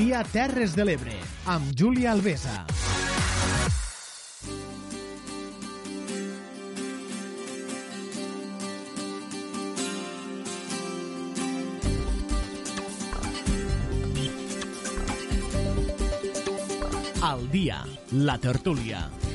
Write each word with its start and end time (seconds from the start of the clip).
dia 0.00 0.22
Terres 0.24 0.72
de 0.72 0.84
l'Ebre, 0.86 1.12
amb 1.52 1.74
Júlia 1.76 2.14
Alvesa. 2.14 2.62
Al 17.20 17.44
dia, 17.52 17.84
la 18.12 18.38
tertúlia. 18.40 19.29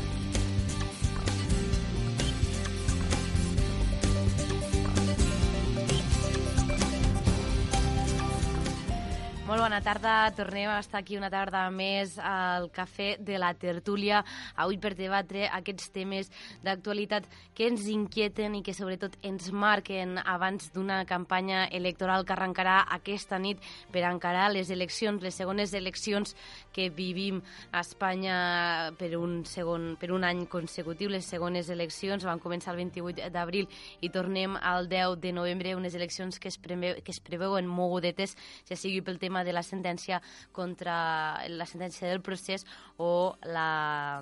Bona 9.75 9.84
tarda, 9.84 10.31
tornem 10.31 10.70
a 10.70 10.79
estar 10.79 11.02
aquí 11.02 11.17
una 11.17 11.27
tarda 11.27 11.65
més 11.67 12.13
al 12.16 12.70
Cafè 12.71 13.17
de 13.20 13.35
la 13.35 13.49
Tertúlia, 13.59 14.21
avui 14.55 14.77
per 14.79 14.93
debatre 14.95 15.49
aquests 15.52 15.89
temes 15.91 16.29
d'actualitat 16.63 17.25
que 17.52 17.67
ens 17.67 17.83
inquieten 17.91 18.55
i 18.55 18.61
que 18.63 18.71
sobretot 18.71 19.17
ens 19.27 19.49
marquen 19.52 20.16
abans 20.23 20.69
d'una 20.71 21.02
campanya 21.03 21.66
electoral 21.75 22.23
que 22.23 22.31
arrencarà 22.31 22.77
aquesta 22.95 23.35
nit 23.35 23.59
per 23.91 24.05
encarar 24.07 24.45
les 24.53 24.71
eleccions, 24.71 25.19
les 25.19 25.35
segones 25.35 25.73
eleccions 25.75 26.38
que 26.71 26.88
vivim 26.88 27.44
a 27.73 27.83
Espanya 27.83 28.94
per 28.95 29.11
un, 29.19 29.41
segon, 29.44 29.97
per 29.99 30.13
un 30.16 30.23
any 30.23 30.45
consecutiu. 30.47 31.11
Les 31.11 31.27
segones 31.27 31.67
eleccions 31.67 32.23
van 32.23 32.39
començar 32.39 32.71
el 32.71 32.80
28 32.85 33.27
d'abril 33.27 33.67
i 33.99 34.07
tornem 34.07 34.55
al 34.55 34.88
10 34.88 35.19
de 35.19 35.35
novembre, 35.35 35.75
unes 35.75 36.00
eleccions 36.00 36.39
que 36.39 36.47
es, 36.47 36.59
preveu, 36.63 37.03
que 37.03 37.11
es 37.11 37.19
preveuen 37.19 37.67
mogudetes, 37.67 38.38
ja 38.69 38.80
sigui 38.80 39.03
pel 39.03 39.19
tema 39.19 39.44
de 39.44 39.52
la 39.52 39.64
sentència 39.66 40.21
contra 40.55 40.95
la 41.49 41.67
sentència 41.69 42.09
del 42.09 42.23
procés 42.25 42.66
o 42.97 43.35
la 43.49 44.22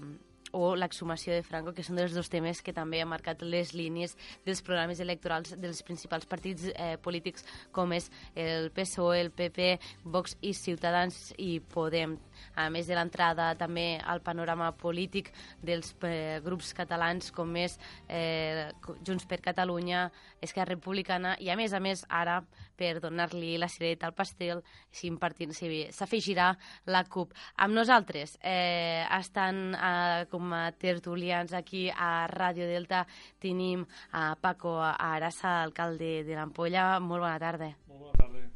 o 0.53 0.73
l'exhumació 0.77 1.33
de 1.33 1.43
Franco, 1.45 1.73
que 1.73 1.83
són 1.85 1.97
dels 1.99 2.13
dos 2.15 2.29
temes 2.29 2.61
que 2.61 2.73
també 2.73 3.01
han 3.01 3.09
marcat 3.11 3.41
les 3.41 3.73
línies 3.73 4.15
dels 4.45 4.61
programes 4.65 5.01
electorals 5.03 5.55
dels 5.59 5.81
principals 5.85 6.29
partits 6.29 6.69
eh, 6.73 6.95
polítics 7.01 7.45
com 7.73 7.93
és 7.97 8.09
el 8.35 8.69
PSOE, 8.73 9.19
el 9.21 9.33
PP, 9.33 9.73
Vox 10.05 10.37
i 10.41 10.53
Ciutadans 10.57 11.33
i 11.41 11.57
Podem 11.73 12.17
a 12.55 12.69
més 12.73 12.87
de 12.89 12.97
l'entrada 12.97 13.51
també 13.57 13.97
al 13.99 14.21
panorama 14.25 14.71
polític 14.77 15.31
dels 15.63 15.93
eh, 16.05 16.39
grups 16.45 16.73
catalans 16.77 17.31
com 17.33 17.55
és 17.57 17.77
eh, 18.07 18.69
Junts 19.05 19.25
per 19.29 19.41
Catalunya, 19.41 20.09
Esquerra 20.41 20.75
Republicana 20.75 21.35
i 21.39 21.49
a 21.49 21.57
més 21.59 21.73
a 21.73 21.81
més 21.83 22.05
ara 22.09 22.41
per 22.77 22.97
donar-li 23.01 23.55
la 23.61 23.69
cireta 23.69 24.07
al 24.09 24.15
pastel 24.17 24.63
s'afegirà 24.93 26.49
la 26.89 27.03
CUP. 27.05 27.33
Amb 27.63 27.77
nosaltres 27.77 28.37
eh, 28.41 29.05
estan 29.17 29.75
eh, 29.75 30.25
com 30.31 30.42
a 30.51 30.71
tertulians 30.75 31.53
aquí 31.53 31.85
a 31.89 32.27
Ràdio 32.27 32.67
Delta 32.67 33.05
tenim 33.39 33.85
a 34.11 34.35
Paco 34.35 34.75
Arassa, 34.81 35.61
alcalde 35.63 36.23
de 36.27 36.35
l'Ampolla. 36.35 36.99
Molt 36.99 37.23
bona 37.23 37.39
tarda. 37.39 37.71
Molt 37.87 38.01
bona 38.01 38.17
tarda. 38.19 38.49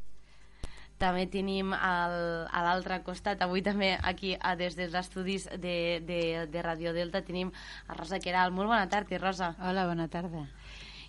També 0.98 1.28
tenim 1.30 1.72
al, 1.78 2.18
a 2.50 2.64
l'altre 2.66 2.98
costat, 3.06 3.44
avui 3.46 3.62
també 3.62 3.94
aquí 4.02 4.34
a, 4.34 4.56
des 4.58 4.76
dels 4.76 4.98
estudis 4.98 5.46
de, 5.62 6.02
de, 6.02 6.22
de 6.50 6.66
Radio 6.66 6.92
Delta 6.92 7.22
tenim 7.22 7.54
a 7.88 7.94
Rosa 7.94 8.20
Queral. 8.20 8.52
Molt 8.52 8.74
bona 8.74 8.90
tarda, 8.90 9.22
Rosa. 9.22 9.54
Hola, 9.62 9.86
bona 9.86 10.10
tarda 10.10 10.48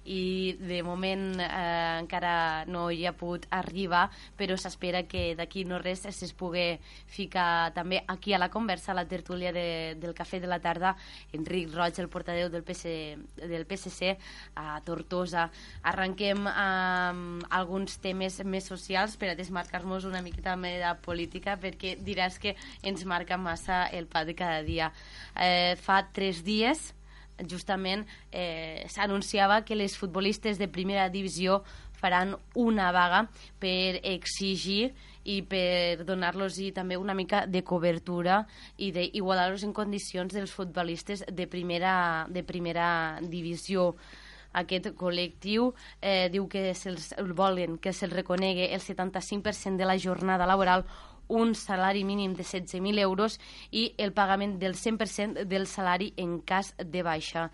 i 0.05 0.57
de 0.61 0.83
moment 0.83 1.41
eh, 1.41 1.99
encara 2.01 2.65
no 2.67 2.89
hi 2.91 3.07
ha 3.07 3.15
pogut 3.17 3.47
arribar, 3.51 4.09
però 4.37 4.57
s'espera 4.57 5.05
que 5.09 5.35
d'aquí 5.39 5.65
no 5.65 5.79
res 5.83 6.05
es 6.09 6.33
pugui 6.37 6.79
ficar 7.07 7.73
també 7.75 8.03
aquí 8.07 8.35
a 8.35 8.39
la 8.39 8.51
conversa, 8.51 8.93
a 8.93 8.99
la 8.99 9.07
tertúlia 9.09 9.53
de, 9.53 9.97
del 10.01 10.15
Cafè 10.15 10.41
de 10.41 10.51
la 10.51 10.61
Tarda, 10.61 10.95
Enric 11.33 11.73
Roig, 11.75 11.99
el 11.99 12.09
portadeu 12.09 12.49
del, 12.51 12.65
PC, 12.65 13.17
del 13.37 13.67
PSC 13.67 14.17
a 14.57 14.81
Tortosa. 14.85 15.49
Arrenquem 15.83 16.47
amb 16.49 17.47
alguns 17.51 17.99
temes 18.03 18.41
més 18.45 18.69
socials 18.69 19.17
per 19.17 19.33
a 19.33 19.39
desmarcar-nos 19.39 20.09
una 20.09 20.23
miqueta 20.23 20.55
també 20.55 20.79
de 20.81 20.93
política, 21.05 21.57
perquè 21.61 21.97
diràs 22.03 22.39
que 22.41 22.55
ens 22.83 23.05
marca 23.05 23.37
massa 23.37 23.87
el 23.93 24.09
pa 24.11 24.25
de 24.25 24.35
cada 24.39 24.63
dia. 24.63 24.93
Eh, 25.37 25.77
fa 25.81 26.03
tres 26.13 26.45
dies 26.45 26.93
justament 27.47 28.07
eh, 28.33 28.87
s'anunciava 28.89 29.63
que 29.65 29.77
les 29.77 29.97
futbolistes 29.97 30.59
de 30.59 30.69
primera 30.69 31.09
divisió 31.09 31.63
faran 31.99 32.37
una 32.55 32.93
vaga 32.93 33.27
per 33.59 33.99
exigir 34.07 34.95
i 35.29 35.43
per 35.43 36.05
donar-los 36.09 36.57
també 36.75 36.97
una 36.97 37.15
mica 37.15 37.45
de 37.47 37.63
cobertura 37.67 38.47
i 38.79 38.93
d'igualar-los 38.95 39.67
en 39.67 39.75
condicions 39.75 40.33
dels 40.33 40.55
futbolistes 40.55 41.25
de 41.27 41.47
primera, 41.47 42.27
de 42.31 42.43
primera 42.43 43.19
divisió. 43.21 43.95
Aquest 44.57 44.95
col·lectiu 44.97 45.75
eh, 46.01 46.31
diu 46.33 46.47
que 46.49 46.73
se'ls 46.75 47.13
volen 47.37 47.77
que 47.77 47.93
se'ls 47.93 48.15
reconegui 48.15 48.71
el 48.73 48.81
75% 48.81 49.77
de 49.77 49.85
la 49.85 49.99
jornada 50.01 50.47
laboral 50.49 50.87
un 51.29 51.55
salari 51.55 52.05
mínim 52.05 52.35
de 52.35 52.43
16.000 52.43 52.99
euros 52.99 53.39
i 53.71 53.95
el 53.99 54.13
pagament 54.13 54.59
del 54.59 54.75
100% 54.75 55.45
del 55.45 55.67
salari 55.67 56.13
en 56.17 56.41
cas 56.41 56.75
de 56.79 57.03
baixa. 57.03 57.51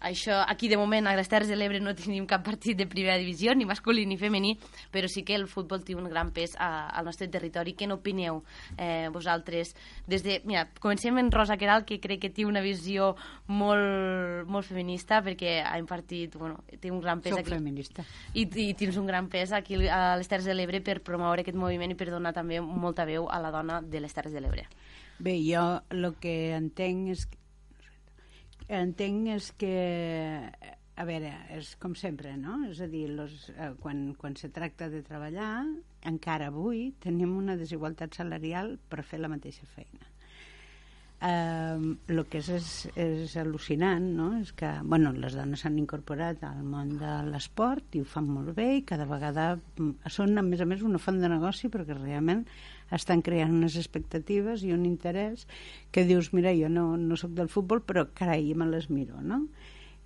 Això, 0.00 0.38
aquí 0.48 0.68
de 0.68 0.78
moment 0.80 1.06
a 1.06 1.12
les 1.16 1.28
Terres 1.28 1.48
de 1.50 1.56
l'Ebre 1.58 1.80
no 1.80 1.92
tenim 1.94 2.24
cap 2.28 2.40
partit 2.44 2.78
de 2.78 2.86
primera 2.88 3.18
divisió, 3.20 3.52
ni 3.54 3.66
masculí 3.68 4.06
ni 4.08 4.16
femení, 4.16 4.54
però 4.90 5.08
sí 5.12 5.22
que 5.28 5.36
el 5.36 5.46
futbol 5.46 5.84
té 5.84 5.94
un 5.94 6.08
gran 6.08 6.30
pes 6.32 6.54
a, 6.56 6.88
al 6.88 7.04
nostre 7.04 7.28
territori. 7.28 7.74
Què 7.76 7.88
n'opineu 7.88 8.40
eh, 8.78 9.10
vosaltres? 9.12 9.74
Des 10.08 10.24
de, 10.24 10.38
mira, 10.48 10.66
comencem 10.80 11.18
en 11.20 11.30
Rosa 11.30 11.58
Queral, 11.60 11.84
que 11.84 12.00
crec 12.00 12.22
que 12.24 12.30
té 12.32 12.46
una 12.48 12.62
visió 12.64 13.12
molt, 13.46 14.48
molt 14.48 14.66
feminista, 14.66 15.20
perquè 15.24 15.58
ha 15.66 15.76
impartit, 15.80 16.36
bueno, 16.40 16.62
té 16.80 16.90
un 16.90 17.02
gran 17.04 17.20
pes 17.20 17.36
Soc 17.36 17.44
aquí. 17.44 17.56
feminista. 17.58 18.04
I, 18.32 18.46
I 18.48 18.72
tens 18.78 18.96
un 18.96 19.06
gran 19.06 19.28
pes 19.28 19.52
aquí 19.52 19.76
a 19.86 20.16
les 20.16 20.28
Terres 20.32 20.48
de 20.48 20.56
l'Ebre 20.56 20.80
per 20.80 21.00
promoure 21.04 21.44
aquest 21.44 21.58
moviment 21.60 21.92
i 21.92 21.98
per 21.98 22.08
donar 22.08 22.32
també 22.32 22.62
molta 22.64 23.04
veu 23.04 23.28
a 23.28 23.40
la 23.42 23.52
dona 23.52 23.82
de 23.84 24.00
les 24.00 24.16
Terres 24.16 24.32
de 24.32 24.40
l'Ebre. 24.40 24.64
Bé, 25.20 25.36
jo 25.44 25.60
el 25.92 26.14
que 26.16 26.54
entenc 26.56 27.12
és 27.12 27.26
entenc 28.70 29.32
és 29.34 29.50
que 29.58 29.74
a 31.00 31.04
veure, 31.08 31.30
és 31.56 31.72
com 31.80 31.94
sempre, 31.96 32.34
no? 32.36 32.58
És 32.68 32.80
a 32.84 32.88
dir, 32.90 33.06
los, 33.16 33.48
eh, 33.54 33.72
quan, 33.80 34.10
quan 34.20 34.36
se 34.36 34.50
tracta 34.52 34.90
de 34.92 35.00
treballar, 35.06 35.64
encara 36.06 36.50
avui 36.52 36.90
tenim 37.00 37.32
una 37.38 37.56
desigualtat 37.56 38.18
salarial 38.20 38.74
per 38.92 39.04
fer 39.08 39.22
la 39.22 39.30
mateixa 39.32 39.68
feina. 39.74 40.10
El 41.20 42.18
eh, 42.18 42.24
que 42.32 42.40
és, 42.40 42.48
és, 42.52 42.68
és 42.96 43.32
al·lucinant 43.36 44.06
no? 44.16 44.30
és 44.38 44.54
que 44.56 44.70
bueno, 44.88 45.12
les 45.12 45.34
dones 45.36 45.60
s'han 45.60 45.76
incorporat 45.76 46.40
al 46.48 46.62
món 46.64 46.94
de 47.00 47.10
l'esport 47.28 47.96
i 47.96 48.00
ho 48.00 48.08
fan 48.08 48.24
molt 48.24 48.54
bé 48.56 48.70
i 48.78 48.86
cada 48.88 49.04
vegada 49.08 49.50
mm, 49.58 50.08
són 50.08 50.40
a 50.40 50.44
més 50.46 50.64
a 50.64 50.68
més 50.70 50.80
una 50.80 51.00
font 51.02 51.20
de 51.20 51.28
negoci 51.28 51.68
perquè 51.68 51.98
realment 51.98 52.46
estan 52.94 53.22
creant 53.22 53.52
unes 53.54 53.76
expectatives 53.78 54.64
i 54.66 54.72
un 54.74 54.86
interès 54.88 55.46
que 55.94 56.04
dius, 56.08 56.32
mira, 56.36 56.54
jo 56.56 56.68
no, 56.68 56.96
no 56.96 57.18
sóc 57.20 57.34
del 57.36 57.50
futbol 57.52 57.84
però 57.86 58.08
carai, 58.14 58.52
me 58.54 58.66
les 58.70 58.90
miro 58.90 59.22
no? 59.22 59.44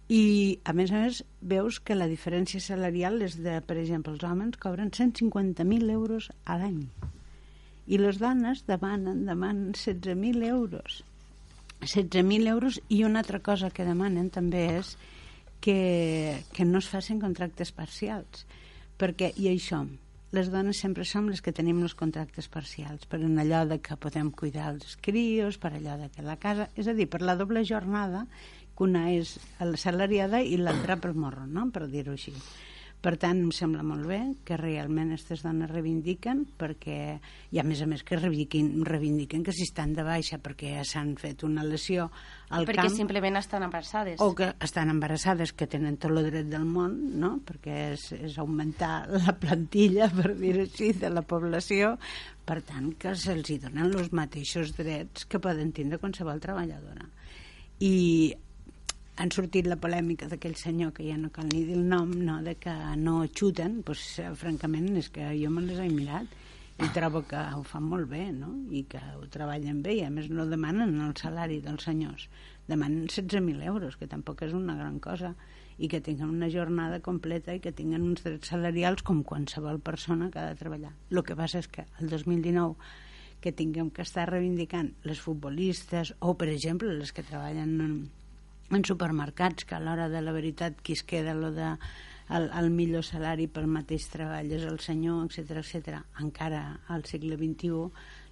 i 0.08 0.60
a 0.64 0.74
més 0.76 0.92
a 0.92 1.00
més 1.06 1.22
veus 1.40 1.80
que 1.80 1.96
la 1.96 2.08
diferència 2.10 2.60
salarial 2.60 3.22
és 3.24 3.38
de, 3.40 3.56
per 3.64 3.78
exemple, 3.80 4.12
els 4.12 4.24
homes 4.24 4.60
cobren 4.60 4.92
150.000 4.92 5.90
euros 5.94 6.28
a 6.44 6.58
l'any 6.60 6.84
i 7.86 7.98
les 8.00 8.20
dones 8.20 8.64
demanen, 8.68 9.24
demanen 9.24 9.72
16.000 9.72 10.44
euros 10.48 11.02
16.000 11.80 12.48
euros 12.48 12.80
i 12.88 13.04
una 13.04 13.20
altra 13.24 13.40
cosa 13.40 13.70
que 13.70 13.84
demanen 13.84 14.30
també 14.32 14.66
és 14.78 14.96
que, 15.64 16.40
que 16.52 16.64
no 16.68 16.80
es 16.80 16.88
facin 16.88 17.20
contractes 17.20 17.72
parcials 17.72 18.44
perquè, 19.00 19.32
i 19.40 19.48
això 19.52 19.84
les 20.34 20.50
dones 20.50 20.80
sempre 20.82 21.06
som 21.06 21.28
les 21.30 21.40
que 21.44 21.54
tenim 21.54 21.80
els 21.86 21.94
contractes 21.94 22.48
parcials 22.50 23.06
per 23.06 23.20
en 23.22 23.38
allò 23.38 23.62
de 23.70 23.78
que 23.78 23.96
podem 24.00 24.32
cuidar 24.34 24.72
els 24.72 24.96
crios, 25.06 25.58
per 25.62 25.70
allò 25.76 25.94
de 26.00 26.10
que 26.10 26.26
la 26.26 26.36
casa 26.42 26.68
és 26.74 26.90
a 26.90 26.94
dir, 26.98 27.06
per 27.10 27.22
la 27.22 27.36
doble 27.38 27.62
jornada 27.64 28.26
que 28.74 28.84
una 28.88 29.06
és 29.14 29.36
salariada 29.78 30.42
i 30.42 30.58
l'altra 30.58 30.98
pel 30.98 31.14
morro, 31.14 31.46
no? 31.46 31.68
per 31.70 31.86
dir-ho 31.92 32.18
així 32.18 32.34
per 33.04 33.18
tant, 33.20 33.42
em 33.44 33.50
sembla 33.52 33.82
molt 33.84 34.06
bé 34.08 34.18
que 34.48 34.56
realment 34.56 35.10
aquestes 35.12 35.42
dones 35.44 35.68
reivindiquen 35.68 36.44
perquè, 36.56 37.18
i 37.52 37.60
a 37.60 37.64
més 37.66 37.82
a 37.84 37.88
més 37.90 38.00
que 38.06 38.16
reivindiquen, 38.16 38.70
reivindiquen 38.88 39.42
que 39.44 39.52
si 39.52 39.66
estan 39.68 39.92
de 39.92 40.06
baixa 40.06 40.38
perquè 40.40 40.78
s'han 40.88 41.12
fet 41.20 41.44
una 41.44 41.66
lesió 41.68 42.06
al 42.48 42.64
perquè 42.64 42.86
camp... 42.86 42.96
simplement 42.96 43.36
estan 43.36 43.66
embarassades. 43.66 44.22
O 44.24 44.30
que 44.36 44.48
estan 44.64 44.88
embarassades, 44.94 45.52
que 45.52 45.68
tenen 45.68 45.98
tot 46.00 46.14
el 46.14 46.30
dret 46.30 46.48
del 46.48 46.64
món, 46.64 46.96
no? 47.20 47.34
perquè 47.44 47.76
és, 47.92 48.06
és 48.16 48.38
augmentar 48.40 48.94
la 49.12 49.36
plantilla, 49.36 50.08
per 50.08 50.32
dir-ho 50.38 50.64
així, 50.64 50.94
de 50.96 51.12
la 51.12 51.24
població. 51.28 51.98
Per 52.44 52.60
tant, 52.64 52.94
que 53.00 53.12
se'ls 53.20 53.52
donen 53.66 53.90
els 53.90 54.14
mateixos 54.16 54.72
drets 54.78 55.28
que 55.28 55.42
poden 55.44 55.76
tindre 55.76 56.00
qualsevol 56.00 56.40
treballadora. 56.40 57.04
I 57.84 58.32
han 59.16 59.30
sortit 59.30 59.68
la 59.70 59.78
polèmica 59.78 60.26
d'aquell 60.30 60.56
senyor 60.58 60.90
que 60.94 61.04
ja 61.06 61.16
no 61.20 61.30
cal 61.34 61.46
ni 61.50 61.62
dir 61.68 61.76
el 61.78 61.84
nom, 61.88 62.10
no, 62.26 62.40
de 62.42 62.56
que 62.58 62.72
no 62.98 63.20
xuten, 63.30 63.82
doncs, 63.86 64.18
francament 64.40 64.90
és 64.98 65.10
que 65.14 65.28
jo 65.38 65.52
me 65.54 65.62
les 65.62 65.78
he 65.78 65.90
mirat 65.92 66.40
i 66.82 66.88
trobo 66.90 67.22
que 67.30 67.38
ho 67.38 67.62
fan 67.62 67.84
molt 67.86 68.08
bé 68.10 68.24
no? 68.34 68.48
i 68.74 68.82
que 68.90 68.98
ho 69.14 69.22
treballen 69.30 69.82
bé 69.84 70.00
i 70.00 70.02
a 70.02 70.10
més 70.10 70.26
no 70.30 70.46
demanen 70.50 70.96
el 71.04 71.12
salari 71.20 71.60
dels 71.62 71.86
senyors 71.86 72.26
demanen 72.66 73.06
16.000 73.06 73.62
euros 73.70 73.94
que 74.00 74.10
tampoc 74.10 74.42
és 74.42 74.56
una 74.56 74.74
gran 74.74 74.98
cosa 74.98 75.34
i 75.78 75.86
que 75.90 76.00
tinguin 76.02 76.34
una 76.34 76.50
jornada 76.50 76.98
completa 76.98 77.54
i 77.54 77.62
que 77.62 77.72
tinguin 77.72 78.02
uns 78.02 78.26
drets 78.26 78.50
salarials 78.50 79.06
com 79.06 79.22
qualsevol 79.22 79.78
persona 79.78 80.30
que 80.34 80.42
ha 80.42 80.50
de 80.50 80.58
treballar 80.58 80.90
el 81.12 81.22
que 81.22 81.38
passa 81.38 81.62
és 81.62 81.70
que 81.70 81.86
el 82.00 82.10
2019 82.10 82.74
que 83.44 83.54
tinguem 83.54 83.94
que 83.94 84.02
estar 84.02 84.26
reivindicant 84.26 84.90
les 85.06 85.22
futbolistes 85.22 86.14
o 86.18 86.34
per 86.34 86.50
exemple 86.50 86.90
les 86.98 87.14
que 87.14 87.22
treballen 87.22 87.78
en, 87.86 87.96
en 88.70 88.84
supermercats 88.84 89.64
que 89.68 89.76
a 89.76 89.82
l'hora 89.82 90.08
de 90.08 90.22
la 90.22 90.32
veritat 90.32 90.80
qui 90.82 90.96
es 90.96 91.04
queda 91.04 91.34
lo 91.34 91.52
de 91.52 91.74
el, 92.30 92.48
el 92.56 92.70
millor 92.70 93.04
salari 93.04 93.46
pel 93.46 93.68
mateix 93.68 94.08
treball 94.12 94.50
és 94.56 94.64
el 94.64 94.80
senyor, 94.80 95.26
etc 95.28 95.60
etc. 95.60 96.00
encara 96.20 96.64
al 96.88 97.04
segle 97.04 97.36
XXI 97.36 97.88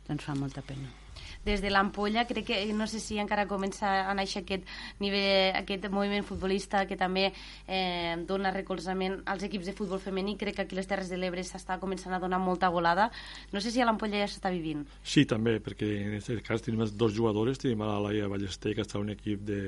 doncs 0.09 0.25
fa 0.25 0.39
molta 0.39 0.65
pena 0.65 1.02
des 1.45 1.63
de 1.63 1.71
l'ampolla 1.71 2.27
crec 2.27 2.47
que 2.47 2.59
no 2.73 2.87
sé 2.87 3.01
si 3.01 3.19
encara 3.19 3.47
comença 3.51 4.09
a 4.09 4.15
néixer 4.15 4.43
aquest 4.43 4.69
nivell, 5.03 5.57
aquest 5.59 5.89
moviment 5.91 6.25
futbolista 6.27 6.85
que 6.87 6.97
també 6.97 7.29
eh, 7.67 8.15
dona 8.29 8.53
recolzament 8.55 9.21
als 9.27 9.45
equips 9.49 9.71
de 9.71 9.77
futbol 9.77 10.01
femení. 10.03 10.37
Crec 10.39 10.57
que 10.57 10.67
aquí 10.67 10.79
les 10.79 10.89
Terres 10.89 11.11
de 11.11 11.19
l'Ebre 11.19 11.45
s'està 11.47 11.79
començant 11.83 12.15
a 12.15 12.21
donar 12.23 12.41
molta 12.43 12.71
volada. 12.71 13.11
No 13.53 13.61
sé 13.61 13.71
si 13.71 13.83
a 13.83 13.89
l'ampolla 13.89 14.23
ja 14.23 14.31
s'està 14.31 14.53
vivint. 14.55 14.87
Sí, 15.03 15.27
també, 15.27 15.59
perquè 15.63 15.91
en 16.07 16.17
aquest 16.21 16.47
cas 16.47 16.63
tenim 16.63 16.85
dos 16.95 17.15
jugadores. 17.15 17.59
Tenim 17.63 17.83
a 17.83 17.93
la 17.95 18.01
Laia 18.09 18.31
Ballester 18.31 18.75
que 18.75 18.87
està 18.87 18.99
en 18.99 19.09
un 19.09 19.15
equip 19.17 19.43
de, 19.47 19.63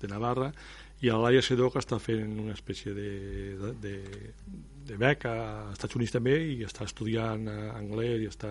de 0.00 0.10
Navarra 0.10 0.52
i 1.00 1.10
a 1.10 1.18
Laia 1.18 1.42
Sedó 1.44 1.68
que 1.70 1.78
està 1.78 2.00
fent 2.02 2.32
una 2.42 2.56
espècie 2.56 2.94
de, 2.94 3.10
de, 3.58 3.74
de, 3.82 4.32
de 4.88 4.96
beca 4.98 5.34
als 5.68 5.76
Estats 5.78 5.98
Units 5.98 6.14
també 6.16 6.34
i 6.56 6.64
està 6.66 6.88
estudiant 6.88 7.46
anglès 7.48 8.24
i 8.24 8.30
està 8.30 8.50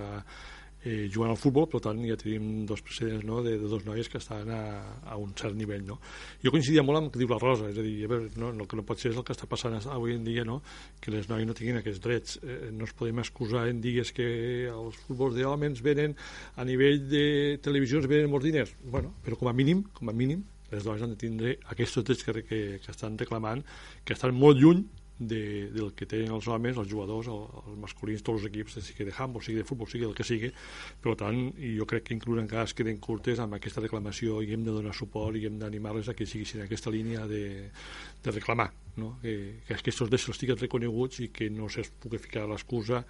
eh, 0.87 1.09
jugant 1.11 1.33
al 1.33 1.39
futbol, 1.39 1.67
per 1.69 1.81
tant 1.83 1.99
ja 2.07 2.15
tenim 2.19 2.65
dos 2.69 2.81
precedents 2.85 3.25
no? 3.27 3.41
de, 3.43 3.57
de 3.59 3.69
dos 3.69 3.83
noies 3.85 4.07
que 4.09 4.19
estan 4.21 4.49
a, 4.53 4.61
a 5.03 5.17
un 5.19 5.33
cert 5.37 5.57
nivell. 5.57 5.83
No? 5.87 5.99
Jo 6.43 6.53
coincidia 6.53 6.85
molt 6.87 7.01
amb 7.01 7.09
el 7.09 7.13
que 7.13 7.21
diu 7.21 7.31
la 7.33 7.39
Rosa, 7.41 7.69
és 7.71 7.77
a 7.77 7.85
dir, 7.85 7.95
a 8.05 8.11
veure, 8.13 8.31
no, 8.39 8.53
el 8.53 8.69
que 8.69 8.79
no 8.79 8.85
pot 8.87 9.01
ser 9.01 9.11
és 9.11 9.19
el 9.19 9.25
que 9.27 9.35
està 9.35 9.49
passant 9.49 9.75
avui 9.93 10.15
en 10.15 10.25
dia, 10.27 10.45
no? 10.47 10.61
que 11.03 11.13
les 11.13 11.27
noies 11.29 11.47
no 11.49 11.55
tinguin 11.57 11.81
aquests 11.81 12.03
drets. 12.03 12.37
Eh, 12.43 12.59
no 12.75 12.87
es 12.87 12.95
podem 12.97 13.19
excusar 13.23 13.67
en 13.71 13.81
digues 13.83 14.13
que 14.15 14.27
els 14.71 14.99
futbols 15.07 15.35
d'hòmens 15.37 15.83
venen 15.85 16.15
a 16.55 16.67
nivell 16.67 17.03
de 17.11 17.25
televisions 17.63 18.07
venen 18.07 18.31
molts 18.31 18.47
diners. 18.47 18.75
Bueno, 18.83 19.13
però 19.25 19.39
com 19.39 19.51
a 19.51 19.55
mínim, 19.57 19.83
com 19.97 20.09
a 20.09 20.15
mínim, 20.15 20.45
les 20.71 20.83
dones 20.83 21.03
han 21.03 21.13
de 21.15 21.19
tindre 21.19 21.57
aquests 21.71 22.03
drets 22.03 22.23
que, 22.27 22.43
que, 22.43 22.61
que 22.83 22.93
estan 22.93 23.19
reclamant, 23.19 23.63
que 24.05 24.15
estan 24.15 24.35
molt 24.35 24.59
lluny 24.59 24.85
de, 25.19 25.69
del 25.73 25.93
que 25.97 26.05
tenen 26.05 26.33
els 26.35 26.47
homes, 26.47 26.77
els 26.77 26.89
jugadors, 26.89 27.29
el, 27.31 27.45
els 27.63 27.79
masculins, 27.81 28.23
tots 28.25 28.41
els 28.41 28.49
equips, 28.51 28.77
sigui 28.85 29.07
de 29.09 29.15
handball, 29.15 29.43
sigui 29.45 29.61
de 29.61 29.67
futbol, 29.67 29.89
sigui 29.89 30.05
el 30.05 30.13
que 30.17 30.25
sigui. 30.27 30.51
Per 31.03 31.15
tant, 31.19 31.39
jo 31.57 31.87
crec 31.89 32.07
que 32.07 32.15
inclús 32.17 32.41
encara 32.43 32.67
es 32.67 32.75
queden 32.77 33.01
curtes 33.03 33.41
amb 33.43 33.57
aquesta 33.57 33.83
reclamació 33.83 34.41
i 34.45 34.53
hem 34.53 34.65
de 34.67 34.75
donar 34.75 34.93
suport 34.97 35.37
i 35.37 35.47
hem 35.49 35.57
d'animar-les 35.61 36.11
a 36.11 36.17
que 36.17 36.29
siguin 36.29 36.61
en 36.61 36.67
aquesta 36.67 36.93
línia 36.93 37.25
de, 37.29 37.43
de 38.23 38.35
reclamar, 38.35 38.69
no? 39.01 39.15
que, 39.23 39.33
que 39.67 39.77
aquests 39.79 40.05
drets 40.05 40.29
estiguin 40.35 40.61
reconeguts 40.61 41.25
i 41.25 41.31
que 41.33 41.49
no 41.49 41.69
se'ls 41.71 41.91
pugui 42.03 42.21
ficar 42.21 42.45
l'excusa 42.49 43.03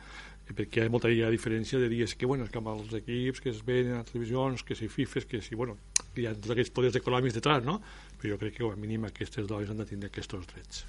perquè 0.48 0.80
hi 0.80 0.88
ha 0.88 0.92
molta 0.92 1.10
ja 1.12 1.28
diferència 1.28 1.80
de 1.80 1.90
dir 1.92 2.06
que, 2.16 2.26
bueno, 2.26 2.48
que 2.48 2.60
amb 2.62 2.72
els 2.72 2.94
equips 3.02 3.44
que 3.44 3.52
es 3.52 3.64
venen 3.68 3.98
a 3.98 4.06
televisions, 4.08 4.64
que 4.64 4.80
si 4.80 4.88
FIFES, 4.88 5.26
que 5.28 5.42
si, 5.44 5.56
bueno, 5.60 5.76
que 6.14 6.24
hi 6.24 6.28
ha 6.30 6.36
tots 6.36 6.56
aquests 6.56 6.72
poders 6.72 6.96
econòmics 7.02 7.36
detrás, 7.36 7.66
no? 7.68 7.82
Però 8.16 8.36
jo 8.36 8.40
crec 8.40 8.56
que, 8.56 8.64
com 8.64 8.72
a 8.72 8.80
mínim, 8.80 9.10
aquestes 9.10 9.50
dones 9.50 9.74
han 9.74 9.84
de 9.84 9.90
tindre 9.90 10.08
aquests 10.08 10.48
drets. 10.54 10.86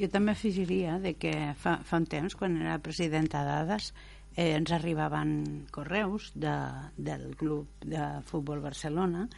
Jo 0.00 0.08
també 0.10 0.34
afegiria 0.34 0.98
de 0.98 1.14
que 1.14 1.32
fa, 1.58 1.78
fa 1.86 2.00
un 2.02 2.08
temps, 2.10 2.34
quan 2.38 2.56
era 2.58 2.80
presidenta 2.82 3.44
d'Ades, 3.46 3.92
eh, 4.34 4.50
ens 4.56 4.72
arribaven 4.74 5.66
correus 5.70 6.32
de, 6.34 6.54
del 6.96 7.36
club 7.38 7.84
de 7.84 8.02
futbol 8.26 8.62
Barcelona 8.64 9.28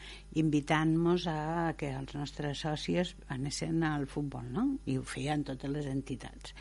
invitant-nos 0.41 1.29
a 1.29 1.39
que 1.77 1.93
els 1.93 2.17
nostres 2.17 2.65
socis 2.65 3.15
anessin 3.29 3.85
al 3.85 4.09
futbol, 4.09 4.49
no? 4.49 4.67
I 4.87 4.97
ho 4.97 5.05
feien 5.05 5.45
totes 5.45 5.71
les 5.73 5.93
entitats. 5.93 6.57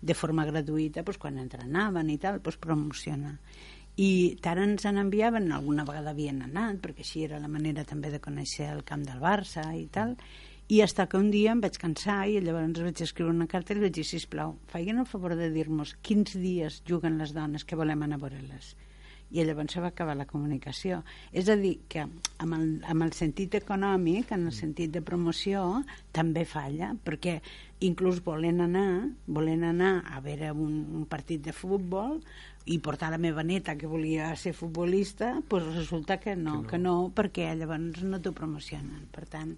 De 0.00 0.14
forma 0.16 0.46
gratuïta, 0.48 1.02
doncs, 1.02 1.18
quan 1.20 1.42
entrenaven 1.42 2.08
i 2.14 2.18
tal, 2.22 2.38
doncs, 2.40 2.62
promocionar 2.62 3.36
i 4.00 4.38
tant 4.40 4.60
ens 4.62 4.86
en 4.88 5.00
enviaven, 5.00 5.50
alguna 5.52 5.84
vegada 5.84 6.14
havien 6.14 6.38
anat, 6.46 6.78
perquè 6.80 7.02
així 7.04 7.24
era 7.26 7.40
la 7.42 7.50
manera 7.50 7.84
també 7.84 8.12
de 8.12 8.20
conèixer 8.22 8.70
el 8.72 8.84
camp 8.86 9.02
del 9.04 9.20
Barça 9.20 9.64
i 9.76 9.88
tal, 9.92 10.14
i 10.70 10.82
hasta 10.84 11.08
que 11.10 11.18
un 11.18 11.32
dia 11.34 11.50
em 11.50 11.60
vaig 11.62 11.74
cansar 11.82 12.20
i 12.30 12.36
llavors 12.44 12.84
vaig 12.86 13.00
escriure 13.02 13.34
una 13.34 13.48
carta 13.50 13.74
i 13.74 13.78
li 13.78 13.82
vaig 13.88 13.96
dir, 13.96 14.06
sisplau, 14.06 14.54
faiguen 14.70 15.02
el 15.02 15.08
favor 15.10 15.34
de 15.34 15.48
dir-nos 15.50 15.96
quins 16.06 16.36
dies 16.38 16.84
juguen 16.86 17.18
les 17.18 17.34
dones 17.34 17.66
que 17.66 17.78
volem 17.80 18.06
anar 18.06 18.20
a 18.20 18.24
veure-les 18.28 18.76
i 19.30 19.44
llavors 19.46 19.74
se 19.74 19.80
va 19.82 19.90
acabar 19.92 20.16
la 20.18 20.26
comunicació. 20.26 21.00
És 21.30 21.48
a 21.48 21.56
dir, 21.58 21.76
que 21.88 22.02
amb 22.02 22.56
el, 22.56 22.64
amb 22.90 23.06
el 23.06 23.12
sentit 23.14 23.54
econòmic, 23.60 24.32
en 24.34 24.48
el 24.50 24.54
sentit 24.54 24.90
de 24.94 25.02
promoció, 25.06 25.84
també 26.10 26.42
falla, 26.44 26.92
perquè 27.06 27.36
inclús 27.86 28.20
volen 28.26 28.60
anar, 28.66 29.06
volen 29.26 29.62
anar 29.68 29.92
a 30.10 30.18
veure 30.24 30.50
un, 30.50 30.80
un 30.98 31.06
partit 31.10 31.44
de 31.46 31.54
futbol 31.54 32.18
i 32.66 32.80
portar 32.82 33.12
la 33.14 33.22
meva 33.22 33.46
neta 33.46 33.76
que 33.78 33.90
volia 33.90 34.32
ser 34.36 34.52
futbolista, 34.52 35.36
doncs 35.48 35.76
resulta 35.78 36.18
que 36.20 36.34
no, 36.34 36.60
que 36.62 36.62
no, 36.62 36.70
que 36.70 36.82
no 36.86 36.96
perquè 37.14 37.52
llavors 37.54 38.02
no 38.02 38.20
t'ho 38.20 38.34
promocionen. 38.36 39.06
Per 39.14 39.28
tant, 39.30 39.54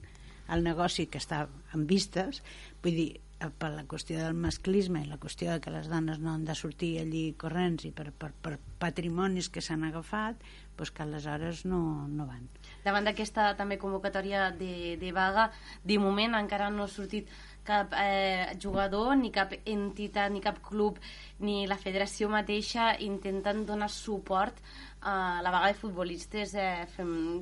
el 0.49 0.65
negoci 0.65 1.07
que 1.07 1.21
està 1.23 1.47
en 1.75 1.87
vistes, 1.87 2.43
vull 2.83 2.97
dir, 2.99 3.11
eh, 3.39 3.51
per 3.51 3.71
la 3.75 3.85
qüestió 3.89 4.19
del 4.19 4.35
masclisme 4.35 5.03
i 5.03 5.09
la 5.11 5.21
qüestió 5.23 5.53
de 5.53 5.61
que 5.61 5.75
les 5.75 5.89
dones 5.89 6.19
no 6.19 6.35
han 6.35 6.45
de 6.45 6.57
sortir 6.59 6.99
allí 7.01 7.33
corrents 7.39 7.87
i 7.87 7.93
per, 7.93 8.11
per, 8.13 8.33
per 8.33 8.59
patrimonis 8.83 9.49
que 9.49 9.63
s'han 9.63 9.85
agafat, 9.89 10.43
doncs 10.77 10.91
que 10.91 11.03
aleshores 11.05 11.65
no, 11.69 12.09
no 12.09 12.27
van. 12.27 12.49
Davant 12.85 13.07
d'aquesta 13.07 13.53
també 13.59 13.79
convocatòria 13.79 14.51
de, 14.57 14.97
de 14.99 15.13
vaga, 15.15 15.51
de 15.85 15.99
moment 16.03 16.35
encara 16.39 16.71
no 16.71 16.89
ha 16.89 16.91
sortit 16.91 17.31
cap 17.63 17.93
eh, 17.95 18.57
jugador, 18.59 19.15
ni 19.17 19.31
cap 19.31 19.53
entitat, 19.55 20.33
ni 20.33 20.43
cap 20.43 20.59
club, 20.65 20.99
ni 21.39 21.67
la 21.71 21.79
federació 21.79 22.29
mateixa 22.33 22.93
intentant 22.99 23.63
donar 23.67 23.91
suport 23.91 24.59
a 25.03 25.41
la 25.43 25.51
vaga 25.55 25.71
de 25.71 25.79
futbolistes 25.79 26.55
eh, 26.55 26.87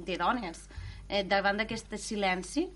de 0.04 0.20
dones. 0.20 0.66
Eh, 1.08 1.24
davant 1.26 1.58
d'aquest 1.58 1.96
silenci, 1.98 2.68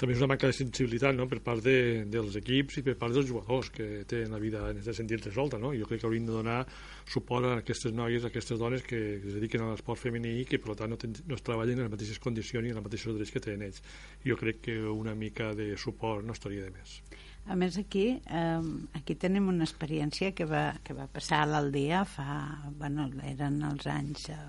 també 0.00 0.14
és 0.14 0.22
una 0.22 0.30
manca 0.32 0.48
de 0.48 0.56
sensibilitat 0.56 1.12
no? 1.12 1.26
per 1.28 1.42
part 1.44 1.60
de, 1.64 2.06
dels 2.08 2.36
equips 2.40 2.78
i 2.80 2.84
per 2.86 2.94
part 3.00 3.12
dels 3.12 3.28
jugadors 3.28 3.68
que 3.74 3.88
tenen 4.08 4.32
la 4.32 4.40
vida 4.40 4.62
en 4.70 4.80
aquest 4.80 5.02
sentit 5.02 5.26
resolta. 5.28 5.60
No? 5.60 5.74
Jo 5.76 5.88
crec 5.88 6.00
que 6.00 6.08
haurien 6.08 6.28
de 6.28 6.32
donar 6.38 6.62
suport 7.04 7.44
a 7.44 7.58
aquestes 7.60 7.92
noies, 7.92 8.24
a 8.24 8.30
aquestes 8.32 8.58
dones 8.60 8.86
que 8.86 9.00
es 9.18 9.34
dediquen 9.34 9.66
a 9.66 9.74
l'esport 9.74 10.00
femení 10.00 10.38
i 10.40 10.46
que 10.48 10.60
per 10.62 10.78
tant 10.80 10.94
no, 10.94 11.00
ten, 11.00 11.12
no 11.28 11.36
es 11.36 11.44
treballen 11.44 11.82
en 11.82 11.88
les 11.88 11.92
mateixes 11.92 12.22
condicions 12.22 12.64
i 12.64 12.72
en 12.72 12.80
els 12.80 12.88
mateixos 12.88 13.18
drets 13.18 13.34
que 13.34 13.44
tenen 13.44 13.68
ells. 13.68 13.84
Jo 14.24 14.40
crec 14.40 14.64
que 14.70 14.80
una 14.88 15.14
mica 15.14 15.52
de 15.58 15.74
suport 15.76 16.24
no 16.24 16.36
estaria 16.38 16.64
de 16.64 16.72
més. 16.78 16.96
A 17.50 17.56
més, 17.56 17.76
aquí, 17.80 18.06
eh, 18.24 18.66
aquí 18.96 19.16
tenim 19.20 19.52
una 19.52 19.68
experiència 19.68 20.32
que 20.36 20.48
va, 20.48 20.70
que 20.84 20.96
va 20.96 21.10
passar 21.12 21.44
a 21.44 21.52
l'Aldea 21.52 22.06
fa... 22.08 22.40
Bueno, 22.80 23.10
eren 23.28 23.60
els 23.68 23.88
anys 23.90 24.30
eh, 24.32 24.44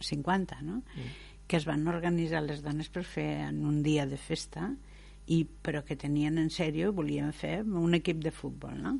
50, 0.00 0.62
no? 0.64 0.82
Mm 0.94 1.27
que 1.48 1.56
es 1.56 1.66
van 1.66 1.86
organitzar 1.88 2.42
les 2.44 2.62
dones 2.62 2.90
per 2.92 3.04
fer 3.08 3.30
en 3.48 3.64
un 3.66 3.82
dia 3.82 4.06
de 4.06 4.20
festa 4.20 4.68
i, 5.28 5.42
però 5.44 5.82
que 5.84 5.96
tenien 5.96 6.38
en 6.40 6.50
sèrio 6.52 6.92
volien 6.96 7.32
fer 7.32 7.62
un 7.64 7.96
equip 7.96 8.20
de 8.24 8.32
futbol 8.32 8.76
no? 8.84 8.98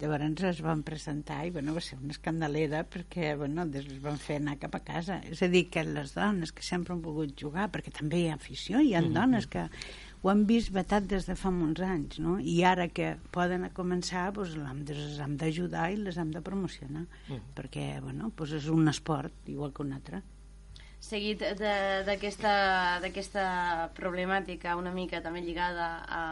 llavors 0.00 0.42
es 0.42 0.60
van 0.62 0.82
presentar 0.82 1.44
i 1.46 1.52
bueno, 1.54 1.74
va 1.74 1.82
ser 1.84 1.98
una 2.00 2.10
escandalera 2.14 2.82
perquè 2.90 3.36
bueno, 3.38 3.66
es 3.78 3.86
van 4.02 4.18
fer 4.18 4.40
anar 4.40 4.56
cap 4.62 4.74
a 4.74 4.82
casa 4.82 5.20
és 5.30 5.42
a 5.42 5.48
dir, 5.48 5.68
que 5.70 5.84
les 5.86 6.16
dones 6.16 6.52
que 6.52 6.66
sempre 6.66 6.94
han 6.94 7.02
volgut 7.04 7.36
jugar 7.38 7.68
perquè 7.70 7.94
també 7.94 8.24
hi 8.24 8.28
ha 8.32 8.34
afició 8.34 8.80
hi 8.80 8.94
ha 8.94 9.00
mm 9.00 9.06
-hmm. 9.06 9.20
dones 9.20 9.46
que 9.46 9.68
ho 10.22 10.30
han 10.30 10.46
vist 10.46 10.72
vetat 10.72 11.06
des 11.06 11.26
de 11.26 11.36
fa 11.36 11.50
molts 11.50 11.80
anys 11.80 12.18
no? 12.18 12.38
i 12.40 12.64
ara 12.64 12.88
que 12.88 13.16
poden 13.30 13.70
començar 13.70 14.32
doncs, 14.32 14.56
les 14.56 15.18
hem 15.20 15.36
d'ajudar 15.36 15.92
i 15.92 15.96
les 15.96 16.16
hem 16.16 16.30
de 16.30 16.40
promocionar 16.40 17.02
mm 17.02 17.34
-hmm. 17.34 17.40
perquè 17.54 18.00
bueno, 18.00 18.32
doncs 18.36 18.52
és 18.52 18.68
un 18.68 18.88
esport 18.88 19.32
igual 19.46 19.72
que 19.72 19.82
un 19.82 19.92
altre 19.92 20.22
seguit 21.04 21.42
d'aquesta 21.60 22.52
problemàtica 23.96 24.76
una 24.80 24.92
mica 24.94 25.20
també 25.24 25.42
lligada 25.44 25.86
a, 26.08 26.22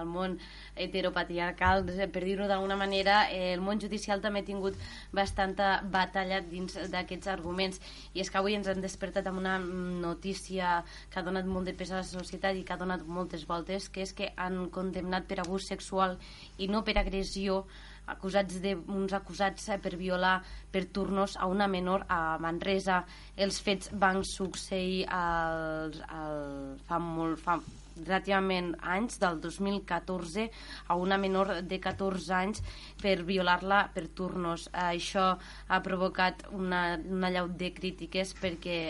al 0.00 0.08
món 0.10 0.36
heteropatriarcal, 0.80 1.84
per 1.86 2.22
dir-ho 2.24 2.48
d'alguna 2.50 2.76
manera, 2.80 3.22
eh, 3.30 3.52
el 3.54 3.62
món 3.64 3.80
judicial 3.82 4.22
també 4.24 4.42
ha 4.42 4.48
tingut 4.48 4.78
bastanta 5.14 5.80
batalla 5.92 6.40
dins 6.42 6.78
d'aquests 6.90 7.30
arguments. 7.30 7.80
I 8.14 8.24
és 8.24 8.30
que 8.30 8.40
avui 8.40 8.56
ens 8.58 8.68
han 8.70 8.82
despertat 8.82 9.28
amb 9.30 9.42
una 9.42 9.58
notícia 9.60 10.80
que 11.10 11.20
ha 11.20 11.26
donat 11.26 11.46
molt 11.46 11.70
de 11.70 11.76
pes 11.76 11.92
a 11.92 12.00
la 12.00 12.08
societat 12.08 12.56
i 12.56 12.64
que 12.64 12.74
ha 12.74 12.80
donat 12.80 13.06
moltes 13.06 13.46
voltes, 13.46 13.88
que 13.88 14.02
és 14.02 14.14
que 14.16 14.32
han 14.36 14.66
condemnat 14.74 15.28
per 15.30 15.40
abús 15.40 15.70
sexual 15.70 16.18
i 16.58 16.68
no 16.68 16.82
per 16.84 16.98
agressió 16.98 17.64
acusats 18.10 18.60
de, 18.62 18.74
uns 18.90 19.14
acusats 19.16 19.68
eh, 19.70 19.78
per 19.82 19.96
violar 20.00 20.40
per 20.70 20.86
turnos 20.94 21.36
a 21.36 21.46
una 21.50 21.68
menor 21.68 22.06
a 22.08 22.38
Manresa. 22.42 23.02
Els 23.36 23.60
fets 23.62 23.92
van 23.92 24.24
succeir 24.26 25.04
al, 25.08 25.94
al, 26.08 26.40
fa 26.88 26.98
molt, 27.02 27.40
fa 27.42 27.60
relativament 28.00 28.72
anys, 28.80 29.18
del 29.20 29.40
2014, 29.42 30.46
a 30.88 30.96
una 30.96 31.18
menor 31.20 31.60
de 31.68 31.80
14 31.80 32.32
anys 32.38 32.62
per 33.02 33.18
violar-la 33.28 33.82
per 33.94 34.06
turnos. 34.16 34.68
Això 34.72 35.34
ha 35.68 35.82
provocat 35.84 36.46
una, 36.56 36.98
una 37.10 37.32
llau 37.34 37.50
de 37.50 37.72
crítiques 37.76 38.34
perquè 38.40 38.80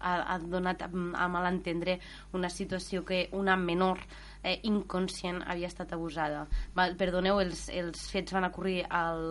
ha, 0.00 0.14
ha 0.34 0.38
donat 0.40 0.82
a, 0.82 0.90
a 0.90 1.28
malentendre 1.28 1.98
una 2.32 2.50
situació 2.50 3.04
que 3.04 3.28
una 3.36 3.56
menor 3.56 4.00
eh, 4.00 4.29
inconscient 4.62 5.42
havia 5.46 5.68
estat 5.68 5.92
abusada. 5.92 6.46
Va, 6.76 6.88
perdoneu, 6.98 7.40
els, 7.42 7.68
els 7.68 8.06
fets 8.12 8.32
van 8.32 8.48
ocorrir 8.48 8.84
al, 8.88 9.24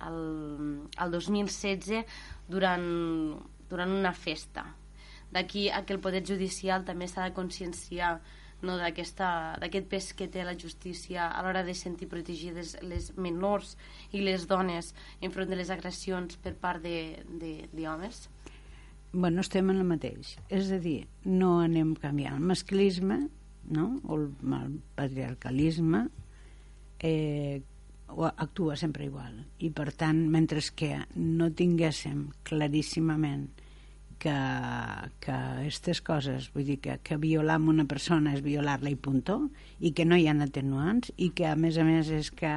al, 0.00 0.20
al 0.96 1.16
2016 1.16 2.04
durant, 2.48 2.86
durant 3.70 3.96
una 3.96 4.12
festa. 4.14 4.66
D'aquí 5.30 5.68
a 5.70 5.84
que 5.86 5.94
el 5.94 6.02
Poder 6.02 6.22
Judicial 6.26 6.84
també 6.86 7.06
s'ha 7.06 7.28
de 7.28 7.34
conscienciar 7.34 8.18
no, 8.62 8.76
d'aquest 8.76 9.86
pes 9.88 10.12
que 10.16 10.28
té 10.28 10.44
la 10.44 10.56
justícia 10.58 11.30
a 11.30 11.42
l'hora 11.42 11.62
de 11.64 11.74
sentir 11.74 12.10
protegides 12.10 12.76
les 12.84 13.10
menors 13.16 13.76
i 14.12 14.20
les 14.24 14.46
dones 14.50 14.92
enfront 15.24 15.48
de 15.48 15.56
les 15.56 15.70
agressions 15.72 16.36
per 16.36 16.54
part 16.60 16.84
d'homes? 16.84 18.26
Bueno, 19.12 19.40
estem 19.40 19.70
en 19.72 19.80
el 19.80 19.88
mateix. 19.88 20.36
És 20.52 20.70
a 20.70 20.78
dir, 20.78 21.08
no 21.24 21.58
anem 21.64 21.96
canviant. 21.98 22.36
El 22.38 22.50
masclisme 22.52 23.24
no? 23.70 24.00
o 24.06 24.18
el, 24.18 24.28
el 24.60 24.78
patriarcalisme 24.96 26.06
eh, 26.98 27.62
actua 28.36 28.76
sempre 28.76 29.06
igual 29.06 29.44
i 29.58 29.70
per 29.70 29.90
tant, 29.94 30.26
mentre 30.28 30.62
que 30.76 30.92
no 31.16 31.50
tinguéssim 31.54 32.28
claríssimament 32.46 33.48
que, 34.20 34.34
que 35.24 35.32
aquestes 35.32 36.02
coses, 36.04 36.50
vull 36.52 36.66
dir 36.68 36.78
que, 36.84 36.98
que 37.02 37.16
violar 37.16 37.56
una 37.62 37.86
persona 37.88 38.34
és 38.36 38.44
violar-la 38.44 38.92
i 38.92 38.98
punto, 39.00 39.38
i 39.80 39.94
que 39.96 40.04
no 40.04 40.18
hi 40.20 40.28
ha 40.28 40.36
atenuants, 40.44 41.10
i 41.16 41.30
que 41.32 41.48
a 41.48 41.56
més 41.56 41.80
a 41.80 41.86
més 41.88 42.10
és 42.12 42.28
que 42.30 42.52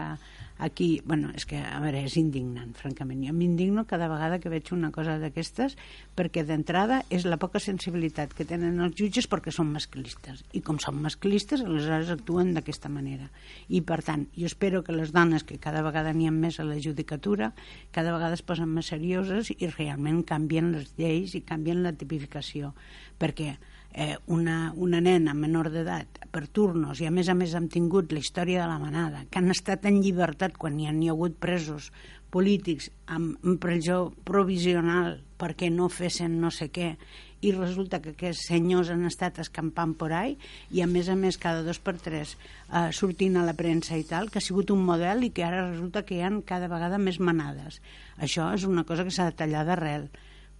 aquí, 0.57 1.01
bueno, 1.05 1.31
és 1.35 1.45
que, 1.49 1.57
a 1.57 1.79
veure, 1.83 2.03
és 2.05 2.15
indignant, 2.19 2.71
francament. 2.77 3.23
Jo 3.27 3.33
m'indigno 3.35 3.85
cada 3.89 4.07
vegada 4.11 4.39
que 4.39 4.51
veig 4.51 4.71
una 4.75 4.91
cosa 4.95 5.17
d'aquestes, 5.21 5.75
perquè 6.15 6.45
d'entrada 6.47 7.01
és 7.13 7.25
la 7.25 7.39
poca 7.41 7.61
sensibilitat 7.63 8.33
que 8.37 8.45
tenen 8.47 8.79
els 8.83 8.95
jutges 8.99 9.27
perquè 9.29 9.51
són 9.51 9.71
masclistes. 9.73 10.43
I 10.53 10.61
com 10.61 10.79
són 10.79 11.01
masclistes, 11.03 11.65
aleshores 11.65 12.13
actuen 12.13 12.53
d'aquesta 12.53 12.91
manera. 12.93 13.29
I, 13.67 13.81
per 13.81 14.01
tant, 14.05 14.27
jo 14.37 14.47
espero 14.49 14.83
que 14.83 14.95
les 14.95 15.11
dones, 15.15 15.43
que 15.43 15.59
cada 15.59 15.83
vegada 15.85 16.13
n'hi 16.13 16.29
ha 16.29 16.35
més 16.35 16.59
a 16.59 16.67
la 16.67 16.79
judicatura, 16.79 17.53
cada 17.91 18.13
vegada 18.15 18.37
es 18.37 18.45
posen 18.45 18.69
més 18.69 18.93
serioses 18.93 19.51
i 19.57 19.67
realment 19.67 20.23
canvien 20.27 20.71
les 20.77 20.93
lleis 20.97 21.35
i 21.35 21.43
canvien 21.45 21.83
la 21.83 21.95
tipificació. 21.97 22.73
Perquè 23.19 23.55
eh, 23.93 24.17
una, 24.27 24.73
una 24.75 25.01
nena 25.01 25.33
menor 25.37 25.69
d'edat 25.73 26.23
per 26.33 26.47
turnos 26.47 27.01
i 27.01 27.07
a 27.07 27.13
més 27.13 27.29
a 27.29 27.37
més 27.37 27.53
hem 27.53 27.69
tingut 27.69 28.11
la 28.11 28.21
història 28.23 28.63
de 28.63 28.71
la 28.71 28.81
manada 28.81 29.25
que 29.29 29.39
han 29.39 29.53
estat 29.53 29.85
en 29.89 30.01
llibertat 30.01 30.57
quan 30.57 30.79
hi 30.79 30.89
han 30.89 31.01
hi 31.01 31.11
ha 31.11 31.17
hagut 31.17 31.37
presos 31.39 31.91
polítics 32.33 32.89
amb, 33.05 33.37
amb 33.45 33.61
presó 33.61 34.07
provisional 34.25 35.19
perquè 35.37 35.69
no 35.69 35.91
fessin 35.93 36.39
no 36.41 36.49
sé 36.51 36.71
què 36.73 36.95
i 37.43 37.51
resulta 37.51 37.99
que 38.01 38.13
aquests 38.13 38.47
senyors 38.47 38.89
han 38.93 39.03
estat 39.05 39.39
escampant 39.43 39.93
por 39.99 40.13
ahí 40.15 40.37
i 40.71 40.81
a 40.81 40.87
més 40.87 41.09
a 41.11 41.17
més 41.19 41.37
cada 41.37 41.63
dos 41.65 41.79
per 41.83 41.97
tres 41.99 42.37
eh, 42.71 42.89
sortint 42.95 43.35
a 43.37 43.43
la 43.45 43.55
premsa 43.57 43.99
i 43.99 44.05
tal, 44.07 44.29
que 44.31 44.39
ha 44.39 44.45
sigut 44.45 44.71
un 44.71 44.83
model 44.87 45.25
i 45.27 45.31
que 45.35 45.43
ara 45.43 45.65
resulta 45.67 46.05
que 46.07 46.15
hi 46.17 46.23
han 46.23 46.41
cada 46.47 46.71
vegada 46.71 47.01
més 47.01 47.19
manades. 47.19 47.81
Això 48.17 48.47
és 48.55 48.63
una 48.69 48.85
cosa 48.87 49.03
que 49.03 49.11
s'ha 49.11 49.27
de 49.29 49.37
tallar 49.43 49.65
d'arrel 49.67 50.07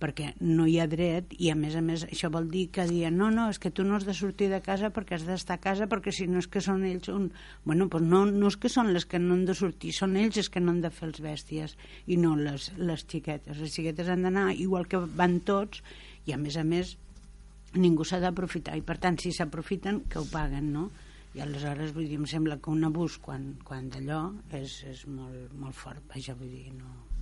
perquè 0.04 0.34
no 0.44 0.66
hi 0.68 0.76
ha 0.82 0.88
dret 0.92 1.32
i 1.40 1.48
a 1.54 1.56
més 1.56 1.78
a 1.80 1.82
més 1.86 2.04
això 2.10 2.28
vol 2.34 2.50
dir 2.52 2.66
que 2.76 2.84
diuen 2.90 3.16
no, 3.16 3.30
no, 3.32 3.48
és 3.54 3.60
que 3.64 3.72
tu 3.72 3.86
no 3.88 3.96
has 3.96 4.04
de 4.08 4.16
sortir 4.18 4.50
de 4.52 4.60
casa 4.66 4.90
perquè 4.92 5.16
has 5.16 5.24
d'estar 5.28 5.56
a 5.56 5.64
casa 5.64 5.88
perquè 5.92 6.12
si 6.12 6.28
no 6.28 6.42
és 6.44 6.50
que 6.52 6.60
són 6.66 6.84
ells 6.90 7.08
un... 7.14 7.30
bueno, 7.64 7.88
doncs 7.94 8.10
no, 8.12 8.26
no 8.28 8.52
és 8.52 8.58
que 8.60 8.72
són 8.74 8.92
les 8.96 9.08
que 9.08 9.22
no 9.24 9.38
han 9.38 9.46
de 9.48 9.56
sortir 9.56 9.94
són 9.96 10.18
ells 10.20 10.42
els 10.42 10.52
que 10.52 10.64
no 10.64 10.74
han 10.74 10.82
de 10.84 10.92
fer 10.92 11.08
els 11.08 11.22
bèsties 11.24 11.78
i 12.12 12.20
no 12.20 12.34
les, 12.40 12.68
les 12.76 13.06
xiquetes 13.08 13.64
les 13.64 13.72
xiquetes 13.78 14.12
han 14.12 14.28
d'anar 14.28 14.50
igual 14.58 14.90
que 14.92 15.00
van 15.22 15.40
tots 15.48 15.80
i 16.28 16.36
a 16.36 16.42
més 16.42 16.60
a 16.60 16.66
més 16.68 16.98
ningú 17.80 18.04
s'ha 18.06 18.20
d'aprofitar 18.24 18.76
i 18.78 18.84
per 18.86 19.00
tant 19.02 19.18
si 19.24 19.32
s'aprofiten 19.32 20.04
que 20.10 20.20
ho 20.20 20.28
paguen 20.30 20.74
no? 20.76 20.90
i 21.34 21.42
aleshores 21.42 21.96
vull 21.96 22.12
dir, 22.12 22.20
em 22.20 22.28
sembla 22.30 22.60
que 22.60 22.76
un 22.76 22.84
abús 22.90 23.18
quan, 23.24 23.54
quan 23.64 23.88
d'allò 23.94 24.26
és, 24.52 24.84
és 24.92 25.08
molt, 25.08 25.56
molt 25.58 25.80
fort 25.80 26.04
vaja, 26.12 26.36
vull 26.38 26.52
dir, 26.52 26.76
no 26.76 27.13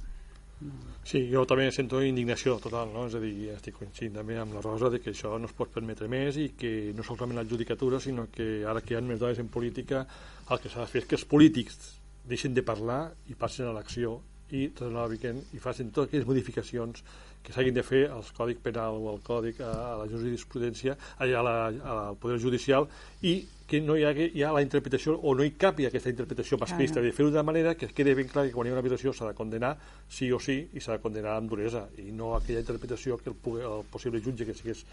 Sí, 1.03 1.23
jo 1.31 1.41
també 1.49 1.65
sento 1.73 1.99
indignació 2.05 2.59
total, 2.61 2.91
no? 2.93 3.07
és 3.09 3.15
a 3.17 3.21
dir, 3.23 3.33
estic 3.55 3.79
coincidint 3.79 4.19
també 4.19 4.37
amb 4.37 4.53
la 4.53 4.61
Rosa 4.61 4.91
de 4.93 4.99
que 5.01 5.15
això 5.15 5.33
no 5.41 5.49
es 5.49 5.55
pot 5.57 5.71
permetre 5.73 6.09
més 6.11 6.37
i 6.37 6.51
que 6.57 6.91
no 6.95 7.05
solament 7.05 7.41
la 7.41 7.47
judicatura, 7.49 7.99
sinó 7.99 8.27
que 8.31 8.61
ara 8.69 8.83
que 8.85 8.93
hi 8.93 8.99
ha 8.99 9.01
més 9.01 9.19
dones 9.19 9.41
en 9.41 9.49
política, 9.49 10.05
el 10.49 10.61
que 10.61 10.69
s'ha 10.69 10.85
de 10.85 10.91
fer 10.91 11.01
és 11.01 11.09
que 11.09 11.17
els 11.17 11.25
polítics 11.25 11.79
deixin 12.29 12.53
de 12.53 12.61
parlar 12.61 13.01
i 13.33 13.37
passin 13.39 13.65
a 13.65 13.73
l'acció 13.73 14.19
i 14.51 14.67
i 14.67 15.59
facin 15.63 15.91
totes 15.91 16.09
aquelles 16.09 16.27
modificacions 16.27 17.03
que 17.43 17.53
s'hagin 17.53 17.73
de 17.73 17.83
fer 17.83 18.03
al 18.09 18.25
Còdic 18.37 18.61
Penal 18.63 18.99
o 18.99 19.09
al 19.13 19.23
Còdic 19.25 19.61
a, 19.61 19.71
a 19.93 19.95
la 20.03 20.09
jurisprudència, 20.11 20.97
a 21.17 21.25
la, 21.25 21.55
al 21.67 22.19
Poder 22.21 22.39
Judicial 22.39 22.87
i 23.21 23.41
que 23.71 23.79
no 23.79 23.95
hi 23.95 24.03
ha, 24.03 24.11
hi 24.11 24.41
ha 24.43 24.49
la 24.51 24.59
interpretació 24.65 25.13
o 25.15 25.31
no 25.31 25.45
hi 25.47 25.53
capi 25.55 25.85
aquesta 25.87 26.11
interpretació 26.11 26.57
masclista 26.59 26.97
claro. 26.97 27.07
de 27.07 27.15
fer-ho 27.15 27.29
de 27.31 27.43
manera 27.47 27.71
que 27.79 27.87
quede 27.95 28.17
ben 28.19 28.27
clar 28.27 28.43
que 28.43 28.51
quan 28.51 28.67
hi 28.67 28.73
ha 28.73 28.75
una 28.75 28.83
violació 28.83 29.13
s'ha 29.15 29.29
de 29.29 29.37
condenar 29.37 29.69
sí 30.11 30.27
o 30.35 30.41
sí 30.43 30.57
i 30.75 30.83
s'ha 30.83 30.97
de 30.97 31.03
condenar 31.05 31.37
amb 31.39 31.53
duresa 31.53 31.85
i 32.03 32.11
no 32.11 32.33
aquella 32.35 32.59
interpretació 32.65 33.15
que 33.21 33.31
el, 33.31 33.37
el 33.61 33.85
possible 33.93 34.19
jutge 34.19 34.49
que 34.49 34.57
sigués, 34.57 34.83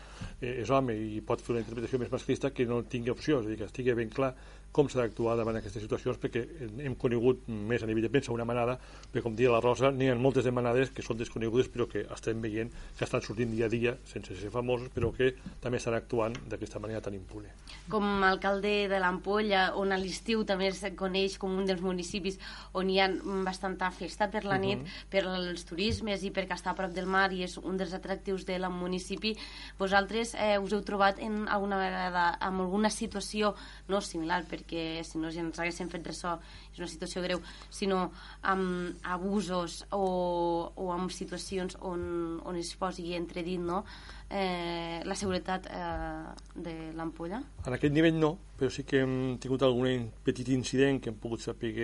eh, 0.40 0.60
és 0.62 0.70
home 0.70 0.94
i 0.94 1.18
pot 1.26 1.42
fer 1.42 1.56
una 1.56 1.64
interpretació 1.64 1.98
més 2.04 2.14
masclista 2.14 2.52
que 2.54 2.68
no 2.70 2.84
tingui 2.86 3.10
opció, 3.10 3.40
és 3.42 3.48
a 3.48 3.50
dir, 3.50 3.58
que 3.58 3.66
estigui 3.66 3.98
ben 3.98 4.14
clar 4.14 4.30
com 4.72 4.88
s'ha 4.88 5.00
d'actuar 5.00 5.36
davant 5.38 5.56
aquestes 5.58 5.82
situacions 5.82 6.18
perquè 6.20 6.44
hem 6.84 6.94
conegut 7.00 7.46
més 7.48 7.82
a 7.82 7.88
nivell 7.88 8.04
de 8.04 8.10
premsa 8.12 8.32
una 8.34 8.46
manada, 8.48 8.78
perquè 9.08 9.24
com 9.24 9.36
dia 9.36 9.50
la 9.52 9.62
Rosa 9.64 9.90
n'hi 9.90 10.10
ha 10.10 10.16
moltes 10.18 10.44
de 10.44 10.52
manades 10.54 10.92
que 10.94 11.02
són 11.02 11.18
desconegudes 11.18 11.70
però 11.72 11.88
que 11.90 12.04
estem 12.14 12.42
veient 12.44 12.70
que 12.98 13.04
estan 13.06 13.24
sortint 13.24 13.50
dia 13.54 13.66
a 13.66 13.72
dia 13.72 13.96
sense 14.06 14.36
ser 14.36 14.52
famosos 14.54 14.92
però 14.94 15.10
que 15.16 15.32
també 15.62 15.80
estan 15.80 15.96
actuant 15.96 16.36
d'aquesta 16.48 16.78
manera 16.78 17.00
tan 17.00 17.16
impune. 17.16 17.50
Com 17.88 18.04
a 18.22 18.30
alcalde 18.30 18.88
de 18.90 19.00
l'Ampolla 19.00 19.72
on 19.80 19.92
a 19.92 19.98
l'estiu 20.00 20.44
també 20.48 20.68
es 20.68 20.84
coneix 20.96 21.38
com 21.40 21.56
un 21.56 21.66
dels 21.66 21.82
municipis 21.82 22.38
on 22.78 22.90
hi 22.90 23.00
ha 23.00 23.08
bastanta 23.46 23.90
festa 23.90 24.28
per 24.30 24.44
la 24.44 24.58
nit, 24.58 24.78
uh 24.78 24.84
-huh. 24.84 25.10
per 25.10 25.24
als 25.26 25.64
turismes 25.64 26.22
i 26.22 26.30
perquè 26.30 26.54
està 26.54 26.70
a 26.70 26.74
prop 26.74 26.92
del 26.92 27.06
mar 27.06 27.32
i 27.32 27.42
és 27.42 27.56
un 27.58 27.76
dels 27.76 27.94
atractius 27.94 28.44
del 28.44 28.68
municipi, 28.70 29.36
vosaltres 29.78 30.34
eh, 30.34 30.58
us 30.58 30.72
heu 30.72 30.82
trobat 30.82 31.18
en 31.18 31.48
alguna 31.48 31.78
vegada 31.78 32.36
amb 32.40 32.60
alguna 32.60 32.90
situació 32.90 33.54
no 33.88 34.00
similar, 34.00 34.44
per 34.44 34.57
perquè 34.58 35.04
si 35.06 35.22
no 35.22 35.30
ja 35.30 35.44
ens 35.44 35.58
haguéssim 35.58 35.90
fet 35.92 36.06
ressò 36.10 36.36
és 36.72 36.80
una 36.82 36.90
situació 36.90 37.22
greu, 37.24 37.42
sinó 37.70 38.08
amb 38.42 38.98
abusos 39.06 39.84
o, 39.94 40.72
o 40.74 40.90
amb 40.94 41.14
situacions 41.14 41.78
on, 41.80 42.40
on 42.44 42.58
es 42.58 42.74
posi 42.78 43.14
entredit 43.16 43.62
no? 43.62 43.84
eh, 44.30 45.00
la 45.04 45.16
seguretat 45.16 45.68
eh, 45.70 46.34
de 46.54 46.76
l'ampolla? 46.98 47.40
En 47.64 47.76
aquest 47.76 47.94
nivell 47.94 48.18
no, 48.18 48.34
però 48.58 48.70
sí 48.72 48.84
que 48.88 49.02
hem 49.04 49.38
tingut 49.40 49.64
algun 49.64 50.08
petit 50.24 50.50
incident 50.54 51.00
que 51.02 51.12
hem 51.12 51.18
pogut 51.20 51.44
saber 51.44 51.74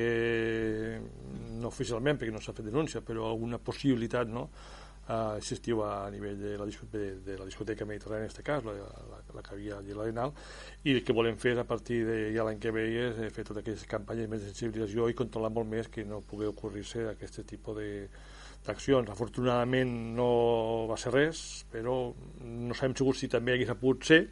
no 1.60 1.70
oficialment 1.70 2.20
perquè 2.20 2.34
no 2.34 2.42
s'ha 2.42 2.56
fet 2.56 2.68
denúncia, 2.68 3.04
però 3.04 3.30
alguna 3.30 3.62
possibilitat 3.62 4.28
no? 4.28 4.48
Eh, 5.08 5.36
existiu 5.38 5.82
a 5.84 6.10
nivell 6.10 6.38
de 6.40 6.54
la, 6.60 6.68
de, 6.92 7.04
de 7.24 7.38
la 7.38 7.48
discoteca 7.48 7.86
mediterrània 7.88 8.26
en 8.26 8.30
aquest 8.30 8.44
cas, 8.46 8.64
la, 8.66 8.74
la, 8.76 9.20
la 9.34 9.42
que 9.44 9.54
havia 9.56 9.78
allà 9.78 9.96
a 9.96 9.98
l'Arenal, 10.00 10.34
i 10.84 10.96
el 10.96 11.02
que 11.04 11.16
volem 11.16 11.36
fer 11.40 11.56
a 11.58 11.66
partir 11.68 12.04
de 12.08 12.18
ja 12.36 12.46
l'any 12.46 12.62
que 12.62 12.72
ve 12.74 12.86
és 13.08 13.20
eh, 13.20 13.32
fer 13.34 13.44
totes 13.44 13.64
aquestes 13.64 13.90
campanyes 13.90 14.30
més 14.30 14.44
de 14.44 14.52
sensibilització 14.52 15.10
i 15.10 15.18
controlar 15.18 15.52
molt 15.54 15.70
més 15.70 15.90
que 15.92 16.06
no 16.08 16.22
pugui 16.24 16.48
ocorrir-se 16.50 17.08
aquest 17.12 17.42
tipus 17.48 17.78
de 17.80 17.90
d'accions. 18.64 19.10
Afortunadament 19.12 19.90
no 20.16 20.86
va 20.88 20.96
ser 20.96 21.12
res, 21.12 21.38
però 21.72 21.98
no 22.40 22.76
sabem 22.76 22.96
segur 22.96 23.12
si 23.16 23.28
també 23.28 23.52
hagués 23.54 23.74
pogut 23.76 24.06
ser, 24.08 24.22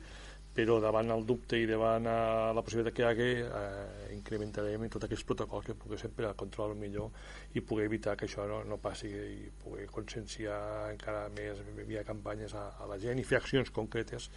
però 0.52 0.78
davant 0.84 1.10
el 1.14 1.24
dubte 1.24 1.56
i 1.56 1.66
davant 1.68 2.04
la 2.04 2.62
possibilitat 2.64 2.96
que 2.96 3.02
hi 3.02 3.06
hagi 3.08 3.28
eh, 3.40 4.14
incrementarem 4.16 4.84
tots 4.92 5.08
aquests 5.08 5.24
protocols 5.28 5.70
que 5.70 5.76
pugui 5.78 6.00
ser 6.00 6.10
per 6.12 6.26
a 6.28 6.34
controlar 6.38 6.76
millor 6.76 7.08
i 7.56 7.64
poder 7.64 7.86
evitar 7.88 8.16
que 8.20 8.28
això 8.28 8.44
no, 8.48 8.60
no 8.68 8.80
passi 8.82 9.08
i 9.08 9.48
poder 9.62 9.88
conscienciar 9.94 10.58
encara 10.90 11.28
més 11.36 11.62
via 11.88 12.04
campanyes 12.04 12.52
a, 12.54 12.66
a 12.78 12.90
la 12.90 13.00
gent 13.00 13.20
i 13.22 13.24
fer 13.28 13.40
accions 13.40 13.72
concretes 13.72 14.28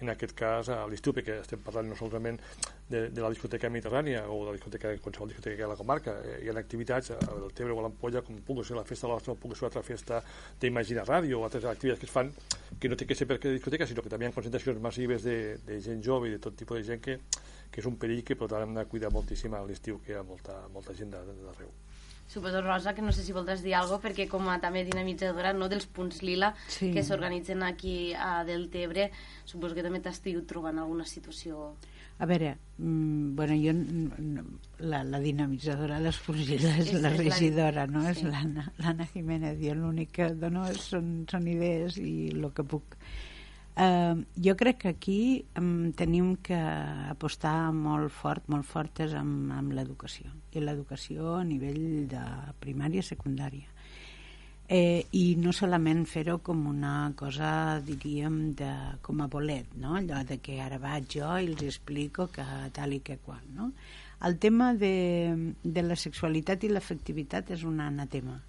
en 0.00 0.10
aquest 0.10 0.34
cas 0.36 0.68
a 0.72 0.82
l'estiu, 0.90 1.14
perquè 1.14 1.38
estem 1.42 1.60
parlant 1.64 1.86
no 1.88 1.96
solament 1.98 2.40
de, 2.90 3.08
de 3.14 3.22
la 3.22 3.30
discoteca 3.32 3.70
mediterrània 3.72 4.24
o 4.28 4.40
de 4.42 4.48
la 4.50 4.56
discoteca, 4.56 4.92
qualsevol 5.02 5.30
discoteca 5.30 5.64
a 5.66 5.70
la 5.70 5.76
comarca. 5.78 6.16
Eh, 6.24 6.40
hi 6.44 6.50
ha 6.50 6.56
activitats 6.58 7.12
del 7.14 7.54
Tebre 7.54 7.72
o 7.72 7.78
a 7.80 7.86
l'Ampolla, 7.86 8.24
com 8.26 8.40
pugui 8.46 8.66
ser 8.66 8.76
la 8.76 8.84
festa 8.88 9.06
de 9.06 9.12
l'Ostra 9.12 9.34
o 9.34 9.38
pugui 9.40 9.58
ser 9.58 9.68
altra 9.70 9.84
festa 9.86 10.20
d'Imagina 10.60 11.06
Ràdio 11.06 11.40
o 11.40 11.46
altres 11.46 11.64
activitats 11.70 12.02
que 12.02 12.10
es 12.10 12.14
fan 12.14 12.32
que 12.80 12.90
no 12.90 12.98
té 12.98 13.06
que 13.06 13.14
ser 13.14 13.28
per 13.30 13.38
discoteca, 13.38 13.86
sinó 13.86 14.02
que 14.02 14.12
també 14.12 14.26
hi 14.26 14.32
ha 14.32 14.36
concentracions 14.36 14.82
massives 14.82 15.24
de, 15.24 15.38
de 15.64 15.80
gent 15.80 16.02
jove 16.04 16.28
i 16.28 16.36
de 16.36 16.42
tot 16.42 16.58
tipus 16.58 16.82
de 16.82 16.86
gent 16.90 17.02
que, 17.04 17.20
que 17.70 17.82
és 17.82 17.90
un 17.90 17.98
perill 18.00 18.24
que 18.26 18.36
per 18.36 18.50
tant 18.50 18.66
hem 18.66 18.74
de 18.74 18.86
cuidar 18.90 19.14
moltíssim 19.14 19.54
a 19.54 19.64
l'estiu, 19.64 20.02
que 20.04 20.14
hi 20.14 20.18
ha 20.18 20.26
molta, 20.26 20.64
molta 20.74 20.96
gent 20.98 21.14
d'arreu. 21.14 21.70
Suposo, 22.34 22.60
Rosa, 22.62 22.96
que 22.96 23.02
no 23.06 23.12
sé 23.14 23.22
si 23.22 23.30
voldràs 23.30 23.60
dir 23.62 23.76
alguna 23.78 24.00
perquè 24.02 24.24
com 24.26 24.48
a 24.50 24.56
també 24.58 24.80
dinamitzadora 24.82 25.52
no, 25.54 25.68
dels 25.70 25.84
punts 25.86 26.18
lila 26.26 26.48
sí. 26.66 26.88
que 26.90 27.04
s'organitzen 27.06 27.62
aquí 27.62 28.10
a 28.10 28.42
Deltebre, 28.48 29.12
suposo 29.46 29.76
que 29.76 29.84
també 29.86 30.00
t'estiu 30.02 30.40
trobant 30.42 30.80
alguna 30.82 31.06
situació... 31.06 31.76
A 32.18 32.26
veure, 32.30 32.56
mm, 32.78 33.36
bueno, 33.38 33.54
jo, 33.58 33.74
la, 34.82 35.04
la 35.06 35.20
dinamitzadora 35.22 36.00
d'Esporgida 36.02 36.74
és, 36.80 36.90
és 36.90 37.02
la 37.02 37.14
regidora, 37.14 37.86
no? 37.90 38.02
Sí. 38.06 38.26
És 38.26 38.26
l'Anna 38.82 39.06
Jiménez. 39.12 39.58
Jo 39.62 39.78
l'únic 39.78 40.10
que 40.18 40.28
dono 40.38 40.66
són, 40.78 41.14
són 41.30 41.46
idees 41.50 42.00
i 42.02 42.32
el 42.34 42.50
que 42.54 42.66
puc... 42.66 42.98
Uh, 43.74 44.22
jo 44.38 44.54
crec 44.54 44.84
que 44.84 44.90
aquí 44.94 45.20
um, 45.58 45.92
tenim 45.98 46.34
que 46.42 46.58
apostar 47.10 47.70
molt 47.74 48.14
fort, 48.14 48.46
molt 48.50 48.66
fortes 48.66 49.14
amb, 49.18 49.50
amb 49.54 49.74
l'educació. 49.74 50.30
I 50.54 50.62
l'educació 50.62 51.36
a 51.38 51.44
nivell 51.44 52.06
de 52.10 52.24
primària 52.62 53.02
i 53.02 53.06
secundària 53.06 53.74
eh, 54.68 55.06
i 55.12 55.34
no 55.36 55.52
solament 55.52 56.04
fer-ho 56.08 56.38
com 56.44 56.64
una 56.70 57.12
cosa, 57.16 57.80
diríem, 57.84 58.54
de, 58.56 58.70
com 59.02 59.20
a 59.20 59.28
bolet, 59.28 59.74
no? 59.80 59.96
allò 59.98 60.22
de 60.24 60.38
que 60.40 60.60
ara 60.62 60.78
vaig 60.80 61.18
jo 61.18 61.28
i 61.36 61.50
els 61.50 61.62
explico 61.68 62.28
que 62.32 62.44
tal 62.72 62.96
i 62.96 63.00
que 63.04 63.18
qual. 63.18 63.42
No? 63.54 63.72
El 64.24 64.38
tema 64.38 64.72
de, 64.74 65.54
de 65.62 65.82
la 65.84 65.96
sexualitat 66.00 66.64
i 66.64 66.72
l'afectivitat 66.72 67.52
és 67.52 67.64
un 67.68 67.80
anatema 67.84 68.40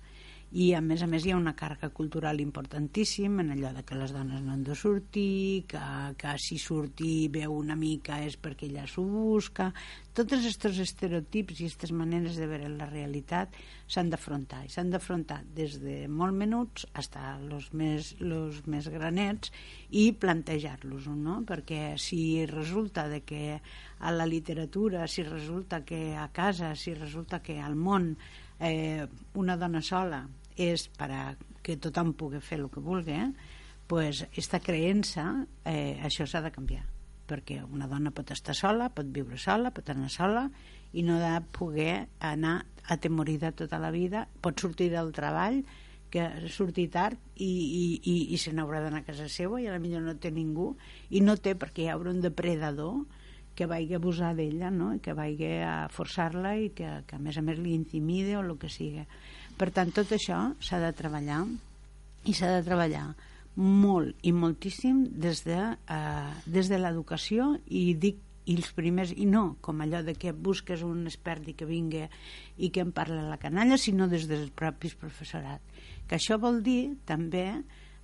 i 0.56 0.70
a 0.72 0.80
més 0.80 1.02
a 1.04 1.08
més 1.12 1.26
hi 1.26 1.34
ha 1.34 1.38
una 1.38 1.52
càrrega 1.58 1.90
cultural 1.92 2.40
importantíssim 2.40 3.42
en 3.42 3.50
allò 3.52 3.74
de 3.76 3.82
que 3.84 3.98
les 4.00 4.14
dones 4.16 4.40
no 4.40 4.54
han 4.54 4.62
de 4.64 4.76
sortir 4.80 5.66
que, 5.68 5.82
que 6.16 6.36
si 6.40 6.56
sortir 6.64 7.28
veu 7.34 7.52
una 7.58 7.76
mica 7.76 8.22
és 8.24 8.38
perquè 8.40 8.70
ella 8.70 8.86
s'ho 8.88 9.04
busca 9.04 9.74
tots 10.16 10.38
aquests 10.38 10.80
estereotips 10.86 11.60
i 11.60 11.66
aquestes 11.66 11.92
maneres 11.92 12.40
de 12.40 12.48
veure 12.48 12.70
la 12.72 12.88
realitat 12.88 13.58
s'han 13.92 14.14
d'afrontar 14.14 14.62
i 14.64 14.72
s'han 14.72 14.94
d'afrontar 14.94 15.42
des 15.58 15.76
de 15.84 15.98
molt 16.08 16.38
menuts 16.40 16.88
fins 16.96 17.20
als 17.20 17.68
més, 17.76 18.14
los 18.24 18.64
més 18.72 18.88
granets 18.94 19.52
i 19.92 20.06
plantejar-los 20.16 21.12
no? 21.12 21.42
perquè 21.44 21.98
si 22.00 22.46
resulta 22.48 23.10
de 23.12 23.26
que 23.28 23.60
a 23.60 24.16
la 24.16 24.26
literatura 24.26 25.04
si 25.12 25.28
resulta 25.28 25.84
que 25.84 26.16
a 26.16 26.30
casa 26.32 26.72
si 26.80 26.96
resulta 26.96 27.44
que 27.44 27.60
al 27.60 27.76
món 27.76 28.14
eh, 28.60 29.04
una 29.36 29.60
dona 29.60 29.84
sola 29.84 30.24
és 30.58 30.88
per 30.98 31.12
a 31.12 31.22
que 31.64 31.78
tothom 31.82 32.14
pugui 32.14 32.42
fer 32.42 32.60
el 32.62 32.70
que 32.70 32.84
vulgui, 32.84 33.16
eh? 33.18 33.32
pues 33.88 34.26
esta 34.34 34.60
creença, 34.60 35.46
eh, 35.66 36.00
això 36.04 36.26
s'ha 36.26 36.42
de 36.42 36.52
canviar 36.54 36.86
perquè 37.26 37.64
una 37.66 37.88
dona 37.90 38.14
pot 38.14 38.30
estar 38.34 38.54
sola, 38.54 38.92
pot 38.94 39.10
viure 39.14 39.38
sola, 39.42 39.72
pot 39.74 39.90
anar 39.90 40.12
sola 40.14 40.46
i 40.94 41.04
no 41.04 41.18
de 41.18 41.34
poder 41.58 42.06
anar 42.22 42.60
atemorida 42.94 43.52
tota 43.58 43.80
la 43.82 43.92
vida, 43.92 44.28
pot 44.42 44.62
sortir 44.62 44.92
del 44.94 45.12
treball 45.16 45.64
que 46.14 46.26
surti 46.54 46.86
tard 46.88 47.20
i, 47.36 47.50
i, 47.50 47.86
i, 48.08 48.16
i 48.36 48.40
se 48.40 48.54
n'haurà 48.54 48.84
d'anar 48.84 49.02
a 49.02 49.08
casa 49.08 49.28
seva 49.32 49.60
i 49.60 49.66
a 49.68 49.74
la 49.74 49.82
millor 49.84 50.06
no 50.06 50.16
té 50.22 50.32
ningú 50.32 50.76
i 51.10 51.22
no 51.26 51.36
té 51.36 51.56
perquè 51.60 51.88
hi 51.88 51.92
haurà 51.92 52.14
un 52.14 52.22
depredador 52.24 53.02
que 53.56 53.68
vagi 53.72 53.96
a 53.96 54.00
abusar 54.00 54.34
d'ella 54.38 54.70
no? 54.72 54.94
i 54.96 55.02
que 55.04 55.16
vagi 55.18 55.50
a 55.66 55.88
forçar-la 55.92 56.56
i 56.60 56.70
que, 56.78 57.02
que 57.08 57.18
a 57.18 57.20
més 57.24 57.40
a 57.40 57.44
més 57.44 57.60
li 57.60 57.74
intimide 57.74 58.38
o 58.38 58.44
el 58.44 58.54
que 58.62 58.70
sigui 58.70 59.04
per 59.58 59.72
tant, 59.76 59.92
tot 59.96 60.12
això 60.16 60.42
s'ha 60.60 60.82
de 60.84 60.92
treballar 60.98 61.44
i 62.26 62.34
s'ha 62.34 62.52
de 62.58 62.66
treballar 62.66 63.08
molt 63.56 64.28
i 64.28 64.34
moltíssim 64.36 65.06
des 65.22 65.44
de, 65.46 65.58
eh, 65.58 66.32
des 66.46 66.70
de 66.70 66.80
l'educació 66.80 67.56
i 67.68 67.94
dic 67.96 68.22
i 68.46 68.56
els 68.60 68.70
primers, 68.78 69.12
i 69.18 69.26
no 69.26 69.56
com 69.66 69.82
allò 69.82 70.04
de 70.06 70.14
que 70.14 70.32
busques 70.32 70.84
un 70.86 71.06
expert 71.10 71.48
i 71.50 71.56
que 71.58 71.66
vingui 71.66 72.04
i 72.58 72.70
que 72.70 72.84
en 72.84 72.92
parla 72.94 73.24
la 73.26 73.40
canalla, 73.42 73.78
sinó 73.78 74.08
des 74.08 74.28
dels 74.30 74.52
propis 74.54 74.94
professorat. 74.94 75.62
Que 76.06 76.20
això 76.20 76.38
vol 76.38 76.62
dir 76.62 76.96
també 77.10 77.48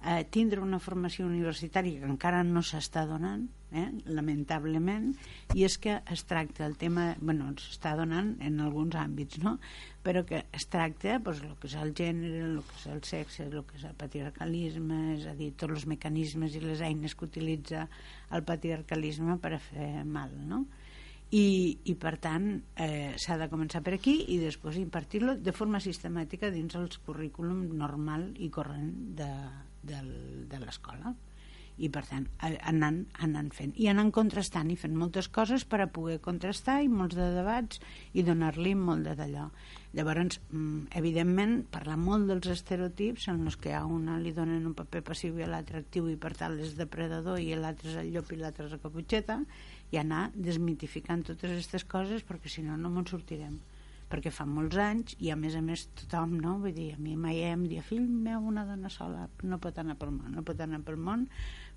eh, 0.03 0.25
tindre 0.29 0.61
una 0.61 0.79
formació 0.79 1.27
universitària 1.27 2.01
que 2.01 2.09
encara 2.09 2.41
no 2.47 2.63
s'està 2.65 3.03
donant, 3.09 3.47
eh, 3.71 3.87
lamentablement, 4.05 5.11
i 5.55 5.65
és 5.67 5.77
que 5.81 5.99
es 6.11 6.25
tracta 6.29 6.65
el 6.65 6.75
tema, 6.81 7.11
bueno, 7.21 7.51
s'està 7.61 7.93
donant 7.99 8.33
en 8.41 8.59
alguns 8.59 8.97
àmbits, 8.99 9.39
no? 9.43 9.57
però 10.03 10.25
que 10.25 10.45
es 10.51 10.67
tracta 10.67 11.19
pues, 11.23 11.43
el 11.45 11.55
que 11.61 11.69
és 11.69 11.77
el 11.77 11.93
gènere, 11.97 12.43
el 12.49 12.59
que 12.65 12.77
és 12.79 12.85
el 12.91 13.03
sexe, 13.05 13.45
el 13.45 13.63
que 13.69 13.77
és 13.77 13.85
el 13.85 13.95
patriarcalisme, 13.95 15.01
és 15.15 15.27
a 15.29 15.35
dir, 15.37 15.53
tots 15.53 15.77
els 15.77 15.87
mecanismes 15.87 16.57
i 16.57 16.63
les 16.63 16.81
eines 16.81 17.15
que 17.15 17.27
utilitza 17.29 17.87
el 18.31 18.43
patriarcalisme 18.43 19.37
per 19.37 19.55
a 19.57 19.63
fer 19.71 19.91
mal, 20.05 20.33
no? 20.47 20.65
i, 21.31 21.79
i 21.87 21.93
per 21.95 22.17
tant 22.19 22.47
eh, 22.75 23.13
s'ha 23.15 23.37
de 23.39 23.47
començar 23.47 23.79
per 23.85 23.93
aquí 23.95 24.17
i 24.33 24.37
després 24.41 24.75
impartir-lo 24.81 25.37
de 25.39 25.53
forma 25.55 25.79
sistemàtica 25.79 26.49
dins 26.51 26.75
el 26.75 26.89
currículum 27.05 27.69
normal 27.79 28.33
i 28.43 28.49
corrent 28.51 28.91
de, 29.15 29.29
de, 29.83 29.99
de 30.51 30.61
l'escola. 30.61 31.13
I 31.81 31.87
per 31.89 32.03
tant 32.05 32.25
anant, 32.69 32.97
anant 33.25 33.47
fent. 33.55 33.71
I 33.79 33.87
anant 33.89 34.11
contrastant 34.13 34.69
i 34.69 34.75
fent 34.77 34.93
moltes 34.93 35.29
coses 35.33 35.63
per 35.65 35.79
a 35.81 35.87
poder 35.89 36.19
contrastar 36.21 36.81
i 36.83 36.89
molts 36.91 37.15
de 37.17 37.29
debats 37.33 37.79
i 38.13 38.25
donar-li 38.27 38.75
molt 38.77 39.07
de 39.07 39.15
d'allò. 39.17 39.47
Llavors 39.97 40.37
mm, 40.51 40.91
evidentment 40.99 41.55
parlar 41.73 41.97
molt 41.97 42.29
dels 42.29 42.51
estereotips 42.53 43.29
en 43.33 43.41
els 43.47 43.57
que 43.57 43.73
a 43.73 43.81
una 43.87 44.19
li 44.21 44.35
donen 44.35 44.67
un 44.67 44.77
paper 44.77 45.01
passiu 45.09 45.39
i 45.39 45.47
a 45.47 45.49
l'altre 45.49 45.81
actiu 45.81 46.11
i 46.11 46.19
per 46.19 46.35
tant 46.37 46.59
és 46.59 46.77
depredador 46.77 47.41
i 47.41 47.55
l'altre 47.55 47.89
és 47.89 47.99
el 48.03 48.13
llop 48.13 48.29
i 48.31 48.39
l'altre 48.43 48.67
és 48.67 48.77
la 48.77 48.83
caputxeta 48.83 49.41
i 49.91 49.99
anar 49.99 50.29
desmitificant 50.35 51.25
totes 51.31 51.55
aquestes 51.55 51.87
coses 51.95 52.27
perquè 52.27 52.51
si 52.51 52.67
no 52.67 52.77
no 52.77 52.93
me'n 52.93 53.09
sortirem 53.09 53.57
perquè 54.11 54.31
fa 54.33 54.45
molts 54.45 54.77
anys 54.83 55.15
i 55.23 55.31
a 55.31 55.37
més 55.39 55.55
a 55.55 55.63
més 55.65 55.87
tothom, 56.01 56.37
no? 56.43 56.57
Vull 56.63 56.75
dir, 56.75 56.91
a 56.95 57.01
mi 57.01 57.15
mai 57.15 57.41
em 57.47 57.65
dia, 57.71 57.83
fill 57.87 58.07
meu, 58.07 58.43
una 58.51 58.65
dona 58.67 58.91
sola 58.91 59.27
no 59.43 59.59
pot 59.63 59.79
anar 59.79 59.97
pel 59.99 60.13
món, 60.15 60.35
no 60.35 60.45
pot 60.47 60.59
anar 60.61 60.81
pel 60.87 60.99
món 60.99 61.27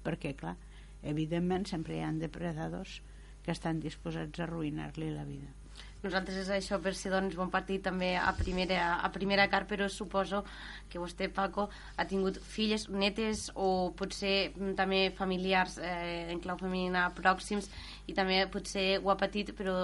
perquè, 0.04 0.34
clar, 0.38 0.56
evidentment 1.02 1.68
sempre 1.70 1.98
hi 1.98 2.04
ha 2.04 2.12
depredadors 2.18 3.00
que 3.44 3.52
estan 3.54 3.80
disposats 3.80 4.40
a 4.40 4.48
arruïnar-li 4.48 5.12
la 5.14 5.28
vida 5.28 5.63
nosaltres 6.04 6.42
és 6.44 6.50
això 6.52 6.78
per 6.82 6.94
ser 6.96 7.12
doncs, 7.14 7.36
bon 7.38 7.50
partit 7.52 7.82
també 7.84 8.14
a 8.20 8.32
primera, 8.36 9.00
a 9.02 9.10
primera 9.14 9.46
car, 9.52 9.64
però 9.70 9.88
suposo 9.88 10.44
que 10.90 11.00
vostè, 11.02 11.30
Paco, 11.32 11.68
ha 11.96 12.06
tingut 12.06 12.38
filles, 12.38 12.86
netes 12.92 13.48
o 13.54 13.92
potser 13.96 14.52
mm, 14.52 14.74
també 14.78 15.00
familiars 15.16 15.78
eh, 15.82 16.30
en 16.32 16.42
clau 16.44 16.60
femenina 16.60 17.08
pròxims 17.16 17.70
i 18.06 18.14
també 18.16 18.42
potser 18.52 19.00
ho 19.00 19.10
ha 19.10 19.18
patit 19.18 19.54
però 19.56 19.74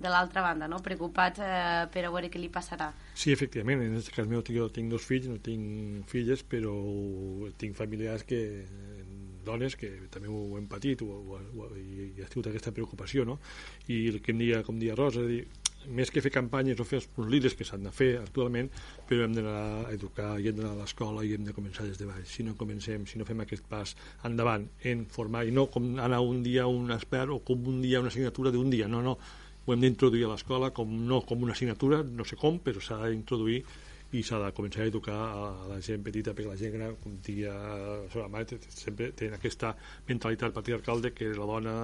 de 0.00 0.10
l'altra 0.10 0.42
banda, 0.42 0.68
no? 0.70 0.80
preocupat 0.84 1.38
eh, 1.38 1.86
per 1.92 2.06
a 2.06 2.12
veure 2.12 2.32
què 2.32 2.40
li 2.40 2.50
passarà. 2.52 2.90
Sí, 3.14 3.32
efectivament, 3.34 3.82
en 3.84 3.98
aquest 3.98 4.14
cas 4.16 4.30
meu 4.30 4.42
jo 4.48 4.68
tinc 4.72 4.90
dos 4.90 5.04
fills, 5.04 5.28
no 5.28 5.38
tinc 5.42 6.08
filles, 6.08 6.42
però 6.42 6.74
tinc 7.60 7.76
familiars 7.76 8.24
que 8.24 8.40
dones 9.48 9.76
que 9.80 9.90
també 10.12 10.30
ho 10.30 10.58
hem 10.58 10.68
patit 10.70 11.02
o, 11.04 11.08
o, 11.08 11.40
o, 11.40 11.70
i, 11.78 12.12
i 12.18 12.22
ha 12.22 12.28
tingut 12.28 12.50
aquesta 12.52 12.74
preocupació 12.76 13.24
no? 13.28 13.38
i 13.88 14.04
el 14.12 14.20
que 14.22 14.34
em 14.36 14.44
dia, 14.44 14.62
com 14.66 14.78
dia 14.80 14.96
Rosa 14.98 15.24
dir, 15.26 15.46
més 15.88 16.10
que 16.12 16.20
fer 16.20 16.32
campanyes 16.34 16.80
o 16.82 16.86
fer 16.86 16.98
els 17.00 17.08
punts 17.14 17.30
líders 17.32 17.54
que 17.56 17.64
s'han 17.64 17.86
de 17.86 17.92
fer 17.94 18.10
actualment 18.20 18.68
però 19.08 19.24
hem 19.24 19.34
d'anar 19.36 19.56
a 19.86 19.92
educar 19.94 20.30
i 20.38 20.50
hem 20.50 20.58
d'anar 20.58 20.74
a 20.74 20.80
l'escola 20.82 21.24
i 21.24 21.34
hem 21.36 21.46
de 21.46 21.54
començar 21.56 21.86
des 21.88 21.98
de 22.00 22.08
baix 22.08 22.28
si 22.28 22.44
no 22.44 22.56
comencem, 22.58 23.06
si 23.08 23.18
no 23.18 23.26
fem 23.28 23.40
aquest 23.44 23.66
pas 23.70 23.94
endavant 24.28 24.68
en 24.92 25.06
formar 25.12 25.46
i 25.48 25.54
no 25.54 25.68
com 25.72 25.94
anar 25.98 26.20
un 26.24 26.42
dia 26.44 26.66
un 26.68 26.92
expert 26.94 27.32
o 27.32 27.40
com 27.40 27.68
un 27.72 27.80
dia 27.84 28.02
una 28.02 28.12
assignatura 28.12 28.52
d'un 28.54 28.70
dia, 28.70 28.88
no, 28.88 29.02
no 29.02 29.16
ho 29.68 29.74
hem 29.74 29.84
d'introduir 29.84 30.24
a 30.24 30.32
l'escola 30.32 30.70
com, 30.72 30.92
no 31.08 31.20
com 31.28 31.42
una 31.44 31.52
assignatura, 31.52 32.00
no 32.02 32.24
sé 32.24 32.38
com, 32.40 32.56
però 32.64 32.80
s'ha 32.80 33.02
d'introduir 33.04 33.60
i 34.16 34.22
s'ha 34.24 34.38
de 34.40 34.48
començar 34.56 34.84
a 34.84 34.88
educar 34.88 35.16
a 35.20 35.48
la 35.68 35.78
gent 35.84 36.04
petita 36.04 36.32
perquè 36.32 36.48
la 36.48 36.56
gent 36.56 36.72
gran, 36.72 36.94
com 37.02 37.18
dia 37.24 37.52
la 38.14 38.28
mare, 38.32 38.58
sempre 38.72 39.10
tenen 39.12 39.36
aquesta 39.36 39.74
mentalitat 40.08 40.54
patriarcal 40.56 41.02
de 41.04 41.12
que 41.12 41.28
la 41.36 41.48
dona 41.50 41.74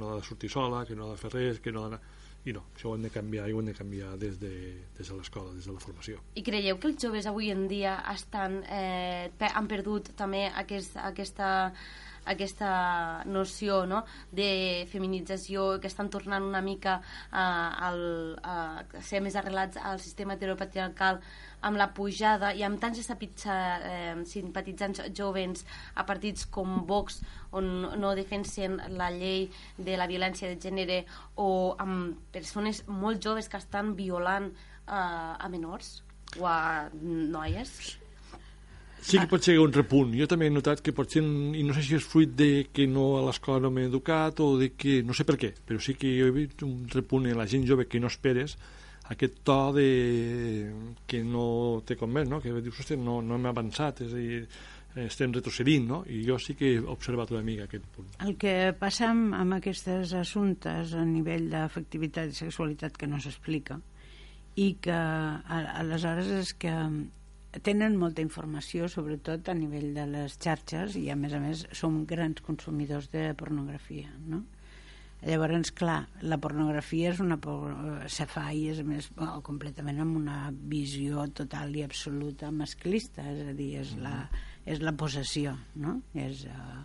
no 0.00 0.12
ha 0.12 0.20
de 0.20 0.24
sortir 0.24 0.50
sola, 0.50 0.84
que 0.88 0.96
no 0.96 1.08
ha 1.08 1.16
de 1.16 1.20
fer 1.20 1.32
res, 1.34 1.60
que 1.60 1.72
no 1.72 1.84
ha 1.84 1.96
de... 1.96 2.00
I 2.44 2.52
no, 2.52 2.60
això 2.76 2.90
ho 2.90 2.94
hem 2.96 3.04
de 3.06 3.08
canviar 3.08 3.46
i 3.48 3.54
ho 3.56 3.60
hem 3.62 3.70
de 3.70 3.72
canviar 3.72 4.10
des 4.20 4.34
de, 4.36 4.50
des 4.98 5.08
de 5.08 5.14
l'escola, 5.16 5.54
des 5.56 5.64
de 5.64 5.72
la 5.72 5.80
formació. 5.80 6.20
I 6.36 6.42
creieu 6.44 6.76
que 6.76 6.90
els 6.90 6.98
joves 7.00 7.28
avui 7.28 7.48
en 7.52 7.62
dia 7.70 7.94
estan, 8.12 8.58
eh, 8.68 9.30
han 9.48 9.68
perdut 9.68 10.10
també 10.18 10.42
aquest, 10.52 10.98
aquesta 11.00 11.48
aquesta 12.24 13.24
noció 13.26 13.84
no? 13.86 14.04
de 14.32 14.86
feminització 14.90 15.80
que 15.80 15.90
estan 15.90 16.10
tornant 16.10 16.44
una 16.44 16.62
mica 16.64 17.00
a, 17.30 17.44
a, 17.88 17.90
a 18.42 19.02
ser 19.02 19.22
més 19.24 19.36
arrelats 19.36 19.80
al 19.80 20.00
sistema 20.02 20.36
heteropatriarcal 20.36 21.20
amb 21.64 21.80
la 21.80 21.88
pujada 21.96 22.52
i 22.52 22.62
amb 22.66 22.80
tants 22.80 23.00
eh, 23.00 24.14
simpatitzants 24.28 25.02
jovens 25.16 25.64
a 25.94 26.04
partits 26.04 26.46
com 26.46 26.84
Vox 26.86 27.22
on 27.52 27.70
no 28.00 28.14
defensen 28.14 28.80
la 28.98 29.10
llei 29.10 29.48
de 29.78 29.96
la 29.96 30.08
violència 30.10 30.50
de 30.50 30.60
gènere 30.60 31.04
o 31.36 31.74
amb 31.78 32.18
persones 32.32 32.84
molt 32.88 33.22
joves 33.24 33.48
que 33.48 33.60
estan 33.60 33.94
violant 33.96 34.50
eh, 34.52 34.92
a 34.94 35.48
menors 35.48 36.02
o 36.40 36.48
a 36.50 36.88
noies 36.92 38.03
Sí 39.04 39.18
que 39.20 39.28
pot 39.28 39.44
ser 39.44 39.58
un 39.60 39.72
repunt. 39.72 40.14
Jo 40.16 40.26
també 40.30 40.48
he 40.48 40.52
notat 40.52 40.80
que 40.84 40.94
potser, 40.96 41.20
i 41.20 41.64
no 41.66 41.74
sé 41.76 41.82
si 41.84 41.98
és 41.98 42.06
fruit 42.08 42.30
de 42.38 42.48
que 42.72 42.86
no 42.88 43.18
a 43.18 43.24
l'escola 43.26 43.66
no 43.66 43.72
m'he 43.74 43.84
educat 43.90 44.40
o 44.40 44.54
de 44.60 44.70
que, 44.72 45.02
no 45.04 45.16
sé 45.16 45.26
per 45.28 45.36
què, 45.40 45.52
però 45.66 45.82
sí 45.82 45.92
que 46.00 46.14
jo 46.16 46.30
he 46.30 46.34
vist 46.34 46.64
un 46.64 46.86
repunt 46.88 47.28
en 47.28 47.36
la 47.36 47.46
gent 47.50 47.66
jove 47.68 47.84
que 47.90 48.00
no 48.00 48.08
esperes, 48.08 48.56
aquest 49.12 49.42
to 49.44 49.58
de... 49.76 49.88
que 51.06 51.20
no 51.24 51.82
té 51.84 51.98
com 52.00 52.08
més, 52.10 52.30
no? 52.30 52.40
que 52.40 52.54
dius, 52.54 52.80
ostres, 52.80 53.00
no, 53.00 53.20
no 53.20 53.36
hem 53.36 53.50
avançat, 53.50 54.00
és 54.06 54.14
a 54.14 54.22
dir, 54.22 54.38
estem 55.04 55.34
retrocedint, 55.34 55.88
no? 55.90 55.98
I 56.08 56.22
jo 56.24 56.38
sí 56.40 56.54
que 56.56 56.70
he 56.72 56.78
observat 56.80 57.32
una 57.34 57.42
mica 57.44 57.66
aquest 57.68 57.84
punt. 57.92 58.08
El 58.24 58.38
que 58.40 58.72
passa 58.78 59.10
amb, 59.10 59.34
amb 59.36 59.58
aquests 59.58 60.14
assumptes 60.16 60.94
a 60.94 61.04
nivell 61.04 61.50
d'efectivitat 61.52 62.30
i 62.30 62.38
sexualitat 62.38 62.96
que 62.96 63.10
no 63.10 63.20
s'explica 63.20 63.80
i 64.56 64.76
que 64.80 64.94
a, 64.94 65.60
aleshores 65.82 66.30
és 66.38 66.54
que 66.56 66.72
tenen 67.62 67.96
molta 68.00 68.22
informació, 68.24 68.88
sobretot 68.90 69.48
a 69.48 69.54
nivell 69.54 69.92
de 69.94 70.06
les 70.10 70.38
xarxes, 70.40 70.98
i 70.98 71.08
a 71.12 71.16
més 71.16 71.34
a 71.36 71.40
més 71.42 71.66
som 71.76 72.02
grans 72.08 72.42
consumidors 72.42 73.10
de 73.12 73.28
pornografia, 73.38 74.10
no? 74.26 74.42
Llavors, 75.24 75.70
clar, 75.72 76.02
la 76.28 76.36
pornografia 76.36 77.14
és 77.14 77.20
una 77.22 77.38
se 78.12 78.26
fa 78.28 78.50
i 78.52 78.66
és 78.68 78.82
més 78.84 79.06
oh, 79.16 79.38
completament 79.46 80.02
amb 80.02 80.18
una 80.18 80.50
visió 80.52 81.24
total 81.32 81.72
i 81.78 81.84
absoluta 81.86 82.50
masclista, 82.52 83.24
és 83.32 83.48
a 83.48 83.54
dir, 83.56 83.70
és 83.80 83.94
la, 84.04 84.28
és 84.68 84.84
la 84.84 84.92
possessió, 84.92 85.54
no? 85.80 85.96
És, 86.12 86.44
uh, 86.44 86.84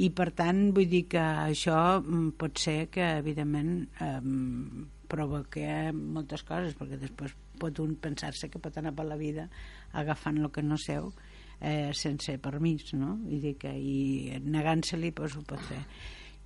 I 0.00 0.08
per 0.16 0.30
tant, 0.32 0.70
vull 0.74 0.88
dir 0.88 1.04
que 1.12 1.20
això 1.20 2.00
mm, 2.00 2.32
pot 2.40 2.56
ser 2.58 2.88
que, 2.94 3.04
evidentment, 3.20 3.76
um, 4.00 4.86
provoca 5.10 5.92
moltes 5.92 6.42
coses, 6.48 6.72
perquè 6.78 6.96
després 6.98 7.36
pot 7.60 7.80
un 7.82 7.94
pensar-se 8.00 8.50
que 8.50 8.60
pot 8.62 8.76
anar 8.78 8.94
per 8.96 9.06
la 9.08 9.18
vida 9.20 9.48
agafant 9.92 10.40
el 10.42 10.50
que 10.52 10.62
no 10.62 10.78
seu 10.80 11.12
eh, 11.60 11.92
sense 11.94 12.36
permís, 12.42 12.92
no? 12.98 13.16
I, 13.30 13.54
que, 13.60 13.72
i 13.72 14.38
negant-se-li 14.44 15.12
pues, 15.16 15.36
ho 15.36 15.42
pot 15.46 15.62
fer. 15.70 15.80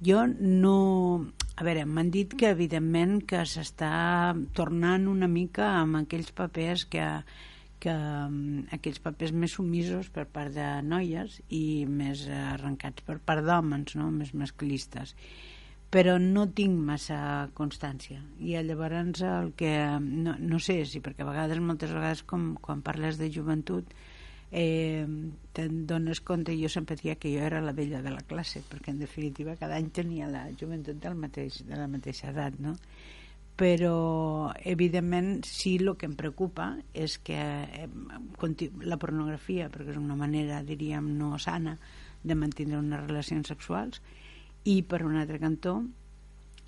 Jo 0.05 0.25
no... 0.29 0.79
A 1.59 1.65
veure, 1.67 1.83
m'han 1.91 2.13
dit 2.15 2.35
que 2.39 2.53
evidentment 2.55 3.19
que 3.27 3.43
s'està 3.51 3.91
tornant 4.55 5.09
una 5.11 5.27
mica 5.27 5.73
amb 5.81 5.99
aquells 6.05 6.31
papers 6.31 6.85
que, 6.87 7.07
que 7.83 7.95
um, 7.95 8.61
aquells 8.77 9.03
papers 9.03 9.35
més 9.35 9.57
sumisos 9.59 10.07
per 10.15 10.29
part 10.31 10.55
de 10.55 10.69
noies 10.87 11.41
i 11.51 11.83
més 11.91 12.29
arrencats 12.31 13.03
per 13.09 13.19
part 13.19 13.43
d'homes, 13.43 13.97
no? 13.99 14.13
més 14.15 14.31
masclistes 14.39 15.17
però 15.91 16.19
no 16.21 16.45
tinc 16.53 16.77
massa 16.85 17.49
constància 17.57 18.21
i 18.45 18.55
llavors 18.61 19.23
el 19.25 19.53
que 19.57 19.73
no, 20.01 20.37
no 20.39 20.61
sé 20.61 20.83
si 20.85 21.01
perquè 21.01 21.25
a 21.25 21.31
vegades 21.31 21.61
moltes 21.65 21.95
vegades 21.97 22.23
com, 22.29 22.55
quan 22.61 22.83
parles 22.85 23.17
de 23.17 23.31
joventut 23.33 23.89
eh, 24.53 25.07
te'n 25.57 25.87
dones 25.89 26.21
compte 26.21 26.57
jo 26.61 26.69
sempre 26.69 26.97
dia 27.01 27.17
que 27.17 27.33
jo 27.33 27.45
era 27.45 27.63
la 27.65 27.73
vella 27.73 28.03
de 28.05 28.13
la 28.13 28.21
classe 28.21 28.61
perquè 28.69 28.93
en 28.93 29.01
definitiva 29.01 29.57
cada 29.57 29.81
any 29.81 29.89
tenia 29.89 30.29
la 30.29 30.45
joventut 30.53 31.01
del 31.01 31.17
mateix, 31.17 31.63
de 31.65 31.77
la 31.77 31.89
mateixa 31.89 32.35
edat 32.35 32.61
no? 32.61 32.77
però 33.59 34.53
evidentment 34.61 35.41
sí 35.49 35.79
el 35.81 35.97
que 35.97 36.07
em 36.07 36.15
preocupa 36.21 36.77
és 36.93 37.17
que 37.19 37.39
eh, 37.39 37.89
la 38.85 39.01
pornografia 39.01 39.73
perquè 39.73 39.97
és 39.97 40.01
una 40.05 40.21
manera 40.21 40.61
diríem 40.63 41.17
no 41.17 41.39
sana 41.41 41.79
de 42.23 42.37
mantenir 42.37 42.77
unes 42.77 43.07
relacions 43.09 43.49
sexuals 43.49 44.03
i 44.65 44.83
per 44.83 45.05
un 45.07 45.17
altre 45.21 45.39
cantó 45.39 45.79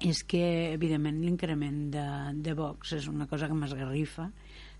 és 0.01 0.23
que 0.25 0.73
evidentment 0.73 1.21
l'increment 1.21 1.81
de, 1.93 2.07
de 2.41 2.55
Vox 2.57 2.95
és 2.97 3.09
una 3.11 3.27
cosa 3.29 3.49
que 3.51 3.57
m'esgarrifa 3.57 4.31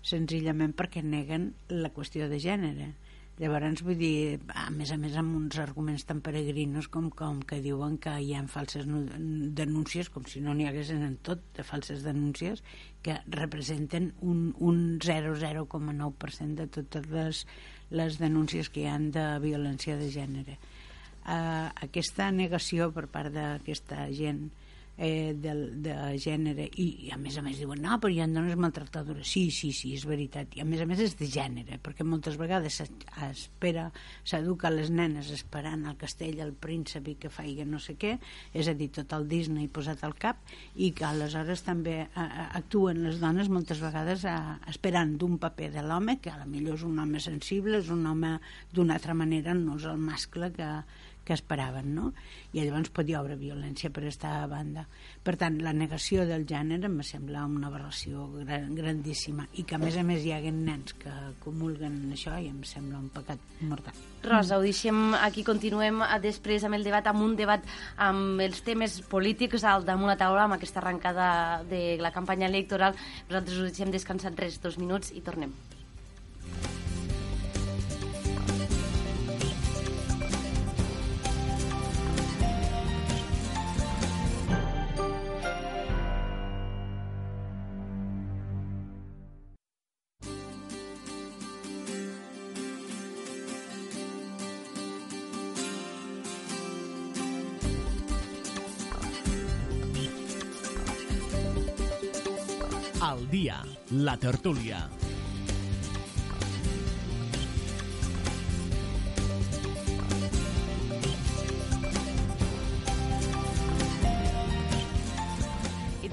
senzillament 0.01 0.73
perquè 0.73 1.03
neguen 1.05 1.51
la 1.69 1.91
qüestió 1.93 2.29
de 2.29 2.39
gènere. 2.41 2.93
Llavors 3.41 3.81
vull 3.81 3.97
dir, 3.97 4.39
a 4.53 4.67
més 4.73 4.91
a 4.93 4.97
més 5.01 5.15
amb 5.17 5.33
uns 5.37 5.57
arguments 5.61 6.03
tan 6.05 6.19
peregrinos 6.21 6.89
com, 6.93 7.07
com 7.09 7.39
que 7.47 7.61
diuen 7.63 7.95
que 8.01 8.13
hi 8.21 8.35
ha 8.37 8.41
falses 8.49 8.85
denúncies 8.85 10.11
com 10.13 10.27
si 10.29 10.43
no 10.45 10.53
n'hi 10.53 10.67
haguessin 10.69 11.01
en 11.05 11.15
tot 11.25 11.41
de 11.57 11.65
falses 11.65 12.03
denúncies 12.05 12.61
que 13.01 13.17
representen 13.33 14.11
un, 14.21 14.51
un 14.59 14.99
0,09% 15.01 16.59
de 16.59 16.67
totes 16.67 17.09
les, 17.15 17.45
les 17.89 18.19
denúncies 18.21 18.69
que 18.69 18.83
hi 18.83 18.91
han 18.91 19.09
de 19.15 19.25
violència 19.41 19.97
de 19.97 20.11
gènere 20.13 20.59
eh, 21.25 21.69
aquesta 21.87 22.31
negació 22.31 22.91
per 22.95 23.07
part 23.11 23.33
d'aquesta 23.35 24.07
gent 24.15 24.49
eh, 24.97 25.33
de, 25.35 25.53
de 25.81 25.95
gènere. 26.21 26.67
I, 26.77 27.07
i 27.07 27.11
a 27.13 27.17
més 27.17 27.37
a 27.39 27.43
més 27.45 27.57
diuen 27.59 27.81
no, 27.81 27.97
però 28.01 28.11
hi 28.13 28.19
ha 28.21 28.27
dones 28.29 28.57
maltractadores. 28.59 29.25
Sí, 29.27 29.47
sí, 29.53 29.71
sí, 29.73 29.95
és 29.97 30.05
veritat. 30.07 30.53
I 30.57 30.61
a 30.61 30.67
més 30.67 30.83
a 30.83 30.87
més 30.89 31.01
és 31.01 31.15
de 31.17 31.27
gènere 31.31 31.79
perquè 31.81 32.05
moltes 32.05 32.37
vegades 32.39 32.81
s'espera 32.81 33.87
s'educa 34.27 34.69
les 34.73 34.91
nenes 34.93 35.31
esperant 35.33 35.87
el 35.89 35.97
castell 35.99 36.41
el 36.45 36.53
príncep 36.53 37.09
i 37.09 37.17
que 37.21 37.31
faigui 37.33 37.65
no 37.65 37.79
sé 37.81 37.95
què 37.99 38.13
és 38.53 38.69
a 38.69 38.75
dir, 38.77 38.91
tot 38.93 39.13
el 39.17 39.27
Disney 39.31 39.69
posat 39.71 40.03
al 40.05 40.13
cap 40.19 40.41
i 40.75 40.91
que 40.95 41.07
aleshores 41.07 41.65
també 41.65 41.97
eh, 42.03 42.27
actuen 42.61 43.01
les 43.05 43.19
dones 43.21 43.49
moltes 43.49 43.81
vegades 43.81 44.25
eh, 44.29 44.37
esperant 44.69 45.15
d'un 45.17 45.37
paper 45.41 45.71
de 45.73 45.85
l'home 45.85 46.19
que 46.21 46.31
a 46.33 46.39
la 46.41 46.49
millor 46.49 46.77
és 46.77 46.85
un 46.87 46.99
home 47.01 47.21
sensible 47.23 47.81
és 47.81 47.89
un 47.93 48.05
home 48.05 48.37
d'una 48.73 48.99
altra 48.99 49.17
manera 49.17 49.55
no 49.57 49.79
és 49.79 49.87
el 49.89 49.97
mascle 50.01 50.51
que, 50.55 50.69
que 51.31 51.37
esperaven, 51.39 51.93
no? 51.95 52.11
I 52.51 52.65
llavors 52.65 52.91
pot 52.91 53.07
hi 53.07 53.15
violència 53.39 53.89
per 53.93 54.03
aquesta 54.03 54.33
banda. 54.51 54.83
Per 55.23 55.37
tant, 55.39 55.61
la 55.63 55.71
negació 55.71 56.25
del 56.27 56.43
gènere 56.49 56.89
em 56.89 56.97
sembla 57.07 57.45
una 57.47 57.69
aberració 57.71 58.27
gran, 58.33 58.73
grandíssima 58.75 59.47
i 59.55 59.63
que 59.63 59.77
a 59.77 59.81
més 59.81 59.95
a 59.95 60.03
més 60.03 60.25
hi 60.25 60.33
haguen 60.35 60.65
nens 60.67 60.97
que 60.99 61.13
comulguen 61.45 62.11
això 62.11 62.35
i 62.35 62.49
em 62.51 62.59
sembla 62.67 62.99
un 62.99 63.07
pecat 63.15 63.63
mortal. 63.63 63.95
Rosa, 64.27 64.59
ho 64.59 64.65
deixem 64.65 65.15
aquí, 65.21 65.45
continuem 65.47 66.03
després 66.21 66.67
amb 66.67 66.75
el 66.77 66.83
debat, 66.83 67.07
amb 67.07 67.23
un 67.23 67.37
debat 67.39 67.63
amb 67.95 68.43
els 68.43 68.61
temes 68.67 68.99
polítics 69.09 69.63
al 69.63 69.87
damunt 69.87 70.11
la 70.11 70.19
taula, 70.19 70.49
amb 70.49 70.59
aquesta 70.59 70.83
arrencada 70.83 71.27
de 71.69 71.97
la 72.01 72.11
campanya 72.11 72.51
electoral. 72.51 72.97
Nosaltres 73.29 73.61
ho 73.61 73.69
deixem 73.71 73.93
descansar 73.95 74.35
tres, 74.35 74.59
dos 74.61 74.81
minuts 74.81 75.15
i 75.15 75.23
tornem. 75.23 75.55
La 104.05 104.17
tertúlia. 104.17 104.89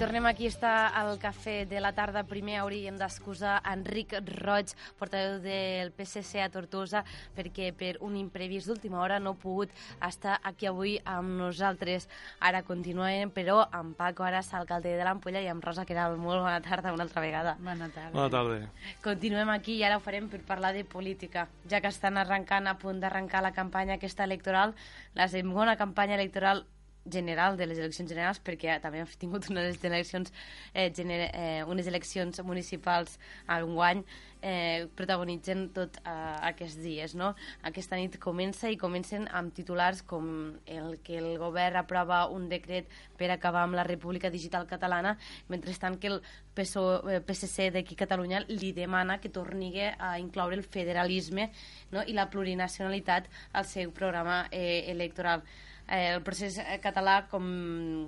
Tornem 0.09 0.25
aquí, 0.25 0.47
està 0.49 0.89
al 0.97 1.19
cafè 1.21 1.67
de 1.69 1.83
la 1.85 1.91
tarda. 1.93 2.23
Primer 2.25 2.55
hauríem 2.63 2.97
d'excusar 2.97 3.59
Enric 3.69 4.15
Roig, 4.39 4.71
portaveu 4.97 5.35
del 5.45 5.91
PSC 5.93 6.41
a 6.41 6.47
Tortosa, 6.49 7.03
perquè 7.37 7.67
per 7.77 7.99
un 8.07 8.17
imprevist 8.17 8.71
d'última 8.71 9.03
hora 9.03 9.19
no 9.21 9.35
ha 9.35 9.41
pogut 9.43 9.75
estar 10.09 10.39
aquí 10.49 10.65
avui 10.71 10.95
amb 11.05 11.35
nosaltres. 11.43 12.09
Ara 12.41 12.63
continuem, 12.65 13.29
però 13.37 13.59
amb 13.69 13.99
Paco 13.99 14.25
Aras, 14.25 14.49
alcalde 14.57 14.95
de 14.97 15.05
l'Ampolla, 15.05 15.45
i 15.45 15.51
amb 15.53 15.69
Rosa 15.69 15.85
Queral. 15.85 16.17
Molt 16.17 16.41
bona 16.41 16.63
tarda 16.65 16.95
una 16.97 17.05
altra 17.05 17.21
vegada. 17.21 17.59
Bona 17.61 17.91
tarda. 17.93 18.15
Bona 18.17 18.33
tarda. 18.33 18.73
Continuem 19.05 19.53
aquí 19.53 19.77
i 19.77 19.85
ara 19.85 20.01
ho 20.01 20.05
farem 20.05 20.33
per 20.33 20.41
parlar 20.49 20.73
de 20.73 20.87
política. 20.89 21.51
Ja 21.69 21.83
que 21.85 21.93
estan 21.93 22.17
arrencant, 22.17 22.65
a 22.65 22.79
punt 22.81 23.05
d'arrencar 23.05 23.45
la 23.45 23.53
campanya 23.53 24.01
aquesta 24.01 24.25
electoral, 24.25 24.73
la 25.13 25.29
segona 25.29 25.77
campanya 25.77 26.17
electoral 26.17 26.65
general 27.11 27.57
de 27.57 27.67
les 27.67 27.79
eleccions 27.79 28.11
generals 28.11 28.41
perquè 28.45 28.79
també 28.83 29.03
hem 29.03 29.13
tingut 29.19 29.49
unes 29.51 29.83
eleccions, 29.85 30.33
eh, 30.75 30.91
gener, 30.95 31.31
eh, 31.33 31.63
unes 31.67 31.87
eleccions 31.87 32.43
municipals 32.45 33.19
a 33.47 33.63
un 33.65 33.75
guany 33.75 34.05
eh, 34.43 34.87
protagonitzen 34.95 35.69
tot 35.75 35.99
eh, 36.05 36.11
aquests 36.51 36.79
dies. 36.83 37.15
No? 37.19 37.33
Aquesta 37.67 37.99
nit 37.99 38.19
comença 38.23 38.71
i 38.71 38.79
comencen 38.81 39.27
amb 39.35 39.55
titulars 39.55 40.03
com 40.07 40.29
el 40.67 40.99
que 41.05 41.19
el 41.19 41.37
govern 41.41 41.81
aprova 41.81 42.25
un 42.33 42.49
decret 42.51 42.91
per 43.19 43.31
acabar 43.35 43.65
amb 43.67 43.79
la 43.79 43.87
República 43.87 44.31
Digital 44.31 44.67
Catalana, 44.71 45.17
mentrestant 45.49 45.99
que 45.99 46.13
el 46.13 46.21
PSC 46.55 47.71
d'aquí 47.75 47.97
Catalunya 47.99 48.45
li 48.49 48.73
demana 48.73 49.19
que 49.23 49.31
torni 49.31 49.73
a 49.79 50.19
incloure 50.19 50.57
el 50.57 50.65
federalisme 50.65 51.51
no? 51.93 52.03
i 52.03 52.15
la 52.17 52.29
plurinacionalitat 52.31 53.29
al 53.53 53.67
seu 53.67 53.93
programa 53.93 54.47
eh, 54.51 54.91
electoral. 54.91 55.43
Eh, 55.89 56.13
el 56.13 56.23
procés 56.23 56.59
eh, 56.61 56.79
català, 56.85 57.23
com, 57.33 57.45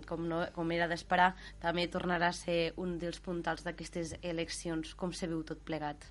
com, 0.06 0.24
no, 0.28 0.44
com 0.52 0.72
era 0.76 0.88
d'esperar, 0.90 1.32
també 1.62 1.86
tornarà 1.88 2.28
a 2.28 2.36
ser 2.36 2.74
un 2.76 2.98
dels 3.00 3.20
puntals 3.24 3.64
d'aquestes 3.64 4.18
eleccions. 4.20 4.92
Com 5.00 5.14
se 5.16 5.30
veu 5.30 5.40
tot 5.48 5.62
plegat? 5.64 6.04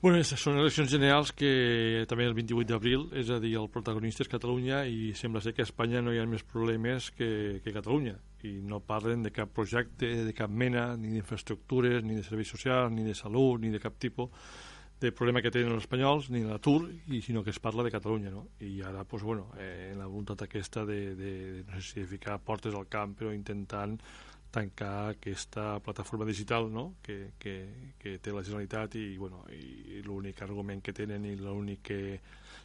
Bueno, 0.00 0.22
són 0.22 0.60
eleccions 0.60 0.92
generals 0.92 1.32
que 1.34 2.04
també 2.06 2.28
el 2.28 2.36
28 2.36 2.70
d'abril, 2.70 3.08
és 3.18 3.32
a 3.34 3.40
dir, 3.42 3.56
el 3.58 3.66
protagonista 3.74 4.22
és 4.22 4.30
Catalunya 4.30 4.84
i 4.86 5.10
sembla 5.18 5.42
ser 5.42 5.56
que 5.56 5.64
a 5.64 5.66
Espanya 5.66 6.00
no 6.06 6.14
hi 6.14 6.20
ha 6.22 6.26
més 6.30 6.44
problemes 6.46 7.10
que, 7.18 7.58
que 7.64 7.74
Catalunya 7.74 8.14
i 8.46 8.60
no 8.62 8.78
parlen 8.78 9.26
de 9.26 9.32
cap 9.34 9.50
projecte, 9.50 10.06
de 10.22 10.34
cap 10.38 10.54
mena, 10.54 10.92
ni 10.94 11.10
d'infraestructures, 11.16 12.06
ni 12.06 12.14
de 12.14 12.22
serveis 12.22 12.54
socials, 12.54 12.94
ni 12.94 13.08
de 13.08 13.16
salut, 13.18 13.58
ni 13.58 13.74
de 13.74 13.82
cap 13.82 13.98
tipus 13.98 14.30
de 15.00 15.12
problema 15.14 15.42
que 15.42 15.52
tenen 15.54 15.74
els 15.76 15.84
espanyols 15.84 16.30
ni 16.34 16.42
l'atur, 16.42 16.88
i 17.14 17.20
sinó 17.22 17.44
que 17.46 17.52
es 17.54 17.60
parla 17.62 17.84
de 17.86 17.92
Catalunya, 17.94 18.32
no? 18.34 18.48
I 18.66 18.80
ara, 18.82 19.04
pues, 19.04 19.22
bueno, 19.22 19.52
eh, 19.58 19.90
en 19.92 20.00
la 20.02 20.06
voluntat 20.06 20.42
aquesta 20.42 20.84
de, 20.84 21.14
de, 21.14 21.34
de, 21.52 21.62
no 21.68 21.80
sé 21.80 21.92
si 21.92 22.00
de 22.00 22.10
ficar 22.16 22.40
portes 22.42 22.74
al 22.74 22.88
camp, 22.90 23.14
però 23.18 23.30
intentant 23.34 23.98
tancar 24.50 25.10
aquesta 25.10 25.78
plataforma 25.80 26.24
digital 26.24 26.72
no? 26.72 26.94
que, 27.02 27.32
que, 27.38 27.92
que 27.98 28.16
té 28.18 28.32
la 28.32 28.42
Generalitat 28.42 28.96
i, 28.96 29.16
bueno, 29.20 29.42
i 29.52 30.00
l'únic 30.04 30.40
argument 30.42 30.80
que 30.84 30.94
tenen 30.96 31.26
i 31.28 31.34
l'únic 31.36 31.82
que 31.90 32.00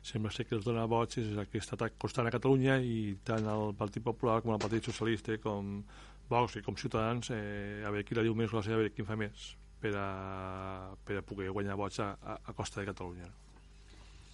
sembla 0.04 0.32
ser 0.32 0.46
que 0.48 0.56
els 0.56 0.66
dona 0.66 0.86
vots 0.88 1.20
és 1.20 1.36
aquest 1.40 1.76
atac 1.76 1.98
constant 2.00 2.28
a 2.28 2.34
Catalunya 2.34 2.80
i 2.80 3.18
tant 3.28 3.48
el 3.52 3.76
Partit 3.80 4.04
Popular 4.04 4.40
com 4.44 4.56
el 4.56 4.64
Partit 4.64 4.88
Socialista 4.88 5.36
com 5.44 5.82
Vox 6.30 6.56
i 6.56 6.64
com 6.64 6.80
Ciutadans 6.80 7.34
eh, 7.36 7.84
a 7.84 7.92
veure 7.92 8.08
qui 8.08 8.16
la 8.16 8.24
diu 8.24 8.36
més 8.36 8.54
o 8.54 8.64
a 8.64 8.66
veure 8.68 8.94
qui 8.96 9.04
fa 9.04 9.20
més 9.20 9.52
per 9.84 9.94
a, 10.00 10.96
per 11.04 11.20
a 11.20 11.26
poder 11.28 11.52
guanyar 11.52 11.76
vots 11.76 12.00
a, 12.00 12.14
a, 12.16 12.38
a 12.40 12.56
costa 12.56 12.80
de 12.80 12.88
Catalunya. 12.94 13.28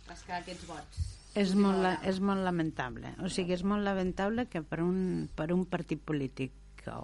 Pescar 0.06 0.44
aquests 0.44 0.68
vots. 0.70 1.08
És 1.38 1.54
molt, 1.58 1.82
la, 1.82 1.96
és 2.10 2.20
molt 2.26 2.42
lamentable. 2.46 3.14
O 3.26 3.30
sigui, 3.34 3.56
és 3.58 3.66
molt 3.66 3.86
lamentable 3.86 4.48
que 4.50 4.62
per 4.66 4.82
un, 4.86 5.28
per 5.38 5.52
un 5.54 5.66
partit 5.70 6.02
polític 6.06 6.54
que, 6.80 6.96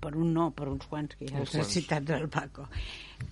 per 0.00 0.12
un 0.16 0.32
no, 0.36 0.48
per 0.56 0.68
uns 0.72 0.86
quants 0.88 1.16
que 1.18 1.28
ja 1.28 1.42
els 1.42 1.56
ha 1.58 1.64
citat 1.68 2.06
del 2.08 2.28
Paco, 2.32 2.68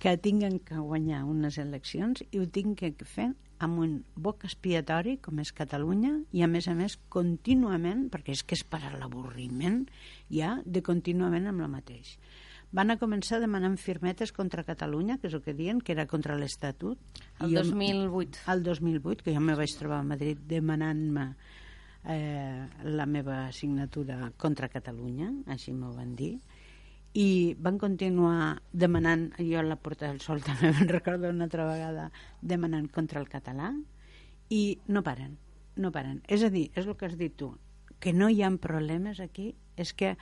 que 0.01 0.13
tinguen 0.21 0.59
que 0.65 0.77
guanyar 0.77 1.23
unes 1.29 1.57
eleccions 1.61 2.25
i 2.29 2.41
ho 2.41 2.45
tinguin 2.45 2.93
que 2.99 3.09
fer 3.09 3.31
amb 3.63 3.79
un 3.79 3.93
boc 4.19 4.43
expiatori 4.45 5.15
com 5.23 5.39
és 5.41 5.53
Catalunya 5.55 6.17
i 6.35 6.43
a 6.43 6.49
més 6.51 6.67
a 6.67 6.73
més 6.77 6.97
contínuament, 7.13 8.09
perquè 8.13 8.35
és 8.35 8.43
que 8.43 8.57
és 8.57 8.65
per 8.67 8.81
a 8.83 8.95
l'avorriment 8.97 9.83
ja 10.33 10.57
de 10.65 10.83
contínuament 10.85 11.47
amb 11.49 11.63
la 11.63 11.71
mateix 11.77 12.17
van 12.73 12.89
a 12.89 12.97
començar 12.97 13.37
demanant 13.41 13.77
firmetes 13.77 14.33
contra 14.33 14.65
Catalunya, 14.65 15.19
que 15.21 15.29
és 15.29 15.35
el 15.37 15.43
que 15.45 15.53
diuen, 15.53 15.79
que 15.81 15.93
era 15.93 16.07
contra 16.09 16.35
l'Estatut. 16.39 16.97
El 17.39 17.53
2008. 17.53 18.47
El 18.51 18.63
2008, 18.65 19.23
que 19.23 19.35
jo 19.35 19.43
me 19.45 19.55
vaig 19.57 19.75
trobar 19.77 20.01
a 20.01 20.07
Madrid 20.07 20.41
demanant-me 20.49 21.27
eh, 22.09 22.65
la 22.83 23.05
meva 23.05 23.45
signatura 23.53 24.31
contra 24.37 24.71
Catalunya, 24.73 25.29
així 25.53 25.73
m'ho 25.73 25.93
van 25.93 26.15
dir, 26.17 26.33
i 27.13 27.53
van 27.61 27.77
continuar 27.77 28.55
demanant, 28.73 29.27
jo 29.37 29.59
a 29.61 29.65
la 29.67 29.77
Porta 29.77 30.09
del 30.09 30.21
Sol 30.25 30.41
també 30.47 30.73
me'n 30.73 30.89
recordo 30.89 31.29
una 31.29 31.45
altra 31.45 31.67
vegada, 31.69 32.09
demanant 32.41 32.89
contra 32.89 33.21
el 33.21 33.29
català, 33.29 33.69
i 34.49 34.63
no 34.89 35.03
paren, 35.05 35.37
no 35.77 35.93
paren. 35.93 36.23
És 36.27 36.41
a 36.41 36.49
dir, 36.53 36.71
és 36.73 36.89
el 36.89 36.97
que 36.97 37.05
has 37.05 37.19
dit 37.21 37.37
tu, 37.37 37.53
que 38.01 38.17
no 38.17 38.33
hi 38.33 38.41
ha 38.41 38.49
problemes 38.57 39.21
aquí, 39.21 39.53
és 39.77 39.93
que 39.93 40.15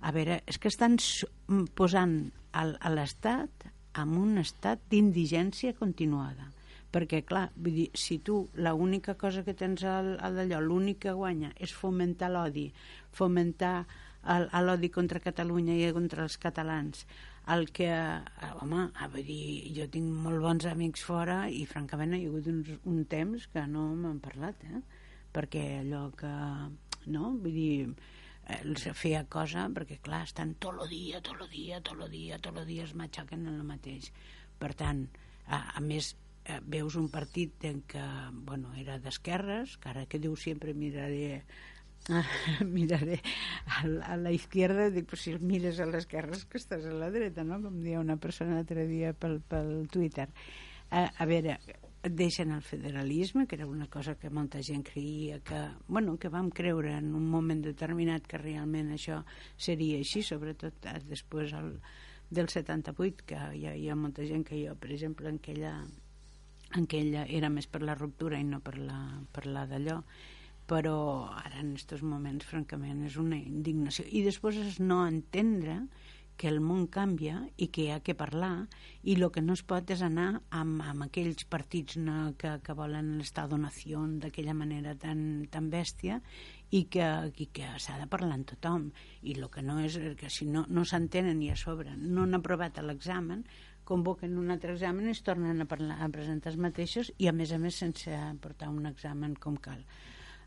a 0.00 0.12
veure, 0.14 0.42
és 0.46 0.58
que 0.58 0.70
estan 0.70 0.98
posant 1.78 2.20
al, 2.52 2.76
a 2.80 2.92
l'Estat 2.92 3.68
en 3.98 4.14
un 4.20 4.38
estat 4.38 4.82
d'indigència 4.92 5.74
continuada. 5.78 6.52
Perquè, 6.94 7.20
clar, 7.28 7.48
vull 7.56 7.74
dir, 7.82 7.88
si 7.98 8.16
tu 8.24 8.46
l'única 8.56 9.14
cosa 9.20 9.42
que 9.44 9.52
tens 9.56 9.82
al, 9.84 10.14
al 10.24 10.38
d'allò, 10.38 10.60
l'únic 10.64 11.02
que 11.04 11.16
guanya 11.16 11.50
és 11.60 11.74
fomentar 11.76 12.30
l'odi, 12.32 12.70
fomentar 13.12 13.82
l'odi 14.64 14.88
contra 14.92 15.20
Catalunya 15.20 15.76
i 15.76 15.90
contra 15.96 16.24
els 16.24 16.38
catalans, 16.40 17.04
el 17.52 17.68
que, 17.72 17.88
eh, 17.88 18.52
home, 18.60 18.88
vull 19.12 19.24
dir, 19.24 19.72
jo 19.76 19.86
tinc 19.92 20.08
molt 20.24 20.40
bons 20.44 20.66
amics 20.68 21.04
fora 21.04 21.42
i 21.48 21.64
francament 21.68 22.14
hi 22.16 22.24
ha 22.24 22.32
hagut 22.32 22.48
un, 22.52 22.60
un 22.92 23.04
temps 23.08 23.46
que 23.52 23.64
no 23.66 23.88
m'han 23.96 24.18
parlat, 24.24 24.64
eh? 24.68 24.82
perquè 25.32 25.64
allò 25.80 26.08
que, 26.16 26.32
no, 27.14 27.32
vull 27.40 27.56
dir, 27.56 27.94
els 28.56 28.86
feia 28.96 29.24
cosa 29.28 29.66
perquè 29.74 29.98
clar, 30.04 30.22
estan 30.28 30.54
tot 30.62 30.80
el 30.84 30.88
dia, 30.92 31.20
tot 31.24 31.40
el 31.44 31.50
dia, 31.52 31.80
tot 31.84 32.00
el 32.04 32.10
dia, 32.12 32.38
tot 32.42 32.56
el 32.56 32.66
dia 32.68 32.86
es 32.88 32.94
matxaquen 32.96 33.46
en 33.46 33.58
el 33.58 33.66
mateix. 33.68 34.10
Per 34.58 34.72
tant, 34.78 35.04
a, 35.46 35.62
a 35.78 35.82
més 35.84 36.14
eh, 36.44 36.60
veus 36.64 36.96
un 37.00 37.08
partit 37.12 37.66
en 37.68 37.82
què, 37.88 38.04
bueno, 38.48 38.72
era 38.80 38.98
d'esquerres, 39.02 39.76
que 39.82 39.92
ara 39.92 40.06
que 40.08 40.20
diu 40.22 40.36
sempre 40.36 40.74
miraré 40.74 41.42
miraré 42.64 43.18
a, 43.66 43.82
a 44.12 44.16
la 44.16 44.30
izquierda 44.32 44.88
dic, 44.94 45.08
pues 45.10 45.26
si 45.26 45.34
mires 45.42 45.80
a 45.82 45.88
l'esquerra 45.90 46.38
que 46.48 46.60
estàs 46.60 46.86
a 46.88 46.94
la 46.94 47.10
dreta, 47.12 47.44
no? 47.44 47.58
Com 47.64 47.82
deia 47.82 48.00
una 48.00 48.16
persona 48.16 48.56
l'altre 48.56 48.86
dia 48.88 49.12
pel, 49.12 49.40
pel 49.50 49.88
Twitter. 49.92 50.28
A, 50.88 51.04
a 51.10 51.28
veure, 51.28 51.58
deixen 52.10 52.52
el 52.52 52.62
federalisme, 52.62 53.46
que 53.46 53.56
era 53.56 53.66
una 53.66 53.86
cosa 53.88 54.14
que 54.18 54.30
molta 54.30 54.62
gent 54.62 54.84
creia 54.86 55.40
que, 55.40 55.60
bueno, 55.86 56.16
que 56.18 56.30
vam 56.32 56.50
creure 56.50 56.96
en 56.98 57.14
un 57.14 57.26
moment 57.28 57.62
determinat 57.64 58.26
que 58.26 58.40
realment 58.40 58.92
això 58.94 59.22
seria 59.56 59.98
així, 59.98 60.22
sobretot 60.22 60.88
eh, 60.90 60.98
després 61.08 61.54
el, 61.58 61.74
del 62.30 62.48
78, 62.48 63.24
que 63.26 63.38
hi 63.56 63.66
ha, 63.66 63.76
hi 63.76 63.88
ha 63.88 63.96
molta 63.96 64.26
gent 64.28 64.44
que 64.46 64.58
jo, 64.60 64.74
per 64.76 64.92
exemple, 64.92 65.28
en 65.28 65.40
aquella, 65.40 65.74
en 66.74 66.84
aquella 66.84 67.24
era 67.24 67.50
més 67.52 67.66
per 67.66 67.82
la 67.82 67.96
ruptura 67.96 68.40
i 68.40 68.44
no 68.44 68.60
per 68.60 68.76
la, 68.78 68.98
per 69.32 69.46
la 69.46 69.64
d'allò, 69.70 70.02
però 70.68 70.98
ara 71.32 71.62
en 71.62 71.72
aquests 71.72 72.04
moments, 72.04 72.44
francament, 72.44 73.06
és 73.08 73.16
una 73.16 73.38
indignació. 73.40 74.04
I 74.12 74.22
després 74.26 74.60
és 74.60 74.78
no 74.84 75.00
entendre 75.06 75.80
que 76.38 76.48
el 76.48 76.60
món 76.62 76.86
canvia 76.86 77.40
i 77.58 77.66
que 77.74 77.84
hi 77.84 77.90
ha 77.90 78.02
que 78.06 78.14
parlar 78.16 78.68
i 79.02 79.16
el 79.16 79.26
que 79.34 79.42
no 79.42 79.56
es 79.58 79.64
pot 79.66 79.90
és 79.90 80.04
anar 80.06 80.28
amb, 80.54 80.82
amb 80.86 81.06
aquells 81.08 81.44
partits 81.50 81.98
no, 81.98 82.32
que, 82.38 82.52
que 82.64 82.76
volen 82.78 83.16
l'estat-donació 83.18 84.04
d'aquella 84.22 84.54
manera 84.54 84.94
tan, 84.94 85.20
tan 85.50 85.66
bèstia 85.72 86.20
i 86.70 86.84
que, 86.92 87.08
i 87.42 87.48
que 87.52 87.72
s'ha 87.82 87.98
de 87.98 88.06
parlar 88.10 88.38
amb 88.38 88.46
tothom. 88.52 88.90
I 89.26 89.34
el 89.34 89.48
que 89.50 89.64
no 89.66 89.80
és 89.82 89.98
que 90.20 90.30
si 90.30 90.46
no, 90.46 90.64
no 90.70 90.84
s'entenen 90.86 91.42
i 91.42 91.50
a 91.50 91.56
sobre 91.58 91.96
no 91.98 92.24
han 92.24 92.38
aprovat 92.38 92.78
l'examen 92.84 93.42
convoquen 93.88 94.36
un 94.38 94.52
altre 94.52 94.74
examen 94.76 95.08
i 95.08 95.14
es 95.16 95.24
tornen 95.24 95.64
a, 95.64 95.66
parlar, 95.66 95.96
a 96.04 96.10
presentar 96.12 96.52
els 96.52 96.60
mateixos 96.60 97.10
i 97.18 97.26
a 97.26 97.32
més 97.32 97.54
a 97.56 97.58
més 97.58 97.80
sense 97.82 98.20
portar 98.44 98.68
un 98.70 98.86
examen 98.86 99.34
com 99.34 99.56
cal. 99.56 99.82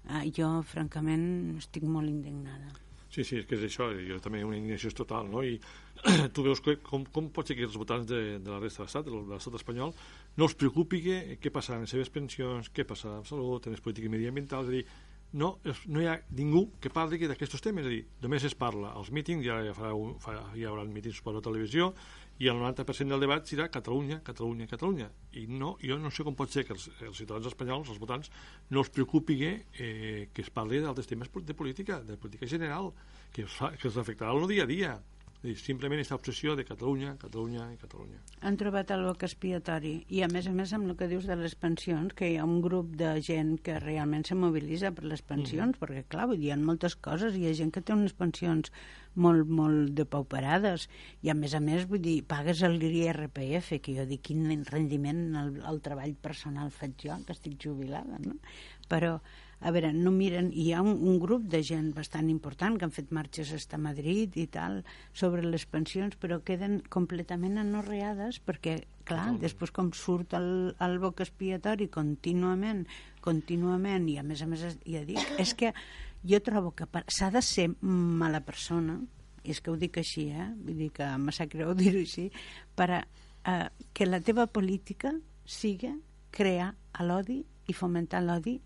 Uh, 0.01 0.23
jo 0.33 0.53
francament 0.65 1.57
estic 1.59 1.83
molt 1.85 2.09
indignada 2.09 2.71
Sí, 3.11 3.25
sí, 3.27 3.41
és 3.41 3.47
que 3.47 3.57
és 3.57 3.65
això, 3.67 3.89
jo 4.07 4.17
també 4.23 4.39
una 4.47 4.55
indignació 4.55 4.93
total, 4.95 5.27
no? 5.27 5.41
I 5.43 5.57
tu 6.35 6.45
veus 6.45 6.61
que, 6.63 6.77
com, 6.79 7.03
com 7.11 7.27
pot 7.35 7.49
ser 7.49 7.57
que 7.59 7.65
els 7.67 7.75
votants 7.75 8.07
de, 8.07 8.39
de 8.39 8.53
la 8.53 8.59
resta 8.61 8.81
de 8.81 8.87
l'estat, 8.87 9.09
de 9.09 9.23
l'estat 9.33 9.57
espanyol, 9.59 9.91
no 10.39 10.47
els 10.47 10.55
preocupi 10.55 11.01
que, 11.03 11.17
què 11.43 11.51
passa 11.51 11.75
amb 11.75 11.83
les 11.83 11.91
seves 11.91 12.11
pensions, 12.13 12.71
què 12.71 12.87
passa 12.87 13.17
amb 13.17 13.27
salut, 13.27 13.67
en 13.67 13.75
les 13.75 13.83
polítiques 13.83 14.13
mediambientals, 14.13 14.71
és 14.71 14.71
a 14.71 14.77
dir, 14.77 14.85
no, 15.41 15.51
no 15.91 16.01
hi 16.01 16.07
ha 16.07 16.17
ningú 16.35 16.65
que 16.83 16.91
parli 16.91 17.19
d'aquests 17.27 17.63
temes, 17.63 17.83
és 17.83 17.91
a 17.91 17.95
dir, 17.97 18.01
només 18.23 18.47
es 18.47 18.55
parla 18.55 18.93
als 18.95 19.11
mítings, 19.15 19.43
ja, 19.43 19.59
ja, 19.63 19.75
farà 19.75 19.91
un, 19.95 20.15
fa, 20.23 20.37
hi 20.55 20.63
haurà 20.67 20.87
mítings 20.87 21.19
per 21.23 21.35
la 21.35 21.43
televisió, 21.43 21.91
i 22.41 22.47
el 22.49 22.57
90% 22.57 23.13
del 23.13 23.21
debat 23.21 23.45
serà 23.45 23.67
Catalunya, 23.69 24.17
Catalunya, 24.25 24.65
Catalunya. 24.69 25.11
I 25.37 25.45
no, 25.45 25.75
jo 25.85 25.97
no 26.01 26.09
sé 26.09 26.25
com 26.25 26.37
pot 26.37 26.49
ser 26.49 26.63
que 26.65 26.73
els, 26.73 26.87
els 27.05 27.19
ciutadans 27.21 27.51
espanyols, 27.51 27.91
els 27.93 28.01
votants, 28.01 28.31
no 28.73 28.81
els 28.81 28.89
preocupi 28.89 29.37
eh, 29.45 30.29
que 30.33 30.41
es 30.41 30.49
parli 30.49 30.81
d'altres 30.81 31.09
temes 31.11 31.29
de 31.45 31.57
política, 31.57 31.99
de 32.07 32.17
política 32.17 32.49
general, 32.49 32.89
que 33.31 33.45
els, 33.45 33.53
fa, 33.53 33.69
que 33.77 33.89
els 33.91 33.99
afectarà 34.01 34.33
el 34.33 34.49
dia 34.49 34.65
a 34.65 34.71
dia 34.71 34.95
dir, 35.43 35.55
simplement 35.57 35.99
aquesta 35.99 36.17
obsessió 36.17 36.55
de 36.57 36.65
Catalunya, 36.67 37.15
Catalunya 37.21 37.65
i 37.73 37.77
Catalunya. 37.81 38.19
Han 38.45 38.57
trobat 38.61 38.91
el 38.93 39.05
boc 39.07 39.25
expiatori 39.25 39.93
i 40.13 40.21
a 40.25 40.29
més 40.31 40.47
a 40.47 40.53
més 40.55 40.73
amb 40.77 40.89
el 40.89 40.97
que 40.99 41.09
dius 41.11 41.27
de 41.29 41.37
les 41.39 41.55
pensions 41.57 42.13
que 42.17 42.29
hi 42.29 42.37
ha 42.37 42.45
un 42.45 42.61
grup 42.61 42.93
de 42.99 43.13
gent 43.25 43.55
que 43.65 43.79
realment 43.81 44.25
se 44.27 44.37
mobilitza 44.37 44.93
per 44.95 45.07
les 45.09 45.25
pensions 45.25 45.73
mm. 45.73 45.81
perquè 45.81 46.05
clar, 46.13 46.29
vull 46.31 46.41
dir, 46.41 46.51
hi 46.51 46.55
ha 46.55 46.59
moltes 46.61 46.95
coses 46.95 47.37
hi 47.37 47.47
ha 47.49 47.55
gent 47.57 47.73
que 47.73 47.81
té 47.85 47.95
unes 47.97 48.13
pensions 48.17 48.73
molt, 49.15 49.49
molt 49.49 49.91
depauperades 49.97 50.87
i 51.25 51.31
a 51.33 51.37
més 51.37 51.55
a 51.57 51.61
més 51.63 51.87
vull 51.89 52.03
dir, 52.03 52.21
pagues 52.23 52.61
el 52.67 52.77
IRPF 52.81 53.73
que 53.83 53.97
jo 53.97 54.07
dic 54.07 54.27
quin 54.29 54.65
rendiment 54.69 55.23
el, 55.41 55.55
el 55.67 55.81
treball 55.83 56.13
personal 56.21 56.71
faig 56.71 56.97
jo 57.07 57.17
que 57.25 57.35
estic 57.35 57.57
jubilada 57.65 58.21
no? 58.23 58.37
però 58.91 59.17
a 59.61 59.71
veure, 59.73 59.91
no 59.93 60.09
miren, 60.13 60.49
hi 60.57 60.71
ha 60.73 60.81
un, 60.81 60.95
un 61.05 61.19
grup 61.21 61.43
de 61.51 61.61
gent 61.65 61.91
bastant 61.93 62.31
important 62.33 62.79
que 62.79 62.87
han 62.87 62.93
fet 62.95 63.11
marxes 63.13 63.53
a 63.69 63.77
Madrid 63.77 64.33
i 64.41 64.47
tal 64.49 64.79
sobre 65.13 65.45
les 65.45 65.67
pensions, 65.69 66.17
però 66.17 66.39
queden 66.45 66.79
completament 66.89 67.59
anorreades 67.61 68.41
perquè, 68.41 68.79
clar, 69.05 69.35
mm. 69.35 69.41
després 69.45 69.73
com 69.75 69.91
surt 69.93 70.33
el, 70.37 70.49
el 70.81 70.97
boc 71.03 71.21
expiatori 71.21 71.91
contínuament, 71.93 72.87
contínuament, 73.21 74.09
i 74.09 74.17
a 74.17 74.25
més 74.25 74.41
a 74.41 74.49
més, 74.49 74.65
ja 74.81 75.05
dic, 75.05 75.21
és 75.43 75.53
que 75.53 75.73
jo 76.25 76.41
trobo 76.41 76.73
que 76.73 76.89
s'ha 77.13 77.29
de 77.33 77.45
ser 77.45 77.69
mala 77.81 78.41
persona, 78.41 78.97
és 79.43 79.61
que 79.61 79.69
ho 79.69 79.77
dic 79.77 80.01
així, 80.01 80.29
eh? 80.33 80.49
vull 80.57 80.77
dir 80.77 80.91
que 80.93 81.05
me 81.21 81.33
sap 81.33 81.53
greu 81.53 81.75
dir-ho 81.77 82.01
així, 82.01 82.31
per 82.73 82.89
a, 82.97 83.01
eh, 83.45 83.67
que 83.93 84.09
la 84.09 84.21
teva 84.25 84.47
política 84.49 85.13
sigui 85.45 85.93
crear 86.31 86.73
l'odi 87.05 87.41
i 87.69 87.73
fomentar 87.75 88.21
l'odi 88.23 88.57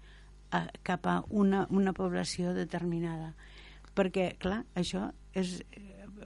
a, 0.51 0.65
cap 0.84 1.08
a 1.08 1.21
una, 1.29 1.65
una 1.69 1.93
població 1.93 2.53
determinada 2.53 3.34
perquè, 3.95 4.34
clar, 4.39 4.63
això 4.75 5.10
és 5.36 5.62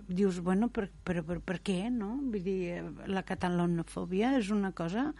dius, 0.09 0.39
bueno, 0.41 0.69
per, 0.73 0.89
per, 1.05 1.21
per, 1.25 1.37
per 1.45 1.59
què, 1.65 1.89
no? 1.93 2.15
Vull 2.33 2.43
dir, 2.43 2.81
la 3.09 3.23
catalanofòbia 3.25 4.33
és 4.39 4.49
una 4.53 4.71
cosa 4.73 5.11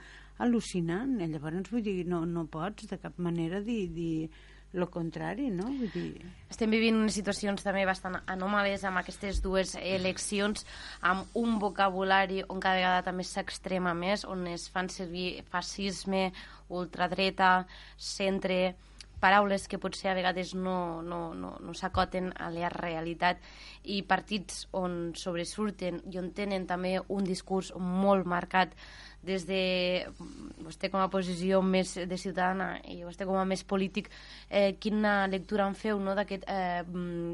al·lucinant, 0.42 1.20
i 1.22 1.28
llavors, 1.30 1.70
vull 1.70 1.84
dir, 1.86 2.06
no, 2.10 2.24
no 2.26 2.48
pots 2.50 2.90
de 2.90 2.98
cap 3.02 3.20
manera 3.22 3.62
dir, 3.62 3.84
dir 3.94 4.30
lo 4.74 4.90
contrari, 4.90 5.50
no? 5.54 5.66
Vull 5.66 5.90
dir... 5.94 6.26
Estem 6.50 6.74
vivint 6.74 6.98
unes 6.98 7.16
situacions 7.18 7.66
també 7.66 7.86
bastant 7.90 8.20
anòmales 8.30 8.86
amb 8.86 9.02
aquestes 9.02 9.42
dues 9.46 9.76
eleccions, 9.82 10.66
amb 11.02 11.38
un 11.38 11.58
vocabulari 11.62 12.44
on 12.48 12.62
cada 12.62 12.78
vegada 12.78 13.08
també 13.10 13.26
s'extrema 13.26 13.96
més, 13.98 14.26
on 14.26 14.46
es 14.50 14.68
fan 14.74 14.90
servir 14.94 15.44
fascisme, 15.50 16.30
ultradreta, 16.70 17.66
centre, 17.98 18.76
paraules 19.20 19.68
que 19.68 19.80
potser 19.82 20.12
a 20.12 20.18
vegades 20.18 20.54
no, 20.56 21.02
no, 21.06 21.34
no, 21.36 21.56
no 21.60 21.76
s'acoten 21.76 22.32
a 22.38 22.50
la 22.54 22.72
realitat 22.74 23.44
i 23.84 24.02
partits 24.08 24.66
on 24.76 25.14
sobresurten 25.20 26.02
i 26.12 26.20
on 26.22 26.32
tenen 26.36 26.68
també 26.70 26.98
un 27.08 27.28
discurs 27.28 27.74
molt 27.76 28.28
marcat 28.30 28.76
des 29.26 29.46
de 29.48 29.62
vostè 30.70 30.90
com 30.94 31.02
a 31.02 31.10
posició 31.12 31.60
més 31.66 31.96
de 31.98 32.18
ciutadana 32.18 32.70
i 32.88 33.02
vostè 33.04 33.28
com 33.28 33.38
a 33.40 33.46
més 33.50 33.66
polític, 33.68 34.10
eh, 34.50 34.76
quina 34.80 35.28
lectura 35.28 35.68
en 35.68 35.76
feu 35.78 36.00
no, 36.00 36.16
d'aquest 36.18 36.46
eh, 36.48 36.84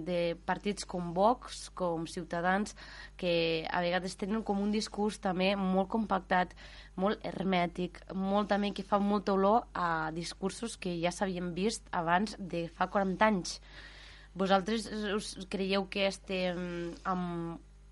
de 0.08 0.20
partits 0.48 0.88
com 0.90 1.14
Vox, 1.14 1.70
com 1.78 2.08
Ciutadans, 2.10 2.76
que 3.20 3.66
a 3.70 3.82
vegades 3.84 4.18
tenen 4.20 4.44
com 4.48 4.62
un 4.64 4.72
discurs 4.74 5.20
també 5.24 5.54
molt 5.60 5.92
compactat, 5.94 6.56
molt 6.96 7.24
hermètic, 7.28 8.00
molt 8.16 8.50
també 8.52 8.72
que 8.76 8.88
fa 8.88 9.00
molta 9.00 9.36
olor 9.36 9.68
a 9.74 10.12
discursos 10.16 10.78
que 10.80 10.96
ja 11.02 11.12
s'havien 11.12 11.54
vist 11.56 11.86
abans 11.92 12.38
de 12.40 12.68
fa 12.72 12.88
40 12.92 13.28
anys. 13.28 13.60
Vosaltres 14.36 14.90
us 15.16 15.36
creieu 15.50 15.88
que 15.88 16.08
estem 16.10 16.92
en 17.08 17.28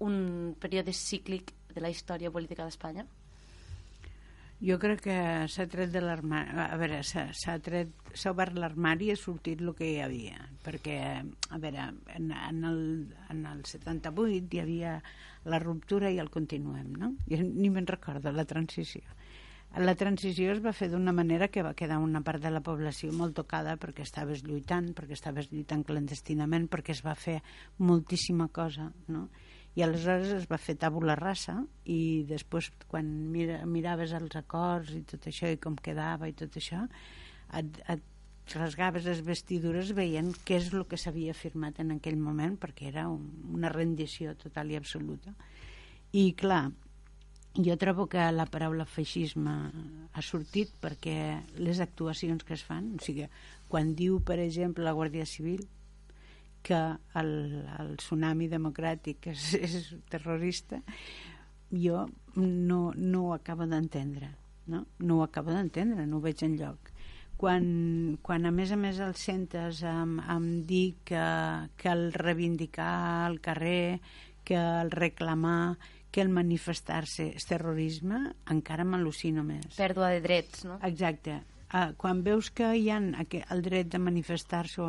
un 0.04 0.56
període 0.60 0.92
cíclic 0.92 1.54
de 1.74 1.82
la 1.82 1.92
història 1.94 2.32
política 2.32 2.66
d'Espanya? 2.68 3.06
Jo 4.64 4.78
crec 4.80 5.02
que 5.04 5.16
s'ha 5.52 5.66
tret 5.68 5.92
de 5.92 6.00
l'armari... 6.00 6.54
A 6.64 6.78
veure, 6.80 7.02
s'ha 7.04 7.58
tret... 7.64 7.92
S'ha 8.16 8.32
obert 8.32 8.56
l'armari 8.56 9.10
i 9.10 9.12
ha 9.12 9.20
sortit 9.20 9.60
el 9.60 9.74
que 9.76 9.90
hi 9.90 9.98
havia. 10.00 10.40
Perquè, 10.64 10.98
a 11.52 11.60
veure, 11.60 11.90
en, 12.16 12.30
en, 12.32 12.62
el, 12.70 12.80
en 13.34 13.44
el 13.50 13.66
78 13.68 14.56
hi 14.56 14.62
havia 14.64 14.94
la 15.52 15.60
ruptura 15.60 16.12
i 16.14 16.22
el 16.24 16.32
continuem, 16.32 16.94
no? 16.96 17.12
I 17.28 17.42
ni 17.44 17.74
me'n 17.74 17.90
recordo, 17.90 18.32
la 18.32 18.48
transició. 18.48 19.04
La 19.84 19.96
transició 19.98 20.52
es 20.54 20.60
va 20.64 20.72
fer 20.78 20.88
d'una 20.92 21.12
manera 21.18 21.48
que 21.50 21.64
va 21.66 21.74
quedar 21.74 21.98
una 21.98 22.22
part 22.22 22.44
de 22.44 22.52
la 22.54 22.62
població 22.62 23.10
molt 23.12 23.34
tocada 23.40 23.74
perquè 23.82 24.06
estaves 24.06 24.46
lluitant, 24.46 24.92
perquè 24.94 25.18
estaves 25.18 25.50
lluitant 25.52 25.82
clandestinament, 25.84 26.70
perquè 26.70 26.94
es 26.94 27.02
va 27.04 27.16
fer 27.18 27.40
moltíssima 27.82 28.48
cosa, 28.54 28.92
no? 29.10 29.28
I 29.76 29.82
aleshores 29.82 30.32
es 30.36 30.48
va 30.50 30.60
fer 30.62 30.76
tabula 30.78 31.16
rasa 31.18 31.58
i 31.90 32.24
després 32.30 32.70
quan 32.92 33.10
mira, 33.34 33.64
miraves 33.66 34.14
els 34.14 34.36
acords 34.38 34.94
i 34.94 35.02
tot 35.10 35.30
això 35.32 35.50
i 35.50 35.60
com 35.62 35.76
quedava 35.76 36.30
i 36.30 36.36
tot 36.38 36.60
això 36.62 36.84
et, 37.58 37.80
et 37.90 38.56
rasgaves 38.60 39.08
les 39.08 39.24
vestidures 39.26 39.94
veient 39.98 40.34
què 40.46 40.60
és 40.60 40.70
el 40.74 40.86
que 40.90 41.00
s'havia 41.00 41.34
firmat 41.34 41.80
en 41.82 41.96
aquell 41.96 42.20
moment 42.20 42.58
perquè 42.60 42.90
era 42.92 43.08
un, 43.10 43.26
una 43.56 43.72
rendició 43.72 44.36
total 44.36 44.72
i 44.72 44.78
absoluta. 44.78 45.34
I 46.14 46.34
clar 46.38 46.68
jo 47.54 47.78
trobo 47.78 48.08
que 48.10 48.26
la 48.34 48.46
paraula 48.50 48.86
feixisme 48.90 49.54
ha 50.12 50.22
sortit 50.26 50.74
perquè 50.82 51.18
les 51.62 51.80
actuacions 51.80 52.44
que 52.44 52.58
es 52.58 52.66
fan, 52.66 52.96
o 52.98 53.02
sigui, 53.06 53.30
quan 53.70 53.94
diu, 53.96 54.20
per 54.26 54.40
exemple, 54.42 54.84
la 54.86 54.94
Guàrdia 54.98 55.26
Civil 55.30 55.64
que 56.64 56.80
el, 57.20 57.34
el 57.80 57.92
tsunami 58.00 58.48
democràtic 58.52 59.30
és, 59.34 59.50
és 59.68 59.92
terrorista, 60.10 60.80
jo 61.74 62.08
no, 62.40 62.80
no 62.96 63.28
ho 63.28 63.36
acabo 63.36 63.68
d'entendre. 63.70 64.32
No? 64.66 64.86
no 65.00 65.18
ho 65.18 65.24
acabo 65.26 65.52
d'entendre, 65.52 66.06
no 66.08 66.18
ho 66.18 66.24
veig 66.24 66.40
en 66.46 66.56
lloc. 66.56 66.94
Quan, 67.36 67.66
quan 68.24 68.46
a 68.48 68.52
més 68.56 68.72
a 68.72 68.78
més 68.80 69.02
el 69.04 69.18
sentes 69.20 69.82
amb, 69.84 70.22
amb 70.32 70.64
dir 70.70 70.96
que, 71.04 71.24
que 71.76 71.90
el 71.92 72.14
reivindicar 72.16 73.26
al 73.26 73.42
carrer, 73.44 74.00
que 74.48 74.56
el 74.56 74.94
reclamar, 74.94 75.76
que 76.14 76.24
el 76.24 76.32
manifestar-se 76.32 77.34
és 77.34 77.50
terrorisme, 77.50 78.22
encara 78.54 78.86
m'al·lucino 78.88 79.44
més. 79.44 79.74
Pèrdua 79.76 80.14
de 80.14 80.22
drets, 80.24 80.64
no? 80.70 80.80
Exacte 80.88 81.42
uh, 81.74 81.94
quan 81.98 82.22
veus 82.24 82.50
que 82.54 82.70
hi 82.78 82.90
ha 82.94 83.00
el 83.02 83.64
dret 83.66 83.90
de 83.94 84.00
manifestar-se, 84.00 84.86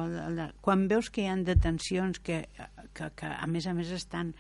quan 0.65 0.87
veus 0.91 1.11
que 1.11 1.25
hi 1.25 1.31
ha 1.31 1.37
detencions 1.47 2.21
que, 2.21 2.45
que, 2.93 3.11
que 3.17 3.33
a 3.33 3.47
més 3.51 3.67
a 3.67 3.75
més 3.77 3.91
estan 3.95 4.35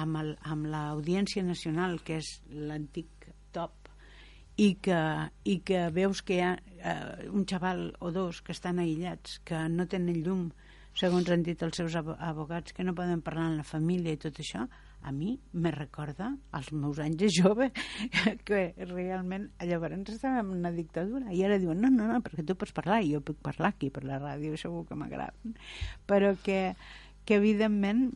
amb, 0.00 0.66
l'Audiència 0.70 1.44
Nacional, 1.44 1.98
que 2.04 2.20
és 2.22 2.32
l'antic 2.54 3.28
top, 3.52 3.90
i 4.60 4.74
que, 4.82 5.00
i 5.48 5.60
que 5.64 5.86
veus 5.94 6.22
que 6.26 6.36
hi 6.36 6.42
ha 6.44 6.54
uh, 6.56 7.30
un 7.32 7.46
xaval 7.48 7.90
o 8.00 8.10
dos 8.14 8.42
que 8.44 8.52
estan 8.56 8.80
aïllats, 8.80 9.40
que 9.44 9.66
no 9.72 9.88
tenen 9.88 10.22
llum, 10.24 10.50
segons 11.00 11.30
han 11.30 11.44
dit 11.46 11.60
els 11.62 11.76
seus 11.80 11.96
abogats, 11.96 12.74
que 12.76 12.84
no 12.84 12.96
poden 12.96 13.22
parlar 13.24 13.50
amb 13.50 13.60
la 13.62 13.66
família 13.66 14.14
i 14.14 14.20
tot 14.20 14.40
això, 14.42 14.66
a 15.02 15.12
mi 15.12 15.38
me 15.52 15.70
recorda 15.70 16.34
als 16.52 16.72
meus 16.72 16.98
anys 16.98 17.16
de 17.22 17.30
jove 17.32 17.70
que 18.46 18.62
realment 18.90 19.48
llavors 19.64 20.12
estàvem 20.12 20.52
en 20.52 20.58
una 20.58 20.72
dictadura 20.74 21.32
i 21.32 21.44
ara 21.44 21.60
diuen, 21.62 21.80
no, 21.80 21.90
no, 21.90 22.08
no, 22.10 22.20
perquè 22.24 22.44
tu 22.46 22.56
pots 22.58 22.74
parlar 22.76 23.00
i 23.02 23.14
jo 23.14 23.22
puc 23.24 23.40
parlar 23.42 23.72
aquí 23.74 23.90
per 23.90 24.04
la 24.04 24.20
ràdio, 24.20 24.58
segur 24.60 24.84
que 24.88 24.98
m'agrada 24.98 25.54
però 26.10 26.34
que, 26.44 26.74
que 27.24 27.40
evidentment 27.40 28.10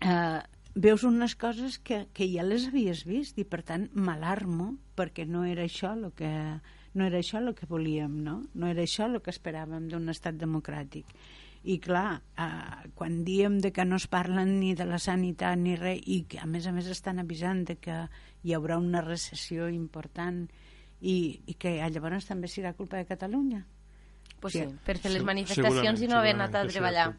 eh, 0.00 0.40
veus 0.74 1.04
unes 1.04 1.34
coses 1.36 1.78
que, 1.78 2.06
que 2.14 2.28
ja 2.30 2.46
les 2.46 2.68
havies 2.70 3.04
vist 3.04 3.38
i 3.38 3.44
per 3.44 3.62
tant 3.66 3.88
m'alarmo 3.94 4.74
perquè 4.96 5.26
no 5.26 5.44
era 5.44 5.66
això 5.66 5.92
el 5.96 6.12
que 6.16 6.30
no 6.94 7.06
era 7.06 7.20
això 7.20 7.38
el 7.38 7.54
que 7.54 7.68
volíem, 7.70 8.16
no? 8.24 8.40
No 8.54 8.66
era 8.66 8.82
això 8.82 9.06
el 9.06 9.20
que 9.22 9.30
esperàvem 9.30 9.86
d'un 9.90 10.10
estat 10.10 10.34
democràtic 10.38 11.06
i 11.62 11.76
clar, 11.82 12.22
eh, 12.40 12.90
quan 12.96 13.20
diem 13.24 13.58
de 13.60 13.72
que 13.72 13.84
no 13.84 13.98
es 14.00 14.06
parlen 14.08 14.58
ni 14.60 14.74
de 14.74 14.86
la 14.88 14.98
sanitat 14.98 15.58
ni 15.60 15.76
res 15.76 16.00
i 16.06 16.22
que 16.28 16.40
a 16.40 16.46
més 16.48 16.66
a 16.66 16.72
més 16.72 16.88
estan 16.88 17.20
avisant 17.20 17.66
de 17.68 17.76
que 17.76 17.98
hi 18.44 18.54
haurà 18.56 18.78
una 18.80 19.02
recessió 19.04 19.68
important 19.68 20.46
i, 21.00 21.40
i 21.46 21.58
que 21.60 21.76
llavors 21.92 22.30
també 22.30 22.48
serà 22.48 22.72
culpa 22.76 22.96
de 22.96 23.08
Catalunya 23.08 23.66
pues 24.40 24.54
sí, 24.54 24.62
per 24.86 24.96
fer 24.96 25.12
les 25.12 25.24
manifestacions 25.26 26.00
i 26.00 26.08
no 26.08 26.16
haver 26.16 26.32
anat 26.32 26.54
a 26.56 26.62
treballar. 26.64 27.10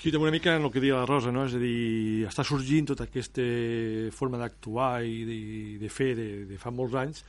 Sí, 0.00 0.08
també 0.08 0.24
una 0.24 0.32
mica 0.32 0.54
en 0.56 0.64
el 0.64 0.72
que 0.72 0.80
deia 0.80 1.02
la 1.02 1.04
Rosa, 1.04 1.28
no? 1.34 1.44
és 1.44 1.52
a 1.58 1.60
dir, 1.60 2.24
està 2.24 2.44
sorgint 2.46 2.88
tota 2.88 3.04
aquesta 3.04 3.44
forma 4.16 4.40
d'actuar 4.40 5.02
i 5.04 5.18
de, 5.28 5.38
de 5.82 5.92
fer 5.92 6.14
de, 6.16 6.28
de 6.48 6.56
fa 6.56 6.72
molts 6.72 6.96
anys 6.96 7.24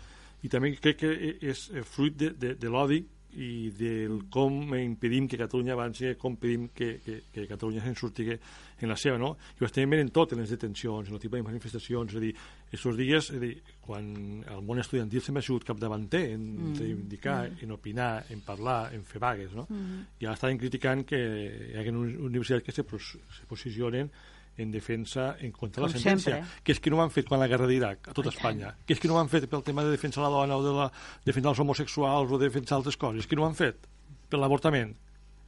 i 0.47 0.51
també 0.51 0.71
crec 0.79 1.01
que 1.01 1.11
és 1.51 1.65
fruit 1.91 2.15
de, 2.15 2.31
de, 2.31 2.53
de 2.55 2.71
l'odi 2.71 3.01
i 3.37 3.69
del 3.77 4.23
com 4.31 4.73
impedim 4.75 5.27
que 5.29 5.37
Catalunya 5.37 5.75
avanci, 5.75 6.15
com 6.17 6.33
impedim 6.33 6.69
que, 6.73 6.95
que, 7.03 7.19
que 7.31 7.45
Catalunya 7.47 7.83
se'n 7.83 7.97
surti 7.97 8.25
en 8.33 8.89
la 8.89 8.97
seva, 8.97 9.19
no? 9.21 9.35
I 9.59 9.63
ho 9.63 9.67
estem 9.67 9.89
veient 9.89 10.07
en 10.07 10.13
tot, 10.15 10.33
en 10.33 10.41
les 10.41 10.49
detencions, 10.49 11.09
en 11.09 11.17
el 11.17 11.21
tipus 11.21 11.37
de 11.37 11.45
manifestacions, 11.45 12.15
és 12.15 12.17
a 12.17 12.23
dir, 12.23 12.33
aquests 12.69 12.97
dies, 12.97 13.29
és 13.29 13.37
a 13.37 13.43
dir, 13.43 13.53
quan 13.85 14.09
el 14.41 14.65
món 14.65 14.81
estudiantil 14.81 15.21
sempre 15.25 15.43
ha 15.43 15.47
sigut 15.47 15.67
capdavanter 15.67 16.23
en 16.33 16.41
mm. 16.55 16.73
reivindicar, 16.81 17.37
mm. 17.51 17.61
en 17.65 17.77
opinar, 17.77 18.11
en 18.33 18.41
parlar, 18.45 18.81
en 18.97 19.05
fer 19.05 19.21
vagues, 19.21 19.53
no? 19.57 19.67
Mm. 19.69 20.03
I 20.21 20.29
ara 20.29 20.37
estan 20.39 20.59
criticant 20.61 21.05
que 21.09 21.21
hi 21.69 21.77
ha 21.77 21.85
universitats 21.93 22.65
que 22.65 22.75
se, 22.75 22.85
se 22.85 23.47
posicionen 23.49 24.11
en 24.57 24.71
defensa 24.71 25.35
en 25.39 25.51
contra 25.51 25.83
de 25.83 25.87
la 25.87 25.93
sentència, 25.93 26.39
sempre. 26.39 26.63
que 26.63 26.73
és 26.75 26.81
que 26.83 26.91
no 26.91 26.99
ho 26.99 27.03
han 27.03 27.13
fet 27.13 27.29
quan 27.29 27.39
la 27.39 27.47
guerra 27.47 27.67
d'Iraq, 27.69 28.09
a 28.11 28.15
tot 28.15 28.27
Espanya, 28.31 28.73
que 28.85 28.97
és 28.97 28.99
que 28.99 29.07
no 29.07 29.15
ho 29.15 29.21
han 29.21 29.31
fet 29.31 29.47
pel 29.51 29.63
tema 29.63 29.85
de 29.87 29.93
defensar 29.93 30.25
la 30.25 30.33
dona 30.33 30.57
o 30.59 30.65
de 30.65 30.73
la, 30.75 30.89
defensar 31.25 31.53
els 31.53 31.61
homosexuals 31.63 32.31
o 32.31 32.41
de 32.41 32.49
defensar 32.49 32.79
altres 32.79 32.99
coses, 32.99 33.27
que 33.27 33.39
no 33.39 33.45
ho 33.45 33.47
han 33.47 33.55
fet 33.59 33.87
per 34.29 34.41
l'avortament. 34.41 34.95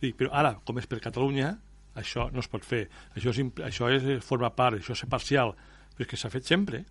Però 0.01 0.31
ara, 0.33 0.55
com 0.65 0.79
és 0.81 0.87
per 0.89 1.01
Catalunya, 1.03 1.51
això 1.99 2.29
no 2.33 2.41
es 2.41 2.49
pot 2.49 2.65
fer. 2.65 2.87
Això, 3.15 3.33
és, 3.33 3.41
això 3.67 3.91
és, 3.91 4.07
forma 4.25 4.49
part, 4.55 4.79
això 4.79 4.95
és 4.95 5.03
parcial, 5.09 5.53
però 5.93 6.07
és 6.07 6.09
que 6.09 6.17
s'ha 6.17 6.31
fet 6.33 6.47
sempre. 6.47 6.85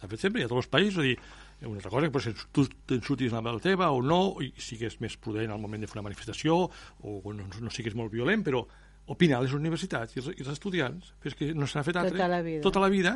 S'ha 0.00 0.10
fet 0.10 0.22
sempre 0.22 0.42
i 0.42 0.46
a 0.46 0.50
tots 0.50 0.66
els 0.66 0.70
països. 0.70 1.00
És 1.02 1.14
dir, 1.14 1.16
una 1.66 1.78
altra 1.78 1.90
cosa 1.90 2.06
que 2.06 2.14
potser 2.14 2.34
tu 2.54 2.66
t'ensutis 2.90 3.32
la 3.34 3.58
teva 3.62 3.90
o 3.90 4.02
no, 4.02 4.36
i 4.42 4.52
sigues 4.58 5.00
més 5.00 5.16
prudent 5.16 5.50
al 5.50 5.60
moment 5.62 5.82
de 5.82 5.90
fer 5.90 5.98
una 5.98 6.08
manifestació, 6.08 6.68
o 7.02 7.34
no, 7.34 7.46
no 7.46 7.70
sigues 7.70 7.94
molt 7.98 8.12
violent, 8.12 8.44
però 8.44 8.66
opinar 9.10 9.42
les 9.42 9.52
universitats 9.56 10.16
i 10.16 10.22
els, 10.22 10.32
i 10.36 10.40
els 10.44 10.52
estudiants, 10.54 11.12
però 11.18 11.32
és 11.32 11.38
que 11.38 11.52
no 11.54 11.66
s'ha 11.66 11.84
fet 11.86 11.98
altre. 11.98 12.16
Tota 12.16 12.30
la 12.30 12.42
vida. 12.42 12.62
Tota 12.62 12.82
la 12.82 12.90
vida, 12.92 13.14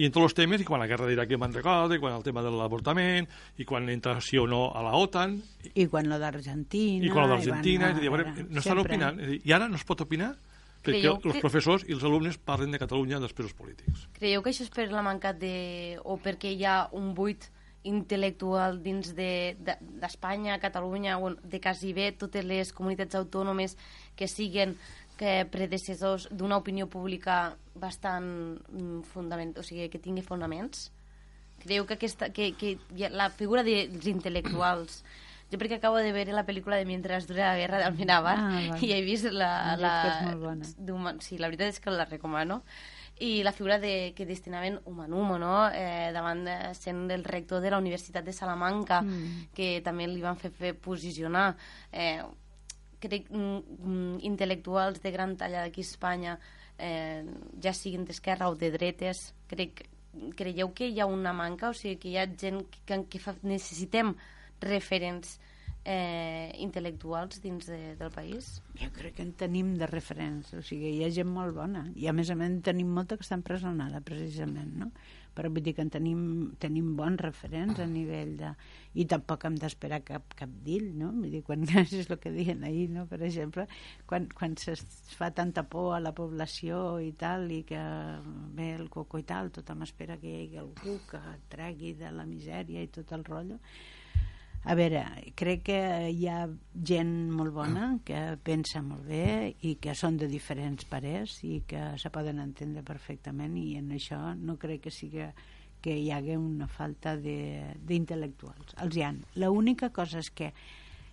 i 0.00 0.06
en 0.06 0.14
tots 0.14 0.30
els 0.30 0.36
temes, 0.38 0.62
i 0.62 0.66
quan 0.66 0.80
la 0.80 0.88
guerra 0.90 1.08
d'Iraq 1.08 1.34
me'n 1.40 1.56
recorda, 1.56 1.96
i 1.96 2.02
quan 2.02 2.14
el 2.16 2.24
tema 2.26 2.44
de 2.46 2.52
l'avortament, 2.54 3.28
i 3.60 3.66
quan 3.68 3.88
entra 3.92 4.16
sí 4.24 4.38
o 4.40 4.46
no 4.48 4.68
a 4.72 4.84
la 4.86 4.94
OTAN... 4.96 5.36
I 5.74 5.86
quan 5.92 6.08
lo 6.08 6.18
d'Argentina... 6.22 7.04
I 7.04 7.10
quan 7.12 7.28
lo 7.28 7.34
d'Argentina, 7.34 7.92
no, 7.92 8.24
no 8.48 8.62
estan 8.62 8.80
opinant. 8.80 9.20
Dir, 9.20 9.42
I 9.44 9.56
ara 9.58 9.68
no 9.68 9.80
es 9.80 9.86
pot 9.88 10.06
opinar 10.06 10.32
perquè 10.80 11.02
Creieu 11.02 11.18
els 11.18 11.36
que... 11.36 11.40
professors 11.44 11.82
i 11.84 11.92
els 11.92 12.04
alumnes 12.08 12.38
parlen 12.40 12.72
de 12.72 12.80
Catalunya 12.80 13.20
després 13.20 13.50
els 13.50 13.56
polítics. 13.56 14.06
Creieu 14.16 14.44
que 14.44 14.54
això 14.54 14.64
és 14.64 14.72
per 14.72 14.88
la 14.92 15.04
mancat 15.04 15.40
de... 15.40 15.98
o 16.00 16.16
perquè 16.22 16.54
hi 16.54 16.64
ha 16.64 16.86
un 16.96 17.12
buit 17.16 17.50
intel·lectual 17.84 18.80
dins 18.84 19.12
d'Espanya, 19.16 20.54
de, 20.54 20.56
de, 20.56 20.62
Catalunya, 20.62 21.18
de 21.44 21.60
quasi 21.60 21.94
bé 21.96 22.10
totes 22.12 22.44
les 22.44 22.72
comunitats 22.76 23.16
autònomes 23.16 23.76
que 24.16 24.28
siguen 24.28 24.76
que 25.20 25.44
predecessors 25.52 26.28
d'una 26.32 26.56
opinió 26.56 26.88
pública 26.88 27.56
bastant 27.76 28.56
mm, 28.72 29.02
fundament, 29.12 29.52
o 29.60 29.64
sigui, 29.66 29.90
que 29.92 30.00
tingui 30.00 30.24
fonaments? 30.24 30.88
Creu 31.60 31.84
que, 31.84 31.98
aquesta, 31.98 32.30
que, 32.32 32.54
que 32.56 32.78
la 33.12 33.28
figura 33.28 33.60
dels 33.66 34.06
intel·lectuals 34.08 35.02
Jo 35.50 35.58
perquè 35.58 35.80
acabo 35.80 35.98
de 35.98 36.12
veure 36.14 36.30
la 36.32 36.44
pel·lícula 36.46 36.76
de 36.78 36.86
Mientras 36.86 37.26
dura 37.26 37.48
la 37.50 37.58
guerra 37.58 37.80
d'Almenàvar 37.82 38.36
Ah, 38.38 38.76
i 38.80 38.92
he 38.94 39.00
vist 39.02 39.26
la... 39.34 39.74
La 39.74 39.94
Sí, 41.26 41.38
la 41.42 41.48
veritat 41.50 41.72
és 41.74 41.80
que 41.82 41.90
la 41.90 42.06
recomano. 42.06 42.60
I 43.20 43.42
la 43.42 43.50
figura 43.52 43.80
de, 43.82 44.14
que 44.16 44.24
destinaven 44.24 44.78
Humanumo, 44.86 45.36
no? 45.42 45.66
Eh, 45.74 46.12
davant 46.14 46.44
de, 46.46 46.54
sent 46.78 47.10
el 47.10 47.24
rector 47.26 47.60
de 47.60 47.74
la 47.74 47.80
Universitat 47.82 48.24
de 48.24 48.32
Salamanca, 48.32 49.02
Mm. 49.02 49.50
que 49.52 49.80
també 49.84 50.06
li 50.06 50.22
van 50.22 50.38
fer, 50.38 50.52
fer 50.54 50.72
posicionar. 50.78 51.56
Eh, 51.92 52.22
crec 53.00 53.30
mm, 53.30 53.60
mm, 53.78 54.16
intel·lectuals 54.30 55.02
de 55.02 55.12
gran 55.14 55.36
talla 55.40 55.64
d'aquí 55.64 55.84
a 55.84 55.88
Espanya, 55.88 56.38
eh, 56.78 57.24
ja 57.62 57.72
siguin 57.76 58.04
d'esquerra 58.08 58.50
o 58.50 58.56
de 58.58 58.70
dretes, 58.74 59.30
crec, 59.50 59.84
creieu 60.36 60.72
que 60.74 60.88
hi 60.88 61.00
ha 61.00 61.06
una 61.06 61.32
manca? 61.36 61.70
O 61.70 61.76
sigui, 61.76 61.98
que 62.02 62.12
hi 62.12 62.18
ha 62.18 62.26
gent 62.26 62.64
que, 62.86 63.04
que 63.10 63.22
fa, 63.22 63.36
necessitem 63.42 64.14
referents 64.60 65.38
eh, 65.84 66.50
intel·lectuals 66.60 67.40
dins 67.42 67.70
de, 67.70 67.80
del 68.00 68.12
país? 68.14 68.58
Jo 68.80 68.90
crec 68.96 69.16
que 69.18 69.24
en 69.26 69.32
tenim 69.38 69.74
de 69.80 69.88
referents, 69.90 70.52
o 70.56 70.64
sigui, 70.66 70.96
hi 70.98 71.04
ha 71.06 71.12
gent 71.14 71.30
molt 71.30 71.56
bona, 71.56 71.86
i 71.96 72.08
a 72.10 72.14
més 72.16 72.30
a 72.30 72.36
més 72.38 72.50
en 72.52 72.60
tenim 72.66 72.90
molta 72.96 73.16
que 73.16 73.26
està 73.26 73.38
empresonada, 73.38 74.02
precisament, 74.04 74.76
no? 74.84 74.90
Però 75.36 75.50
vull 75.52 75.62
dir 75.64 75.74
que 75.76 75.84
en 75.84 75.90
tenim, 75.92 76.22
tenim 76.62 76.94
bons 76.98 77.20
referents 77.22 77.80
a 77.82 77.86
nivell 77.90 78.36
de... 78.40 78.52
I 78.98 79.04
tampoc 79.06 79.44
hem 79.46 79.54
d'esperar 79.60 80.00
cap, 80.06 80.34
cap 80.38 80.50
d'ell, 80.64 80.88
no? 80.98 81.12
Vull 81.14 81.36
dir, 81.36 81.42
quan 81.46 81.62
és 81.82 82.10
el 82.10 82.18
que 82.22 82.32
deien 82.34 82.64
ahir, 82.66 82.88
no? 82.94 83.06
Per 83.10 83.20
exemple, 83.22 83.66
quan, 84.10 84.26
quan 84.34 84.56
es 84.74 84.82
fa 85.14 85.30
tanta 85.36 85.64
por 85.70 85.94
a 85.94 86.02
la 86.02 86.14
població 86.16 86.98
i 87.04 87.12
tal, 87.18 87.46
i 87.54 87.62
que 87.68 87.80
ve 88.58 88.72
el 88.74 88.90
coco 88.90 89.22
i 89.22 89.26
tal, 89.28 89.52
tothom 89.54 89.86
espera 89.86 90.18
que 90.18 90.30
hi 90.30 90.42
hagi 90.42 90.60
algú 90.64 90.98
que 91.10 91.22
tregui 91.52 91.94
de 92.00 92.10
la 92.14 92.26
misèria 92.26 92.82
i 92.82 92.90
tot 92.90 93.14
el 93.14 93.24
rotllo, 93.28 93.60
a 94.62 94.74
veure, 94.76 95.04
crec 95.40 95.62
que 95.70 95.78
hi 96.12 96.26
ha 96.28 96.42
gent 96.74 97.14
molt 97.32 97.54
bona 97.56 97.86
que 98.04 98.18
pensa 98.44 98.82
molt 98.84 99.06
bé 99.08 99.54
i 99.64 99.76
que 99.80 99.94
són 99.96 100.18
de 100.20 100.28
diferents 100.28 100.84
parers 100.90 101.38
i 101.48 101.62
que 101.66 101.94
se 102.00 102.12
poden 102.12 102.42
entendre 102.42 102.84
perfectament 102.84 103.56
i 103.56 103.78
en 103.80 103.88
això 103.96 104.20
no 104.36 104.58
crec 104.60 104.84
que 104.84 104.92
sigui 104.92 105.30
que 105.80 105.96
hi 105.96 106.10
hagi 106.12 106.36
una 106.36 106.68
falta 106.68 107.14
d'intel·lectuals. 107.16 108.76
Els 108.84 108.96
hi 109.00 109.06
ha. 109.06 109.14
L'única 109.40 109.88
cosa 109.96 110.20
és 110.20 110.28
que 110.28 110.52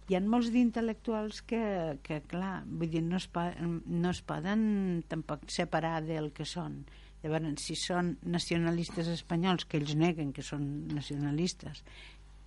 hi 0.08 0.16
ha 0.16 0.22
molts 0.24 0.52
d'intel·lectuals 0.52 1.40
que, 1.48 1.64
que, 2.04 2.22
clar, 2.28 2.62
vull 2.68 2.92
dir, 2.92 3.04
no 3.04 3.16
es, 3.16 3.30
no 3.32 4.12
es 4.12 4.22
poden 4.28 4.62
tampoc 5.08 5.48
separar 5.52 6.02
del 6.04 6.34
que 6.36 6.44
són. 6.44 6.82
Llavors, 7.24 7.64
si 7.64 7.76
són 7.80 8.14
nacionalistes 8.30 9.08
espanyols, 9.10 9.66
que 9.66 9.80
ells 9.80 9.96
neguen 9.98 10.30
que 10.36 10.44
són 10.46 10.68
nacionalistes, 10.94 11.82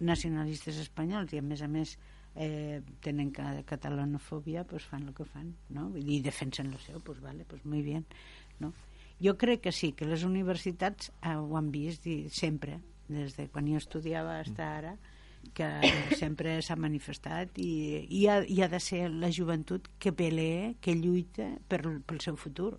nacionalistes 0.01 0.81
espanyols 0.81 1.33
i 1.35 1.41
a 1.41 1.45
més 1.45 1.63
a 1.63 1.69
més 1.69 1.97
eh, 2.35 2.81
tenen 3.05 3.33
ca 3.35 3.53
catalanofòbia 3.69 4.65
pues 4.69 4.87
fan 4.89 5.09
el 5.09 5.15
que 5.15 5.27
fan 5.29 5.53
no? 5.69 5.89
Vull 5.91 6.05
dir, 6.05 6.21
i 6.21 6.25
defensen 6.25 6.73
el 6.73 6.81
seu 6.85 7.01
pues 7.05 7.21
vale, 7.21 7.45
pues 7.45 7.65
muy 7.65 7.83
bien 7.83 8.07
no? 8.59 8.73
jo 9.21 9.37
crec 9.37 9.61
que 9.61 9.73
sí, 9.73 9.93
que 9.93 10.09
les 10.09 10.25
universitats 10.25 11.13
eh, 11.21 11.37
ho 11.37 11.57
han 11.59 11.71
vist 11.71 12.07
i 12.09 12.23
sempre 12.33 12.81
des 13.11 13.37
de 13.37 13.49
quan 13.53 13.67
jo 13.69 13.81
estudiava 13.81 14.39
fins 14.45 14.61
ara 14.65 14.95
que 15.57 15.69
sempre 16.21 16.59
s'ha 16.63 16.77
manifestat 16.77 17.59
i, 17.59 18.07
i, 18.09 18.27
ha, 18.29 18.41
i 18.45 18.61
ha 18.63 18.69
de 18.69 18.81
ser 18.81 19.07
la 19.11 19.31
joventut 19.33 19.89
que 19.99 20.13
pelee, 20.13 20.75
que 20.81 20.95
lluita 20.95 21.49
per, 21.69 21.83
pel 22.07 22.21
seu 22.21 22.37
futur 22.37 22.75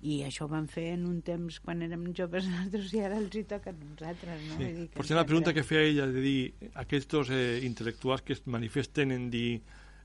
i 0.00 0.20
això 0.22 0.46
ho 0.46 0.50
van 0.52 0.68
fer 0.70 0.92
en 0.94 1.08
un 1.08 1.18
temps 1.26 1.58
quan 1.64 1.82
érem 1.82 2.04
joves 2.14 2.46
nosaltres 2.50 2.94
i 2.94 3.02
ara 3.02 3.18
els 3.18 3.34
hi 3.34 3.44
toca 3.50 3.72
a 3.74 3.76
nosaltres 3.78 4.46
no? 4.46 4.60
Vull 4.60 4.76
dir 4.76 4.86
que 4.86 5.00
Potser 5.00 5.18
la 5.18 5.26
pregunta 5.26 5.54
que 5.56 5.66
feia 5.66 5.88
ella 5.88 6.06
de 6.12 6.22
dir 6.22 6.38
aquests 6.84 7.34
eh, 7.34 7.60
intel·lectuals 7.66 8.22
que 8.22 8.36
es 8.38 8.44
manifesten 8.46 9.14
en 9.16 9.28
dir 9.34 9.60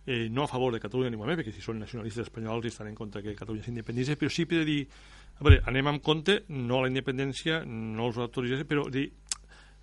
eh, 0.06 0.30
no 0.30 0.44
a 0.44 0.48
favor 0.48 0.74
de 0.74 0.82
Catalunya 0.84 1.12
ni 1.14 1.20
més, 1.20 1.38
perquè 1.40 1.54
si 1.54 1.64
són 1.64 1.80
nacionalistes 1.80 2.28
espanyols 2.28 2.66
i 2.66 2.72
estan 2.74 2.90
en 2.90 2.96
contra 2.96 3.22
que 3.24 3.36
Catalunya 3.38 3.64
s'independitzi, 3.68 4.18
però 4.20 4.32
sí 4.34 4.46
per 4.50 4.64
dir, 4.68 4.82
a 5.40 5.46
veure, 5.46 5.62
anem 5.70 5.94
amb 5.94 6.04
compte, 6.04 6.42
no 6.50 6.80
a 6.80 6.86
la 6.86 6.92
independència, 6.92 7.64
no 7.66 8.10
els 8.10 8.20
autoritzem, 8.20 8.66
però 8.68 8.90
dir, 8.92 9.10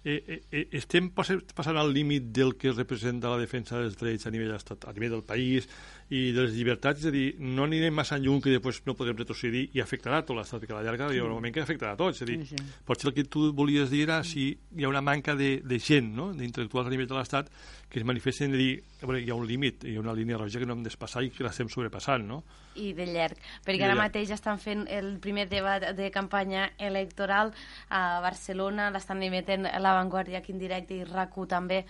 eh, 0.04 0.22
eh, 0.26 0.42
eh, 0.50 0.66
estem 0.78 1.10
passant 1.12 1.76
al 1.76 1.92
límit 1.92 2.30
del 2.32 2.54
que 2.56 2.72
representa 2.72 3.28
la 3.28 3.38
defensa 3.40 3.78
dels 3.80 3.96
drets 4.00 4.26
a 4.26 4.30
nivell, 4.32 4.54
estat, 4.56 4.86
a 4.88 4.92
nivell 4.96 5.10
del 5.18 5.24
país 5.26 5.68
i 6.10 6.32
de 6.34 6.46
les 6.46 6.54
llibertats, 6.56 7.04
és 7.04 7.06
a 7.06 7.12
dir, 7.14 7.26
no 7.38 7.64
anirem 7.68 7.94
massa 7.94 8.18
lluny 8.18 8.40
que 8.42 8.50
després 8.54 8.80
no 8.86 8.96
podrem 8.98 9.18
retrocedir 9.20 9.68
i 9.76 9.82
afectarà 9.84 10.22
tot 10.26 10.36
l'estat, 10.38 10.64
que 10.66 10.72
a 10.72 10.80
la 10.80 10.86
llarga 10.88 11.10
hi 11.12 11.20
haurà 11.20 11.30
un 11.34 11.38
moment 11.38 11.54
que 11.54 11.62
afectarà 11.62 11.92
a 11.94 12.00
tots, 12.00 12.18
és 12.18 12.22
a 12.26 12.30
dir, 12.32 12.38
Sí, 12.46 12.56
sí. 12.56 12.64
potser 12.88 13.10
el 13.10 13.14
que 13.14 13.24
tu 13.30 13.52
volies 13.52 13.90
dir 13.92 14.02
era 14.08 14.22
si 14.24 14.48
hi 14.76 14.84
ha 14.84 14.88
una 14.88 15.02
manca 15.04 15.36
de, 15.36 15.60
de 15.62 15.78
gent, 15.78 16.10
no? 16.16 16.32
d'intel·lectuals 16.34 16.88
a 16.88 16.90
nivell 16.90 17.06
de 17.10 17.14
l'Estat 17.20 17.52
que 17.90 17.98
es 17.98 18.06
manifesten 18.06 18.54
i 18.54 18.58
dir, 18.58 18.72
veure, 19.02 19.20
hi 19.20 19.30
ha 19.30 19.36
un 19.36 19.46
límit, 19.48 19.84
hi 19.84 19.96
ha 19.96 20.02
una 20.02 20.14
línia 20.14 20.38
roja 20.38 20.62
que 20.62 20.66
no 20.68 20.76
hem 20.76 20.84
d'espassar 20.86 21.24
i 21.26 21.32
que 21.34 21.44
l'estem 21.46 21.68
sobrepassant, 21.72 22.26
no? 22.26 22.42
i 22.78 22.92
de 22.94 23.06
llarg, 23.08 23.38
perquè 23.64 23.80
de 23.80 23.86
ara 23.88 23.96
llarg. 23.96 24.04
mateix 24.06 24.30
estan 24.34 24.60
fent 24.62 24.84
el 24.94 25.16
primer 25.22 25.48
debat 25.50 25.90
de 25.96 26.10
campanya 26.14 26.68
electoral 26.78 27.52
a 27.90 28.20
Barcelona, 28.22 28.90
l'estan 28.94 29.22
emetent 29.26 29.66
La 29.66 29.94
Vanguardia 29.98 30.38
aquí 30.38 30.54
en 30.54 30.62
directe 30.62 30.94
i 30.94 31.04
RAC1 31.04 31.48
també, 31.50 31.80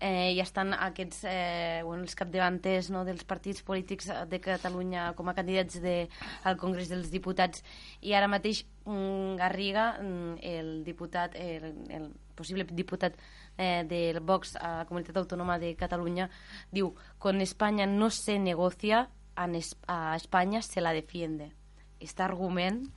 eh, 0.00 0.32
i 0.32 0.40
estan 0.40 0.72
aquests, 0.72 1.24
eh, 1.28 1.82
bueno, 1.84 2.04
els 2.08 2.16
capdavanters 2.16 2.90
no, 2.90 3.04
dels 3.04 3.24
partits 3.28 3.62
polítics 3.62 4.08
de 4.30 4.40
Catalunya 4.40 5.10
com 5.16 5.28
a 5.28 5.36
candidats 5.36 5.80
de, 5.82 6.08
al 6.44 6.56
Congrés 6.56 6.88
dels 6.88 7.12
Diputats 7.12 7.62
i 8.00 8.16
ara 8.16 8.30
mateix 8.32 8.64
mm, 8.86 9.36
Garriga, 9.36 9.92
mm, 10.00 10.40
el 10.40 10.72
diputat, 10.88 11.36
el, 11.36 11.84
el 11.92 12.10
possible 12.34 12.64
diputat 12.64 13.20
eh, 13.56 13.84
del 13.88 14.20
Vox 14.20 14.56
a 14.56 14.80
la 14.80 14.86
Comunitat 14.86 15.16
Autònoma 15.16 15.58
de 15.58 15.74
Catalunya, 15.76 16.30
diu, 16.70 16.94
con 17.18 17.40
España 17.40 17.86
no 17.86 18.10
se 18.10 18.38
negocia, 18.38 19.08
a 19.36 20.16
España 20.16 20.60
se 20.60 20.80
la 20.80 20.92
defiende. 20.92 21.52
Este 21.98 22.22
argument 22.22 22.90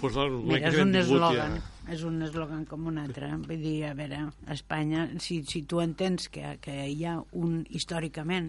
Pues, 0.00 0.16
el, 0.16 0.30
Mira, 0.48 0.70
és 0.70 0.78
un 0.80 0.88
hem 0.88 0.92
tingut 0.94 1.12
eslògan, 1.12 1.56
és 1.92 2.02
un 2.08 2.22
eslògan 2.24 2.62
com 2.68 2.86
un 2.88 2.96
altre. 3.02 3.28
Vull 3.44 3.60
dir, 3.60 3.76
a 3.84 3.92
veure, 3.98 4.22
a 4.46 4.54
Espanya, 4.54 5.04
si, 5.20 5.42
si 5.44 5.60
tu 5.68 5.82
entens 5.84 6.30
que, 6.32 6.54
que 6.64 6.76
hi 6.88 7.04
ha 7.04 7.18
un, 7.36 7.58
històricament 7.68 8.48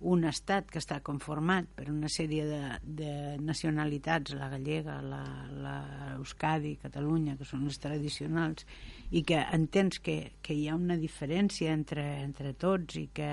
un 0.00 0.22
estat 0.28 0.68
que 0.70 0.78
està 0.78 1.00
conformat 1.02 1.66
per 1.74 1.88
una 1.90 2.08
sèrie 2.12 2.44
de, 2.46 2.60
de 2.82 3.12
nacionalitats, 3.42 4.36
la 4.38 4.48
gallega, 4.52 5.00
la, 5.02 5.22
la 5.50 5.78
Euskadi, 6.14 6.76
Catalunya, 6.78 7.34
que 7.38 7.46
són 7.48 7.64
les 7.66 7.80
tradicionals, 7.82 8.66
i 9.10 9.24
que 9.26 9.40
entens 9.56 9.98
que, 9.98 10.38
que 10.42 10.54
hi 10.54 10.68
ha 10.68 10.76
una 10.78 10.98
diferència 11.00 11.74
entre, 11.74 12.04
entre 12.22 12.54
tots 12.54 13.00
i 13.00 13.08
que, 13.14 13.32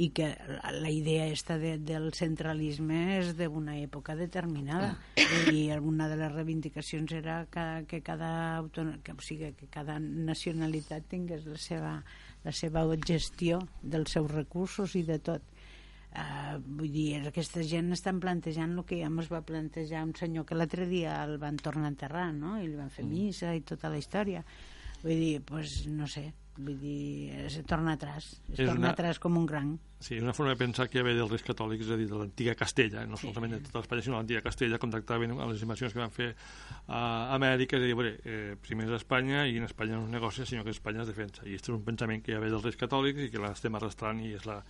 i 0.00 0.08
que 0.16 0.30
la, 0.48 0.72
la 0.72 0.90
idea 0.94 1.26
esta 1.28 1.58
de, 1.60 1.76
del 1.76 2.14
centralisme 2.16 3.18
és 3.18 3.34
d'una 3.36 3.76
època 3.82 4.16
determinada. 4.16 4.94
I 5.52 5.68
alguna 5.74 6.08
de 6.08 6.16
les 6.16 6.32
reivindicacions 6.32 7.12
era 7.12 7.42
que, 7.52 7.84
que 7.90 8.00
cada 8.00 8.64
que, 8.72 9.12
o 9.12 9.20
sigui, 9.20 9.52
que 9.52 9.68
cada 9.68 10.00
nacionalitat 10.00 11.12
tingués 11.12 11.44
la 11.44 11.60
seva, 11.60 11.94
la 12.46 12.56
seva 12.56 12.88
gestió 13.04 13.60
dels 13.82 14.16
seus 14.16 14.32
recursos 14.32 14.96
i 14.96 15.04
de 15.04 15.20
tot 15.20 15.44
Uh, 16.10 16.56
vull 16.66 16.90
dir, 16.90 17.20
aquesta 17.28 17.62
gent 17.62 17.92
estan 17.94 18.18
plantejant 18.18 18.72
el 18.74 18.82
que 18.84 18.96
ja 18.98 19.06
ens 19.06 19.28
va 19.30 19.44
plantejar 19.46 20.02
un 20.02 20.10
senyor 20.18 20.42
que 20.44 20.56
l'altre 20.58 20.88
dia 20.90 21.20
el 21.22 21.36
van 21.38 21.56
tornar 21.62 21.86
a 21.86 21.92
enterrar, 21.94 22.32
no? 22.34 22.56
I 22.58 22.66
li 22.66 22.74
van 22.74 22.90
fer 22.90 23.04
missa 23.06 23.52
i 23.54 23.60
tota 23.62 23.88
la 23.92 23.98
història. 24.00 24.42
Vull 25.04 25.14
dir, 25.22 25.36
pues, 25.46 25.86
no 25.86 26.08
sé, 26.10 26.32
vull 26.58 26.74
dir, 26.82 27.30
es 27.46 27.60
torna 27.64 27.94
atrás, 27.94 28.26
es 28.50 28.58
És 28.58 28.66
torna 28.66 28.88
una- 28.88 28.90
atrás 28.90 29.20
com 29.22 29.38
un 29.38 29.46
gran. 29.46 29.78
Sí, 30.00 30.18
una 30.18 30.32
forma 30.34 30.50
de 30.52 30.56
pensar 30.56 30.88
que 30.90 31.02
ve 31.04 31.14
dels 31.14 31.30
reis 31.30 31.44
catòlics, 31.46 31.84
és 31.86 31.90
a 31.92 31.96
dir, 31.96 32.08
de 32.08 32.18
l'antiga 32.18 32.54
Castella, 32.56 33.06
no 33.06 33.16
solament 33.16 33.52
de 33.52 33.60
tota 33.60 33.78
l'Espanya, 33.78 34.02
sinó 34.02 34.16
de 34.16 34.20
l'antiga 34.22 34.42
Castella, 34.42 34.78
com 34.82 34.90
tractaven 34.90 35.30
a 35.38 35.46
les 35.46 35.62
invasions 35.62 35.92
que 35.94 36.00
van 36.00 36.10
fer 36.10 36.34
a 36.88 37.34
Amèrica, 37.36 37.76
és 37.78 37.82
a 37.84 37.86
dir, 37.86 37.94
veure, 37.94 38.16
eh, 38.24 38.56
primer 38.60 38.86
és 38.90 38.96
Espanya 38.98 39.46
i 39.46 39.58
en 39.58 39.64
Espanya 39.64 39.96
no 39.96 40.04
es 40.04 40.10
negocia, 40.10 40.44
sinó 40.44 40.64
que 40.64 40.70
Espanya 40.74 41.02
es 41.02 41.08
defensa. 41.08 41.44
I 41.46 41.54
aquest 41.54 41.68
és 41.70 41.74
un 41.76 41.84
pensament 41.84 42.22
que 42.24 42.32
ja 42.32 42.40
ve 42.40 42.50
dels 42.50 42.64
reis 42.64 42.76
catòlics 42.76 43.20
i 43.28 43.30
que 43.30 43.38
l'estem 43.38 43.74
arrastrant 43.76 44.20
i 44.20 44.32
és 44.34 44.44
la 44.46 44.62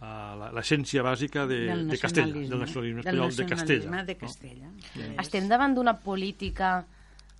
l'essència 0.00 1.02
bàsica 1.04 1.46
de, 1.46 1.58
del 1.66 1.88
de 1.90 1.98
Castella, 2.00 2.32
del 2.32 2.58
nacionalisme 2.60 3.02
del 3.02 3.18
espanyol 3.20 3.36
de 3.36 3.46
Castella. 3.46 4.02
de 4.02 4.14
no? 4.14 4.18
Castella. 4.20 4.70
que 4.94 5.00
és- 5.10 5.18
estem 5.26 5.48
davant 5.48 5.74
d'una 5.76 5.98
política 6.00 6.86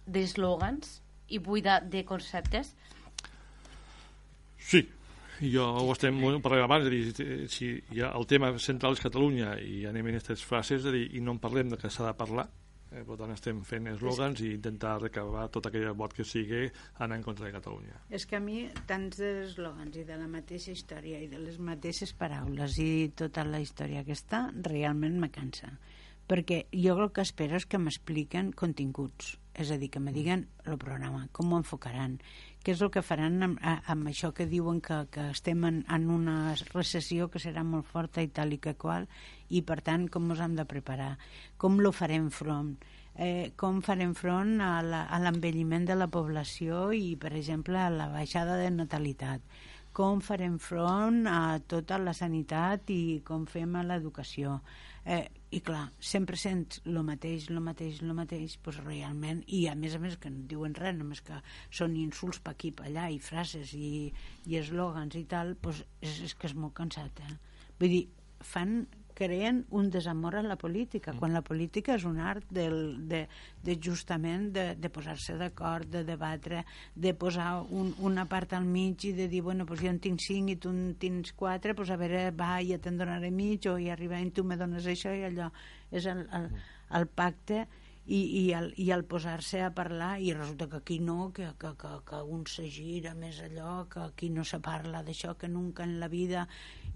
d'eslògans 0.07 1.01
i 1.29 1.39
buida 1.39 1.81
de 1.81 2.05
conceptes. 2.05 2.75
Sí, 4.59 4.83
jo 5.41 5.65
ho 5.65 5.93
estem 5.95 6.15
molt 6.21 6.43
parlant 6.45 6.67
abans, 6.67 6.85
és 6.87 7.15
a 7.15 7.25
dir, 7.25 7.49
si 7.49 7.71
ha 8.03 8.11
el 8.19 8.27
tema 8.29 8.53
central 8.59 8.93
és 8.99 9.01
Catalunya 9.01 9.55
i 9.63 9.87
anem 9.89 10.07
en 10.11 10.19
aquestes 10.19 10.45
frases, 10.45 10.83
és 10.83 10.87
a 10.87 10.93
dir, 10.93 11.07
i 11.17 11.21
no 11.25 11.33
en 11.33 11.39
parlem 11.43 11.71
del 11.73 11.79
que 11.81 11.89
s'ha 11.91 12.07
de 12.11 12.15
parlar, 12.19 12.49
eh, 12.91 13.05
per 13.07 13.17
tant 13.21 13.33
estem 13.35 13.63
fent 13.67 13.89
eslògans 13.93 14.43
i 14.45 14.53
intentar 14.57 14.97
recabar 15.01 15.47
tot 15.55 15.69
aquell 15.71 15.89
vot 15.99 16.15
que 16.17 16.27
sigui 16.27 16.67
anar 16.99 17.21
en 17.21 17.25
contra 17.27 17.47
de 17.47 17.55
Catalunya. 17.55 18.03
És 18.11 18.27
que 18.27 18.39
a 18.39 18.45
mi 18.45 18.65
tants 18.91 19.21
eslògans 19.27 19.97
i 20.01 20.05
de 20.09 20.19
la 20.21 20.29
mateixa 20.31 20.75
història 20.75 21.23
i 21.23 21.31
de 21.31 21.41
les 21.43 21.59
mateixes 21.59 22.13
paraules 22.13 22.79
i 22.83 23.11
tota 23.17 23.47
la 23.47 23.63
història 23.63 24.05
aquesta 24.05 24.49
realment 24.67 25.19
me 25.21 25.31
cansa. 25.35 25.73
Perquè 26.31 26.65
jo 26.71 26.95
el 26.95 27.09
que 27.11 27.25
espero 27.27 27.57
és 27.59 27.67
que 27.67 27.79
m'expliquen 27.83 28.53
continguts, 28.55 29.33
és 29.59 29.73
a 29.75 29.79
dir, 29.81 29.89
que 29.91 29.99
me 29.99 30.13
diguen 30.15 30.45
el 30.63 30.79
programa, 30.79 31.25
com 31.35 31.51
ho 31.51 31.59
enfocaran, 31.59 32.21
què 32.65 32.75
és 32.75 32.81
el 32.85 32.91
que 32.93 33.03
faran 33.05 33.41
amb, 33.47 33.61
amb 33.65 34.09
això 34.11 34.31
que 34.37 34.47
diuen 34.49 34.83
que, 34.85 34.99
que 35.13 35.31
estem 35.33 35.65
en, 35.65 35.81
en 35.89 36.09
una 36.13 36.55
recessió 36.75 37.31
que 37.33 37.41
serà 37.41 37.65
molt 37.65 37.89
forta 37.89 38.21
i 38.21 38.29
tal 38.29 38.53
i 38.53 38.61
que 38.61 38.75
qual, 38.77 39.09
i 39.49 39.63
per 39.65 39.81
tant 39.87 40.09
com 40.13 40.29
ens 40.31 40.43
hem 40.45 40.57
de 40.59 40.67
preparar, 40.69 41.15
com 41.57 41.81
lo 41.81 41.93
farem 41.97 42.29
front, 42.35 42.75
eh, 43.17 43.53
com 43.57 43.81
farem 43.85 44.13
front 44.15 44.61
a 44.61 44.75
l'envelliment 45.25 45.89
de 45.89 45.97
la 45.97 46.11
població 46.13 46.91
i, 46.93 47.17
per 47.17 47.33
exemple, 47.33 47.81
a 47.81 47.91
la 47.91 48.11
baixada 48.13 48.61
de 48.61 48.71
natalitat, 48.77 49.41
com 49.97 50.21
farem 50.23 50.61
front 50.63 51.25
a 51.27 51.59
tota 51.67 51.99
la 51.99 52.15
sanitat 52.15 52.93
i 52.95 53.21
com 53.27 53.49
fem 53.51 53.75
a 53.75 53.87
l'educació. 53.89 54.61
Eh, 55.05 55.25
I 55.51 55.59
clar, 55.67 55.89
sempre 55.99 56.39
sents 56.39 56.79
el 56.87 57.01
mateix, 57.03 57.49
el 57.51 57.59
mateix, 57.65 57.99
el 58.05 58.13
mateix, 58.15 58.55
doncs 58.63 58.79
realment, 58.85 59.41
i 59.51 59.65
a 59.67 59.75
més 59.75 59.97
a 59.97 60.01
més 60.03 60.15
que 60.23 60.31
no 60.31 60.45
diuen 60.51 60.77
res, 60.79 60.95
només 60.95 61.23
que 61.27 61.41
són 61.75 61.97
insults 61.99 62.39
per 62.45 62.55
aquí, 62.55 62.71
per 62.71 62.87
allà, 62.87 63.09
i 63.11 63.19
frases 63.19 63.73
i, 63.75 64.13
i 64.47 64.61
eslògans 64.61 65.19
i 65.19 65.25
tal, 65.33 65.57
doncs 65.65 65.83
és, 65.99 66.21
és 66.29 66.37
que 66.39 66.47
és 66.53 66.55
molt 66.55 66.77
cansat. 66.79 67.25
Eh? 67.27 67.67
Vull 67.83 67.97
dir, 67.97 68.05
fan 68.47 68.85
creen 69.21 69.67
un 69.77 69.91
desamor 69.93 70.37
a 70.37 70.43
la 70.43 70.57
política, 70.57 71.13
quan 71.13 71.35
la 71.37 71.43
política 71.45 71.93
és 71.99 72.07
un 72.09 72.17
art 72.25 72.47
del, 72.49 72.79
de, 73.11 73.27
de 73.61 73.77
justament 73.77 74.47
de, 74.55 74.65
de 74.81 74.91
posar-se 74.93 75.37
d'acord, 75.37 75.91
de 75.93 76.01
debatre, 76.09 76.63
de 76.97 77.13
posar 77.13 77.51
un, 77.69 77.93
una 78.01 78.25
part 78.31 78.55
al 78.57 78.65
mig 78.65 79.05
i 79.05 79.13
de 79.17 79.29
dir, 79.29 79.43
bueno, 79.45 79.67
pues 79.69 79.83
jo 79.85 79.93
en 79.93 80.01
tinc 80.01 80.25
cinc 80.25 80.55
i 80.55 80.57
tu 80.57 80.73
en 80.73 80.95
tens 81.01 81.35
quatre, 81.37 81.77
pues 81.77 81.93
a 81.93 82.01
veure, 82.01 82.31
va, 82.33 82.55
ja 82.65 82.81
te'n 82.81 82.97
donaré 82.97 83.29
mig, 83.35 83.69
o 83.69 83.77
i 83.77 83.91
arribant 83.93 84.33
tu 84.33 84.47
me 84.47 84.57
dones 84.57 84.89
això 84.89 85.13
i 85.13 85.27
allò. 85.29 85.51
És 85.93 86.09
el, 86.09 86.25
el, 86.39 86.49
el 86.97 87.09
pacte 87.13 87.67
i, 88.11 88.21
i, 88.41 88.45
el, 88.59 88.73
i 88.83 88.89
el 88.91 89.05
posar-se 89.07 89.61
a 89.63 89.71
parlar 89.71 90.17
i 90.19 90.33
resulta 90.35 90.67
que 90.67 90.81
aquí 90.81 90.99
no, 90.99 91.31
que, 91.35 91.47
que, 91.61 91.71
que, 91.79 91.91
que 92.09 92.19
un 92.27 92.43
se 92.51 92.67
gira 92.67 93.13
més 93.15 93.39
allò, 93.45 93.85
que 93.93 94.03
aquí 94.03 94.31
no 94.35 94.43
se 94.43 94.59
parla 94.59 95.05
d'això, 95.07 95.37
que 95.39 95.47
nunca 95.47 95.87
en 95.87 96.01
la 96.03 96.09
vida 96.11 96.49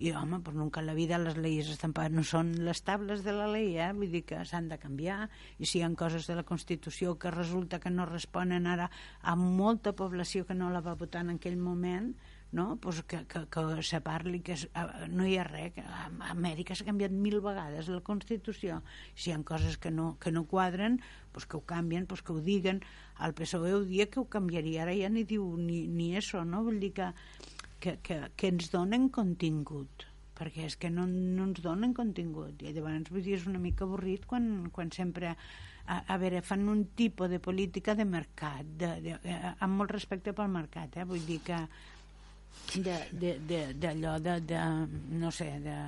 i 0.02 0.10
home, 0.10 0.40
pues 0.42 0.56
nunca 0.58 0.82
en 0.82 0.88
la 0.90 0.96
vida 0.98 1.20
les 1.22 1.38
lleis 1.38 1.70
estampades 1.70 2.10
no 2.16 2.24
són 2.26 2.50
les 2.66 2.82
tables 2.82 3.22
de 3.22 3.36
la 3.36 3.46
llei, 3.52 3.76
eh? 3.78 3.92
vull 3.94 4.10
dir 4.10 4.24
que 4.26 4.42
s'han 4.42 4.66
de 4.72 4.80
canviar 4.82 5.28
i 5.62 5.70
si 5.70 5.78
hi 5.78 5.84
ha 5.86 5.92
coses 5.94 6.26
de 6.26 6.34
la 6.34 6.46
Constitució 6.48 7.14
que 7.14 7.30
resulta 7.30 7.78
que 7.78 7.94
no 7.94 8.10
responen 8.10 8.66
ara 8.66 8.90
a 9.22 9.36
molta 9.38 9.94
població 9.94 10.48
que 10.48 10.58
no 10.58 10.72
la 10.74 10.82
va 10.82 10.98
votar 10.98 11.22
en 11.22 11.36
aquell 11.36 11.60
moment 11.60 12.10
no? 12.54 12.76
pues 12.80 13.02
que, 13.02 13.24
que, 13.26 13.44
que 13.50 13.82
se 13.82 14.00
parli 14.00 14.40
que 14.40 14.54
es, 14.54 14.68
no 15.10 15.26
hi 15.26 15.36
ha 15.36 15.44
res 15.48 15.76
a 15.82 16.06
Amèrica 16.30 16.76
s'ha 16.78 16.86
canviat 16.86 17.12
mil 17.12 17.40
vegades 17.44 17.90
la 17.90 18.00
Constitució 18.06 18.80
si 19.14 19.30
hi 19.30 19.34
ha 19.34 19.42
coses 19.42 19.76
que 19.76 19.90
no, 19.90 20.14
que 20.22 20.32
no 20.32 20.46
quadren 20.46 21.00
pues 21.34 21.46
que 21.46 21.58
ho 21.58 21.64
canvien, 21.66 22.06
pues 22.06 22.22
que 22.22 22.32
ho 22.32 22.40
diguen 22.40 22.80
el 23.20 23.34
PSOE 23.34 23.74
ho 23.74 23.82
dia 23.84 24.06
que 24.06 24.22
ho 24.22 24.28
canviaria 24.30 24.86
ara 24.86 24.96
ja 24.96 25.10
ni 25.10 25.26
diu 25.28 25.44
ni, 25.58 25.84
ni 25.90 26.14
això 26.16 26.46
no? 26.46 26.62
vull 26.64 26.80
dir 26.80 26.94
que, 26.96 27.12
que, 27.80 27.98
que, 28.06 28.20
que 28.36 28.52
ens 28.54 28.70
donen 28.72 29.10
contingut 29.10 30.06
perquè 30.38 30.66
és 30.68 30.78
que 30.78 30.90
no, 30.90 31.06
no 31.06 31.48
ens 31.50 31.62
donen 31.62 31.94
contingut 31.94 32.62
i 32.62 32.72
llavors 32.74 33.10
vull 33.10 33.22
dir, 33.22 33.38
és 33.38 33.46
una 33.50 33.62
mica 33.62 33.86
avorrit 33.86 34.26
quan, 34.30 34.68
quan 34.74 34.90
sempre 34.94 35.34
a, 35.34 36.00
a 36.00 36.18
veure, 36.18 36.42
fan 36.42 36.68
un 36.70 36.86
tipus 36.96 37.30
de 37.30 37.40
política 37.42 37.94
de 37.94 38.06
mercat 38.08 38.66
de, 38.78 38.94
de, 39.04 39.18
de, 39.22 39.36
amb 39.58 39.82
molt 39.82 39.94
respecte 39.94 40.32
pel 40.32 40.50
mercat 40.50 40.96
eh? 40.98 41.06
vull 41.08 41.22
dir 41.26 41.40
que 41.46 41.60
d'allò 42.74 43.06
de, 43.12 43.32
de, 43.46 44.40
de, 44.40 44.40
de, 44.48 44.60
no 45.20 45.30
sé, 45.30 45.50
de 45.62 45.78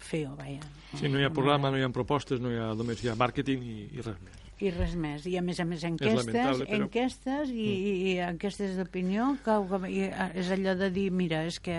feo, 0.00 0.34
vaja. 0.38 0.64
Sí, 0.94 1.08
no 1.08 1.20
hi 1.20 1.26
ha 1.28 1.32
programa, 1.34 1.70
no 1.70 1.78
hi 1.80 1.86
ha 1.86 1.92
propostes, 1.92 2.40
no 2.40 2.52
hi 2.52 2.60
ha, 2.60 2.72
només 2.78 3.04
hi 3.04 3.12
ha 3.12 3.16
màrqueting 3.18 3.64
i, 3.64 3.80
i 3.92 4.04
res 4.04 4.20
més 4.24 4.47
i 4.64 4.70
res 4.74 4.94
més. 4.98 5.26
I 5.30 5.36
a 5.38 5.42
més 5.44 5.58
a 5.62 5.66
més 5.68 5.84
enquestes, 5.86 6.30
però... 6.32 6.54
enquestes 6.78 7.52
i, 7.52 7.66
mm. 7.66 7.98
i 8.10 8.14
enquestes 8.26 8.78
d'opinió 8.78 9.32
que, 9.44 9.58
que 9.84 10.08
és 10.42 10.50
allò 10.54 10.74
de 10.78 10.90
dir, 10.94 11.08
mira, 11.14 11.44
és 11.48 11.60
que 11.62 11.78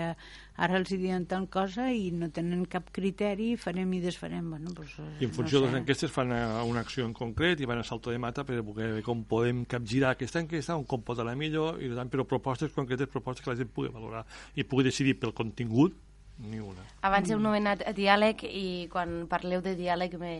ara 0.60 0.76
els 0.76 0.92
diuen 0.92 1.24
tant 1.28 1.46
cosa 1.52 1.88
i 1.92 2.10
no 2.12 2.28
tenen 2.34 2.66
cap 2.72 2.90
criteri, 2.96 3.54
farem 3.60 3.92
i 3.96 4.02
desfarem. 4.04 4.50
Bueno, 4.52 4.74
pues, 4.76 4.92
I 5.20 5.28
en 5.28 5.32
funció 5.36 5.60
no 5.60 5.66
sé. 5.66 5.70
de 5.70 5.72
les 5.72 5.80
enquestes 5.82 6.12
fan 6.12 6.34
eh, 6.36 6.42
una 6.68 6.84
acció 6.84 7.06
en 7.08 7.14
concret 7.16 7.60
i 7.60 7.68
van 7.68 7.80
a 7.80 7.86
salto 7.86 8.12
de 8.12 8.20
mata 8.20 8.44
per 8.48 8.60
veure 8.60 9.00
com 9.06 9.24
podem 9.28 9.64
capgirar 9.68 10.14
aquesta 10.16 10.42
enquesta, 10.44 10.76
on 10.76 10.84
com 10.88 11.04
posar-la 11.06 11.36
millor, 11.38 11.80
i 11.80 11.92
tant, 11.96 12.12
però 12.12 12.28
propostes 12.28 12.72
concretes, 12.76 13.08
propostes 13.12 13.44
que 13.44 13.52
la 13.52 13.58
gent 13.60 13.72
pugui 13.72 13.92
valorar 13.92 14.26
i 14.56 14.64
pugui 14.64 14.88
decidir 14.88 15.16
pel 15.20 15.36
contingut 15.36 15.96
ni 16.40 16.60
una. 16.60 16.84
Abans 17.04 17.30
heu 17.32 17.40
nomenat 17.40 17.82
diàleg 17.96 18.42
i 18.44 18.86
quan 18.92 19.26
parleu 19.30 19.62
de 19.64 19.74
diàleg 19.76 20.16
me, 20.20 20.32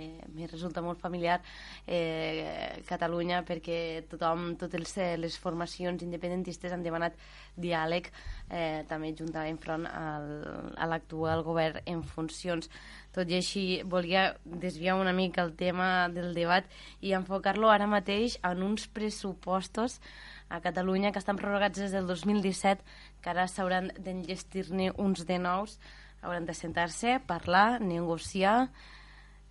resulta 0.50 0.82
molt 0.84 1.00
familiar 1.00 1.38
eh, 1.86 2.80
Catalunya 2.88 3.42
perquè 3.48 4.06
tothom, 4.10 4.54
totes 4.60 4.96
les 5.20 5.36
formacions 5.40 6.02
independentistes 6.04 6.72
han 6.72 6.84
demanat 6.84 7.16
diàleg 7.60 8.10
eh, 8.48 8.82
també 8.88 9.12
juntament 9.16 9.60
front 9.60 9.86
al, 9.90 10.30
a 10.76 10.88
l'actual 10.88 11.44
govern 11.46 11.80
en 11.86 12.02
funcions. 12.02 12.70
Tot 13.14 13.30
i 13.30 13.40
així, 13.40 13.64
volia 13.84 14.34
desviar 14.44 14.96
una 15.00 15.12
mica 15.12 15.42
el 15.42 15.56
tema 15.58 16.08
del 16.12 16.34
debat 16.34 16.68
i 17.00 17.16
enfocar-lo 17.18 17.72
ara 17.72 17.88
mateix 17.90 18.38
en 18.46 18.62
uns 18.62 18.86
pressupostos 18.86 19.98
a 20.50 20.60
Catalunya 20.60 21.12
que 21.12 21.20
estan 21.22 21.38
prorrogats 21.38 21.78
des 21.78 21.92
del 21.94 22.06
2017 22.06 22.82
que 23.20 23.30
ara 23.32 23.46
s'hauran 23.48 23.90
d'enllestir-ne 23.98 24.90
uns 24.98 25.26
de 25.28 25.38
nous, 25.38 25.78
hauran 26.22 26.46
de 26.48 26.54
sentar-se, 26.54 27.18
parlar, 27.26 27.80
negociar, 27.80 28.70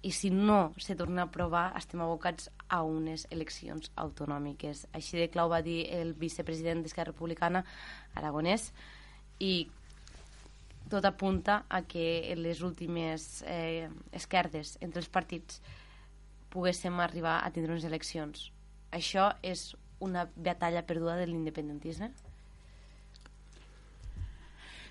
i 0.02 0.12
si 0.12 0.30
no 0.30 0.74
se 0.78 0.96
torna 0.96 1.24
a 1.24 1.26
aprovar 1.28 1.74
estem 1.76 2.00
abocats 2.02 2.48
a 2.70 2.84
unes 2.88 3.26
eleccions 3.32 3.92
autonòmiques. 4.00 4.86
Així 4.96 5.20
de 5.20 5.28
clau 5.32 5.50
va 5.52 5.60
dir 5.66 5.90
el 5.92 6.14
vicepresident 6.16 6.84
d'Esquerra 6.84 7.12
Republicana, 7.12 7.66
Aragonès, 8.16 8.70
i 9.44 9.68
tot 10.90 11.06
apunta 11.06 11.66
a 11.70 11.84
que 11.84 12.34
les 12.38 12.64
últimes 12.64 13.44
eh, 13.46 13.90
esquerdes 14.16 14.78
entre 14.82 15.04
els 15.04 15.12
partits 15.12 15.60
poguéssim 16.50 16.96
arribar 17.04 17.42
a 17.44 17.52
tindre 17.52 17.76
unes 17.76 17.86
eleccions. 17.86 18.50
Això 18.96 19.30
és 19.44 19.76
una 20.00 20.26
batalla 20.36 20.86
perduda 20.88 21.20
de 21.20 21.28
l'independentisme? 21.28 22.10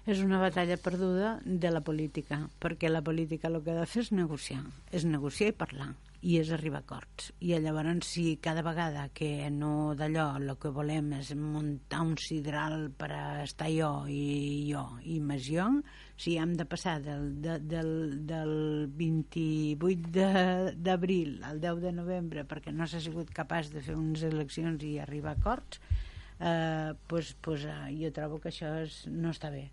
És 0.09 0.23
una 0.25 0.39
batalla 0.41 0.79
perduda 0.81 1.35
de 1.45 1.69
la 1.69 1.83
política, 1.85 2.39
perquè 2.63 2.89
la 2.89 3.03
política 3.05 3.51
el 3.51 3.59
que 3.61 3.75
ha 3.75 3.83
de 3.83 3.89
fer 3.93 4.07
és 4.07 4.13
negociar, 4.17 4.63
és 4.89 5.05
negociar 5.05 5.51
i 5.53 5.57
parlar, 5.61 5.89
i 6.25 6.39
és 6.41 6.49
arribar 6.55 6.81
a 6.81 6.85
acords. 6.87 7.27
I 7.45 7.53
llavors, 7.61 8.09
si 8.09 8.39
cada 8.41 8.65
vegada 8.65 9.05
que 9.13 9.51
no 9.53 9.93
d'allò 9.99 10.31
el 10.41 10.55
que 10.57 10.73
volem 10.73 11.13
és 11.19 11.35
muntar 11.37 12.01
un 12.07 12.17
sidral 12.17 12.89
per 12.97 13.11
a 13.13 13.45
estar 13.45 13.69
jo 13.69 13.93
i 14.09 14.65
jo 14.71 14.87
i 15.05 15.21
més 15.21 15.45
jo, 15.45 15.69
si 16.17 16.39
hem 16.41 16.57
de 16.57 16.65
passar 16.65 16.99
del, 17.05 17.29
de, 17.45 17.61
del, 17.61 17.95
del 18.33 18.89
28 18.97 20.75
d'abril 20.89 21.43
al 21.45 21.61
10 21.61 21.85
de 21.85 21.97
novembre 22.01 22.49
perquè 22.49 22.73
no 22.73 22.89
s'ha 22.89 23.05
sigut 23.05 23.29
capaç 23.29 23.69
de 23.77 23.85
fer 23.85 23.99
unes 23.99 24.25
eleccions 24.25 24.89
i 24.89 24.97
arribar 25.05 25.37
a 25.37 25.43
acords, 25.43 25.83
eh, 26.41 26.95
pues, 27.07 27.37
pues, 27.45 27.69
eh, 27.69 27.93
jo 28.01 28.09
trobo 28.17 28.41
que 28.41 28.49
això 28.49 28.73
és, 28.87 29.05
no 29.13 29.37
està 29.37 29.53
bé 29.53 29.69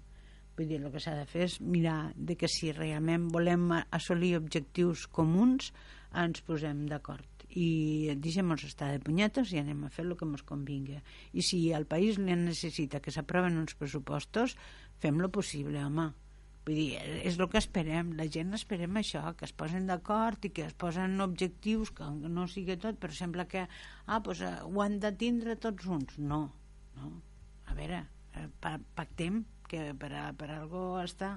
Vull 0.55 0.69
dir, 0.71 0.79
el 0.79 0.91
que 0.91 1.01
s'ha 1.03 1.17
de 1.17 1.25
fer 1.27 1.45
és 1.49 1.59
mirar 1.59 2.13
de 2.15 2.37
que 2.39 2.47
si 2.47 2.71
realment 2.71 3.27
volem 3.33 3.71
assolir 3.75 4.37
objectius 4.37 5.05
comuns 5.11 5.73
ens 6.15 6.39
posem 6.47 6.85
d'acord 6.87 7.35
i 7.55 8.11
deixem-nos 8.19 8.65
estar 8.67 8.89
de 8.91 9.01
punyetes 9.03 9.51
i 9.53 9.61
anem 9.61 9.85
a 9.85 9.91
fer 9.93 10.05
el 10.05 10.15
que 10.19 10.27
ens 10.27 10.43
convingui. 10.47 10.99
I 11.31 11.43
si 11.45 11.59
el 11.75 11.87
país 11.87 12.19
necessita 12.19 12.99
que 13.03 13.13
s'aproven 13.15 13.59
uns 13.61 13.77
pressupostos, 13.79 14.57
fem 14.99 15.21
lo 15.23 15.31
possible, 15.31 15.83
home. 15.83 16.09
Vull 16.65 16.79
dir, 16.79 16.99
és 17.29 17.37
el 17.37 17.47
que 17.51 17.61
esperem, 17.61 18.15
la 18.17 18.25
gent 18.31 18.55
esperem 18.57 18.97
això, 18.97 19.21
que 19.37 19.45
es 19.47 19.53
posen 19.53 19.85
d'acord 19.87 20.47
i 20.47 20.51
que 20.51 20.65
es 20.65 20.73
posen 20.73 21.19
objectius, 21.21 21.93
que 21.95 22.07
no 22.09 22.47
sigui 22.51 22.75
tot, 22.81 22.97
però 22.99 23.13
sembla 23.13 23.45
que 23.47 23.67
ah, 23.67 24.19
pues, 24.25 24.41
uh, 24.41 24.65
ho 24.65 24.81
han 24.81 24.97
de 24.99 25.13
tindre 25.15 25.55
tots 25.61 25.85
junts. 25.85 26.17
No, 26.17 26.41
no. 26.97 27.11
A 27.69 27.77
veure, 27.77 28.01
eh, 28.33 28.47
pactem 28.97 29.43
que 29.75 29.93
per, 29.99 30.11
a, 30.15 30.25
per 30.39 30.49
a 30.49 30.59
algo 30.63 30.87
està 31.03 31.35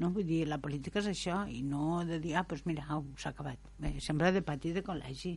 no? 0.00 0.10
Vull 0.14 0.26
dir, 0.26 0.42
la 0.48 0.60
política 0.62 1.00
és 1.02 1.10
això 1.10 1.42
i 1.50 1.62
no 1.66 2.02
de 2.08 2.20
dir, 2.22 2.36
ah, 2.38 2.44
doncs 2.48 2.66
mira, 2.68 2.86
oh, 2.96 3.04
s'ha 3.20 3.32
acabat 3.34 3.70
Bé, 3.80 3.96
sembla 4.04 4.32
de 4.34 4.44
pati 4.46 4.74
de 4.76 4.84
col·legi 4.86 5.36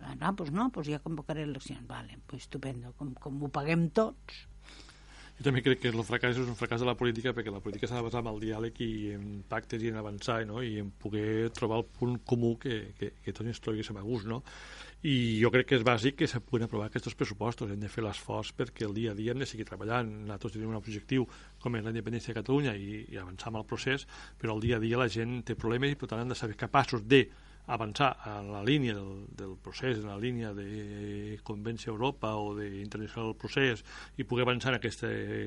ah, 0.00 0.14
no, 0.14 0.32
doncs 0.38 0.54
no, 0.54 0.70
doncs 0.74 0.90
ja 0.92 1.02
convocaré 1.04 1.46
eleccions 1.48 1.86
vale, 1.88 2.18
pues 2.26 2.46
estupendo, 2.46 2.94
com, 2.98 3.14
com 3.14 3.44
ho 3.44 3.52
paguem 3.52 3.88
tots 3.94 4.46
jo 5.38 5.46
també 5.46 5.62
crec 5.64 5.80
que 5.80 5.90
el 5.90 6.04
fracàs 6.06 6.36
és 6.36 6.48
un 6.48 6.58
fracàs 6.58 6.82
de 6.82 6.88
la 6.88 6.96
política 6.98 7.32
perquè 7.36 7.52
la 7.52 7.62
política 7.64 7.88
s'ha 7.88 8.00
de 8.00 8.06
basar 8.06 8.20
en 8.24 8.32
el 8.32 8.40
diàleg 8.42 8.80
i 8.84 8.92
en 9.16 9.28
pactes 9.48 9.82
i 9.82 9.92
en 9.92 10.00
avançar 10.00 10.42
no? 10.48 10.60
i 10.62 10.76
en 10.82 10.92
poder 11.02 11.50
trobar 11.56 11.80
el 11.80 11.86
punt 11.98 12.18
comú 12.28 12.56
que, 12.60 12.92
que, 12.98 13.14
que 13.24 13.32
tots 13.32 13.48
ens 13.48 13.62
trobéssim 13.64 13.96
a 13.96 14.04
gust 14.06 14.28
no? 14.28 14.42
I 15.02 15.40
jo 15.42 15.50
crec 15.50 15.66
que 15.66 15.78
és 15.80 15.84
bàsic 15.86 16.20
que 16.20 16.28
se 16.30 16.38
puguin 16.38 16.68
aprovar 16.68 16.86
aquests 16.86 17.16
pressupostos. 17.18 17.70
Hem 17.70 17.80
de 17.82 17.90
fer 17.90 18.04
l'esforç 18.04 18.52
perquè 18.54 18.86
el 18.86 18.94
dia 18.94 19.10
a 19.10 19.18
dia 19.18 19.34
hem 19.34 19.42
de 19.42 19.48
seguir 19.50 19.66
treballant. 19.66 20.10
Nosaltres 20.28 20.54
tenim 20.54 20.70
un 20.70 20.78
objectiu 20.78 21.26
com 21.62 21.76
és 21.76 21.82
la 21.82 21.90
independència 21.90 22.30
de 22.30 22.38
Catalunya 22.38 22.76
i, 22.78 23.02
i 23.10 23.18
avançar 23.18 23.50
amb 23.50 23.62
el 23.62 23.66
procés 23.66 24.06
però 24.38 24.54
el 24.54 24.62
dia 24.62 24.78
a 24.78 24.82
dia 24.82 25.00
la 25.00 25.10
gent 25.10 25.40
té 25.46 25.58
problemes 25.58 25.90
i 25.90 25.98
per 25.98 26.10
tant 26.10 26.22
han 26.22 26.30
de 26.30 26.38
saber 26.38 26.58
capaços 26.58 27.02
de 27.02 27.24
avançar 27.66 28.16
en 28.26 28.50
la 28.52 28.62
línia 28.64 28.94
del, 28.94 29.26
del 29.30 29.56
procés, 29.56 29.98
en 29.98 30.08
la 30.10 30.18
línia 30.18 30.50
de 30.52 31.38
convèncer 31.46 31.92
Europa 31.92 32.34
o 32.34 32.56
d'internacional 32.58 33.30
el 33.30 33.38
procés 33.38 33.84
i 34.18 34.26
poder 34.26 34.42
avançar 34.46 34.72
en 34.72 34.80
aquest 34.80 35.04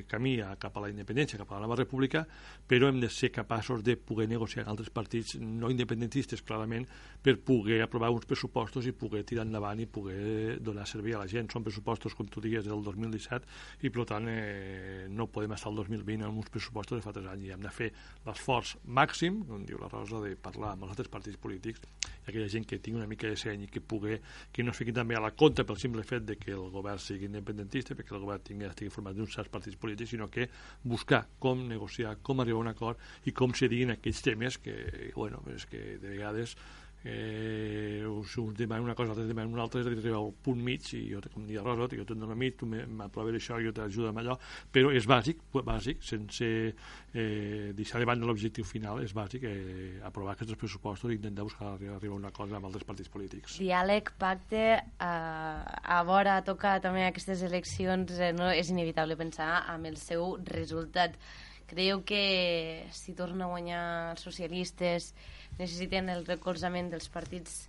camí 0.07 0.38
cap 0.59 0.78
a 0.78 0.86
la 0.86 0.91
independència, 0.93 1.39
cap 1.41 1.51
a 1.51 1.59
la 1.59 1.66
nova 1.66 1.78
república, 1.82 2.24
però 2.68 2.88
hem 2.88 3.01
de 3.03 3.09
ser 3.11 3.34
capaços 3.36 3.84
de 3.84 3.97
poder 3.97 4.30
negociar 4.32 4.63
amb 4.63 4.76
altres 4.76 4.93
partits 4.95 5.36
no 5.41 5.70
independentistes, 5.74 6.41
clarament, 6.41 6.88
per 7.22 7.36
poder 7.43 7.82
aprovar 7.84 8.13
uns 8.16 8.26
pressupostos 8.30 8.88
i 8.88 8.95
poder 8.95 9.26
tirar 9.28 9.45
endavant 9.45 9.82
i 9.84 9.86
poder 9.86 10.57
donar 10.63 10.88
servei 10.88 11.18
a 11.18 11.24
la 11.24 11.28
gent. 11.28 11.51
Són 11.51 11.66
pressupostos, 11.68 12.16
com 12.16 12.30
tu 12.32 12.43
digues, 12.43 12.66
del 12.66 12.84
2017 12.86 13.84
i, 13.84 13.91
per 13.91 14.07
tant, 14.07 14.30
eh, 14.32 15.05
no 15.11 15.28
podem 15.28 15.55
estar 15.57 15.72
al 15.72 15.84
2020 15.84 16.30
amb 16.30 16.39
uns 16.39 16.51
pressupostos 16.53 17.01
de 17.01 17.05
fa 17.05 17.13
tres 17.16 17.28
anys 17.34 17.49
i 17.49 17.53
hem 17.55 17.63
de 17.66 17.74
fer 17.76 17.91
l'esforç 18.26 18.78
màxim, 18.86 19.43
com 19.49 19.66
diu 19.68 19.82
la 19.82 19.91
Rosa, 19.91 20.24
de 20.24 20.36
parlar 20.39 20.74
amb 20.74 20.88
els 20.88 20.95
altres 20.95 21.11
partits 21.11 21.41
polítics 21.41 21.84
aquella 22.26 22.48
gent 22.52 22.68
que 22.68 22.80
tingui 22.80 23.02
una 23.02 23.10
mica 23.10 23.30
de 23.30 23.38
seny 23.40 23.66
i 23.66 23.72
que 23.72 23.82
pugui, 23.82 24.18
que 24.52 24.64
no 24.64 24.74
es 24.74 24.80
fiqui 24.82 24.94
també 24.96 25.18
a 25.18 25.24
la 25.24 25.32
compte 25.38 25.66
pel 25.66 25.80
simple 25.82 26.04
fet 26.04 26.26
de 26.26 26.38
que 26.42 26.54
el 26.56 26.70
govern 26.74 27.02
sigui 27.02 27.30
independentista, 27.30 27.96
perquè 27.98 28.16
el 28.16 28.24
govern 28.26 28.44
tingui, 28.46 28.70
estigui 28.70 28.94
format 28.94 29.18
d'uns 29.18 29.36
certs 29.38 29.54
partits 29.54 29.78
polítics, 29.82 30.14
sinó 30.16 30.30
que 30.32 30.50
buscar 30.84 31.26
com 31.40 31.68
negociar, 31.70 32.18
com 32.22 32.42
arribar 32.42 32.62
a 32.62 32.66
un 32.66 32.74
acord 32.74 33.30
i 33.30 33.36
com 33.36 33.54
se 33.54 33.70
diguin 33.72 33.96
aquells 33.96 34.24
temes 34.26 34.60
que, 34.62 35.12
bueno, 35.16 35.44
és 35.56 35.68
que 35.70 35.98
de 36.02 36.10
vegades 36.10 36.58
eh, 37.06 38.03
us, 38.08 38.38
us 38.38 38.53
demanen 38.58 38.84
una 38.84 38.95
cosa, 38.95 39.14
altres 39.14 39.28
demanen 39.30 39.53
una 39.53 39.64
altra, 39.64 39.82
és 39.82 39.88
arribar 39.88 40.18
al 40.18 40.32
punt 40.43 40.62
mig, 40.66 40.88
i 40.97 41.03
jo, 41.12 41.22
com 41.34 41.45
dia 41.45 41.64
Rosa, 41.64 41.88
jo 41.93 42.06
t'ho 42.08 42.18
dono 42.18 42.34
a 42.34 42.39
mi, 42.39 42.49
tu 42.58 42.68
m'aproves 42.68 43.38
això, 43.38 43.60
jo 43.62 43.74
t'ajudo 43.76 44.10
amb 44.10 44.24
allò, 44.24 44.38
però 44.74 44.91
és 44.95 45.06
bàsic, 45.10 45.43
bàsic, 45.53 46.01
sense 46.06 46.49
eh, 46.49 47.72
deixar 47.78 48.01
de 48.01 48.10
banda 48.10 48.28
l'objectiu 48.28 48.66
final, 48.66 49.03
és 49.06 49.14
bàsic 49.16 49.45
eh, 49.45 50.01
aprovar 50.08 50.34
aquests 50.34 50.58
pressupostos 50.60 51.14
i 51.14 51.20
intentar 51.20 51.45
buscar 51.45 51.76
arribar 51.76 52.01
a 52.01 52.18
una 52.18 52.34
cosa 52.34 52.58
amb 52.58 52.72
altres 52.72 52.88
partits 52.88 53.14
polítics. 53.14 53.60
Diàleg, 53.62 54.12
pacte, 54.20 54.66
eh, 54.82 55.06
a 55.06 56.03
vora 56.08 56.41
tocar 56.47 56.80
també 56.82 57.06
aquestes 57.06 57.45
eleccions, 57.45 58.18
eh, 58.18 58.34
no 58.34 58.49
és 58.49 58.74
inevitable 58.74 59.18
pensar 59.20 59.51
amb 59.70 59.93
el 59.93 60.01
seu 60.01 60.39
resultat. 60.49 61.20
Creieu 61.66 62.03
que 62.05 62.86
si 62.93 63.16
torna 63.18 63.47
a 63.47 63.51
guanyar 63.53 63.82
els 64.13 64.22
socialistes 64.22 65.13
necessiten 65.57 66.11
el 66.13 66.26
recolzament 66.28 66.91
dels 66.91 67.09
partits 67.09 67.66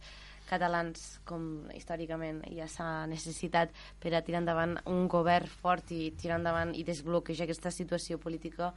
catalans, 0.47 1.19
com 1.27 1.67
històricament 1.75 2.43
ja 2.55 2.69
s'ha 2.71 3.07
necessitat 3.11 3.73
per 4.03 4.13
a 4.15 4.23
tirar 4.23 4.43
endavant 4.45 4.77
un 4.87 5.09
govern 5.11 5.51
fort 5.63 5.91
i 5.91 6.13
tirar 6.21 6.39
endavant 6.39 6.75
i 6.77 6.85
desbloquejar 6.87 7.47
aquesta 7.47 7.73
situació 7.75 8.21
política. 8.23 8.73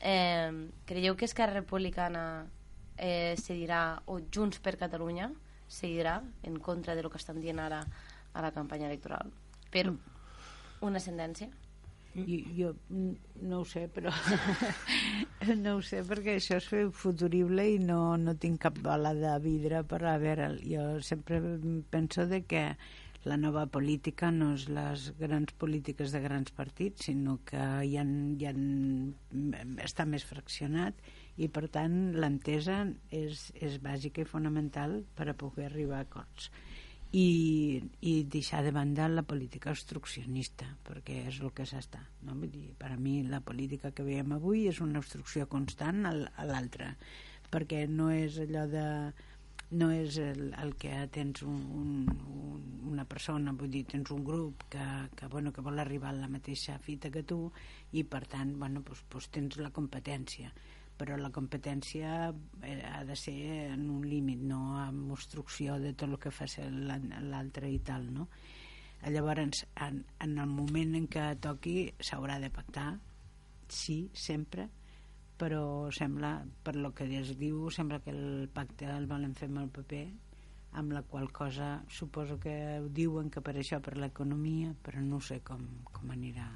Eh, 0.00 0.52
creieu 0.84 1.16
que 1.16 1.24
Esquerra 1.24 1.62
Republicana 1.62 2.44
eh, 2.98 3.34
seguirà, 3.40 4.02
o 4.06 4.20
Junts 4.32 4.60
per 4.60 4.76
Catalunya 4.76 5.30
seguirà 5.68 6.20
en 6.42 6.58
contra 6.60 6.94
de 6.94 7.02
lo 7.02 7.10
que 7.10 7.18
estan 7.22 7.40
dient 7.40 7.60
ara 7.60 7.84
a 8.32 8.42
la 8.42 8.52
campanya 8.52 8.90
electoral? 8.90 9.32
Per 9.72 9.88
una 9.88 11.00
ascendència? 11.00 11.48
Jo, 12.16 12.36
jo 12.56 12.70
no 13.42 13.60
ho 13.60 13.64
sé, 13.68 13.86
però 13.92 14.12
no 15.62 15.76
ho 15.76 15.82
sé 15.84 16.00
perquè 16.08 16.38
això 16.38 16.56
és 16.56 16.68
futurible 16.96 17.66
i 17.74 17.80
no, 17.82 18.16
no 18.16 18.36
tinc 18.40 18.62
cap 18.64 18.78
bala 18.84 19.12
de 19.16 19.34
vidre 19.44 19.82
per 19.84 20.00
a 20.08 20.16
veure. 20.22 20.54
Jo 20.64 20.86
sempre 21.04 21.42
penso 21.92 22.24
de 22.30 22.42
que 22.48 22.62
la 23.26 23.36
nova 23.36 23.66
política 23.66 24.30
no 24.30 24.52
és 24.54 24.68
les 24.70 25.10
grans 25.18 25.52
polítiques 25.60 26.14
de 26.14 26.22
grans 26.22 26.52
partits, 26.56 27.08
sinó 27.08 27.40
que 27.44 27.58
hi 27.84 27.96
ha, 27.98 28.04
hi 28.06 28.46
ha, 28.46 28.54
està 29.84 30.06
més 30.08 30.24
fraccionat 30.24 31.02
i 31.36 31.50
per 31.52 31.66
tant 31.74 32.14
l'entesa 32.16 32.84
és, 33.10 33.50
és 33.58 33.80
bàsica 33.82 34.22
i 34.22 34.30
fonamental 34.30 35.02
per 35.18 35.28
a 35.28 35.36
poder 35.36 35.66
arribar 35.68 36.00
a 36.00 36.06
acords 36.06 36.48
i, 37.16 37.80
i 38.04 38.14
deixar 38.28 38.62
de 38.64 38.72
banda 38.76 39.06
la 39.08 39.24
política 39.24 39.72
obstruccionista 39.72 40.66
perquè 40.84 41.22
és 41.30 41.38
el 41.40 41.54
que 41.56 41.64
s'està 41.68 42.02
no? 42.26 42.34
Vull 42.34 42.50
dir, 42.52 42.66
per 42.76 42.92
a 42.92 42.98
mi 43.00 43.22
la 43.24 43.40
política 43.40 43.92
que 43.96 44.04
veiem 44.04 44.34
avui 44.36 44.66
és 44.68 44.82
una 44.84 45.00
obstrucció 45.00 45.46
constant 45.48 46.04
a 46.04 46.12
l'altre 46.44 46.92
perquè 47.52 47.86
no 47.88 48.10
és 48.12 48.36
allò 48.42 48.66
de 48.68 48.86
no 49.70 49.88
és 49.90 50.18
el, 50.22 50.52
el 50.62 50.74
que 50.78 50.92
tens 51.10 51.42
un, 51.42 51.56
un, 51.74 52.66
una 52.92 53.04
persona, 53.08 53.54
vull 53.58 53.72
dir, 53.72 53.82
tens 53.90 54.12
un 54.14 54.22
grup 54.24 54.62
que, 54.70 54.84
que, 55.18 55.26
bueno, 55.32 55.50
que 55.52 55.64
vol 55.64 55.80
arribar 55.82 56.12
a 56.12 56.20
la 56.20 56.30
mateixa 56.30 56.76
fita 56.78 57.10
que 57.10 57.24
tu 57.26 57.40
i 57.98 58.04
per 58.04 58.26
tant 58.30 58.54
bueno, 58.60 58.84
pues, 58.86 59.02
pues 59.08 59.30
tens 59.34 59.58
la 59.58 59.72
competència 59.74 60.52
però 60.96 61.16
la 61.20 61.30
competència 61.32 62.30
eh, 62.62 62.78
ha 62.88 63.02
de 63.04 63.16
ser 63.16 63.36
en 63.72 63.88
un 63.92 64.04
límit, 64.08 64.40
no 64.40 64.78
amb 64.80 65.12
obstrucció 65.16 65.76
de 65.82 65.92
tot 65.92 66.08
el 66.08 66.20
que 66.22 66.32
fa 66.32 66.48
l'altre 66.70 67.70
i 67.70 67.80
tal, 67.84 68.08
no? 68.12 68.28
Llavors, 69.06 69.66
en, 69.84 70.00
en 70.24 70.38
el 70.42 70.48
moment 70.50 70.96
en 70.98 71.06
què 71.12 71.26
toqui 71.42 71.76
s'haurà 72.00 72.40
de 72.42 72.50
pactar, 72.50 72.88
sí, 73.68 73.98
sempre, 74.16 74.68
però 75.38 75.90
sembla, 75.92 76.38
per 76.64 76.76
lo 76.76 76.94
que 76.96 77.06
es 77.20 77.34
diu, 77.38 77.68
sembla 77.70 78.00
que 78.00 78.14
el 78.14 78.48
pacte 78.52 78.88
el 78.90 79.06
volen 79.06 79.36
fer 79.36 79.50
amb 79.52 79.66
el 79.66 79.72
paper, 79.80 80.06
amb 80.80 80.92
la 80.96 81.02
qual 81.02 81.30
cosa 81.32 81.82
suposo 81.88 82.40
que 82.40 82.56
diuen 82.88 83.30
que 83.30 83.44
per 83.44 83.56
això, 83.56 83.80
per 83.84 83.96
l'economia, 84.00 84.74
però 84.82 85.04
no 85.04 85.20
sé 85.20 85.42
com, 85.44 85.68
com 85.92 86.16
anirà 86.16 86.48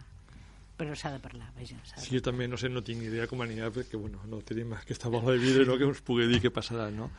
però 0.80 0.96
s'ha 0.96 1.12
de 1.12 1.20
parlar, 1.20 1.50
vaja. 1.58 1.76
De 1.76 2.00
sí, 2.00 2.14
jo 2.16 2.22
també, 2.24 2.48
no 2.48 2.56
sé, 2.60 2.70
no 2.72 2.80
tinc 2.86 3.04
idea 3.04 3.28
com 3.28 3.44
anirà, 3.44 3.68
perquè, 3.74 4.00
bueno, 4.00 4.22
no 4.30 4.40
tenim 4.46 4.72
aquesta 4.78 5.12
bola 5.12 5.34
de 5.34 5.42
vidre 5.42 5.66
no, 5.68 5.76
que 5.76 5.88
ens 5.90 6.00
pugui 6.06 6.28
dir 6.30 6.40
què 6.40 6.52
passarà, 6.54 6.88
no? 6.94 7.10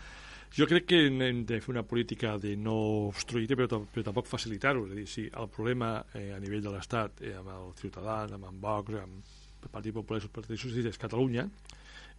Jo 0.51 0.65
crec 0.67 0.89
que 0.89 0.97
hem 1.07 1.45
de 1.47 1.61
fer 1.63 1.71
una 1.71 1.83
política 1.87 2.33
de 2.41 2.57
no 2.59 2.73
obstruir 3.07 3.47
però, 3.53 3.67
però 3.87 4.03
tampoc 4.03 4.27
facilitar-ho. 4.27 4.83
És 4.89 4.91
a 4.91 4.97
dir, 4.97 5.05
si 5.07 5.27
el 5.29 5.47
problema 5.53 5.93
eh, 6.11 6.33
a 6.35 6.39
nivell 6.43 6.65
de 6.65 6.73
l'Estat, 6.73 7.21
eh, 7.23 7.37
amb 7.39 7.53
el 7.53 7.69
Ciutadans, 7.79 8.33
amb 8.35 8.49
en 8.49 8.57
Vox, 8.65 8.97
amb 8.99 9.31
el 9.61 9.71
Partit 9.71 9.95
Popular 9.95 10.19
i 10.19 10.27
el 10.27 10.33
Partit 10.35 10.59
Socialista, 10.59 10.91
és 10.91 10.99
Catalunya, 10.99 11.45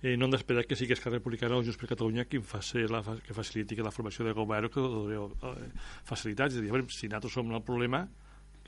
eh, 0.01 0.17
no 0.17 0.25
hem 0.25 0.33
d'esperar 0.33 0.65
que 0.65 0.79
sigui 0.79 0.97
Esquerra 0.97 1.19
Republicana 1.19 1.59
o 1.59 1.67
Junts 1.67 1.77
per 1.77 1.91
Catalunya 1.93 2.25
qui 2.25 2.41
faci 2.41 2.87
la, 2.89 3.03
que 3.27 3.37
faciliti 3.37 3.77
que 3.77 3.85
la 3.85 3.93
formació 3.93 4.25
de 4.25 4.33
govern 4.39 4.71
o 4.71 4.73
que 4.73 4.87
doneu 4.97 5.29
eh, 5.51 5.69
facilitats. 6.09 6.57
És 6.57 6.63
a 6.63 6.65
dir, 6.65 6.73
veure, 6.73 6.89
si 6.89 7.13
nosaltres 7.13 7.37
som 7.37 7.53
el 7.53 7.67
problema, 7.67 8.07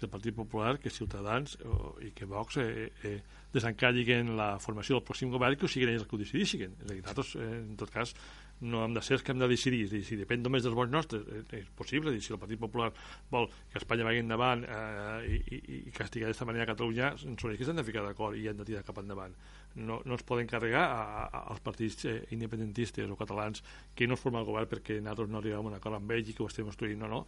que 0.05 0.09
el 0.09 0.13
Partit 0.13 0.37
Popular, 0.37 0.79
que 0.79 0.91
Ciutadans 0.93 1.57
o, 1.65 1.95
i 2.05 2.13
que 2.13 2.29
Vox 2.29 2.59
eh, 2.61 2.93
eh, 3.05 3.19
desencalliguen 3.55 4.35
la 4.37 4.55
formació 4.61 4.99
del 4.99 5.07
pròxim 5.07 5.33
govern 5.33 5.57
que 5.57 5.67
ho 5.67 5.71
siguin 5.71 5.95
ells 5.95 6.07
que 6.09 6.17
ho 6.17 6.21
decidissin. 6.21 6.75
És 6.83 6.91
a 6.91 6.93
dir, 6.93 7.01
nosaltres, 7.03 7.35
eh, 7.39 7.51
en 7.63 7.77
tot 7.81 7.93
cas, 7.95 8.15
no 8.61 8.85
hem 8.85 8.95
de 8.95 9.03
ser 9.03 9.17
els 9.19 9.25
que 9.25 9.33
hem 9.35 9.41
de 9.41 9.49
decidir. 9.51 9.85
És 9.87 9.95
dir, 9.95 10.03
si 10.07 10.19
depèn 10.19 10.43
només 10.45 10.65
dels 10.65 10.77
vots 10.77 10.93
nostres, 10.93 11.25
eh, 11.27 11.43
és 11.61 11.71
possible. 11.79 12.13
És 12.13 12.19
dir, 12.19 12.27
si 12.27 12.35
el 12.37 12.41
Partit 12.43 12.61
Popular 12.61 12.91
vol 13.31 13.49
que 13.73 13.81
Espanya 13.81 14.07
vagi 14.07 14.23
endavant 14.25 14.65
eh, 14.67 15.25
i, 15.31 15.41
i, 15.57 15.81
i 15.89 15.95
castigar 15.95 16.29
d'aquesta 16.29 16.49
manera 16.49 16.67
a 16.67 16.73
Catalunya, 16.75 17.15
són 17.21 17.37
ells 17.37 17.61
que 17.61 17.69
s'han 17.69 17.81
de 17.81 17.87
ficar 17.87 18.05
d'acord 18.07 18.39
i 18.39 18.49
han 18.51 18.61
de 18.61 18.69
tirar 18.69 18.85
cap 18.87 19.01
endavant. 19.03 19.35
No, 19.75 20.01
no 20.07 20.15
es 20.15 20.23
poden 20.23 20.47
carregar 20.47 20.85
a, 20.87 21.03
a, 21.27 21.43
als 21.51 21.63
partits 21.65 22.07
eh, 22.07 22.21
independentistes 22.37 23.11
o 23.11 23.19
catalans 23.19 23.65
que 23.95 24.07
no 24.07 24.15
es 24.15 24.23
formen 24.23 24.45
el 24.45 24.49
govern 24.49 24.71
perquè 24.71 25.01
nosaltres 25.01 25.33
no 25.33 25.41
arribem 25.41 25.65
a 25.65 25.73
un 25.73 25.79
acord 25.81 25.99
amb 25.99 26.15
ells 26.15 26.31
i 26.31 26.37
que 26.37 26.45
ho 26.45 26.51
estem 26.51 26.69
construint. 26.69 27.01
No, 27.01 27.11
no 27.11 27.25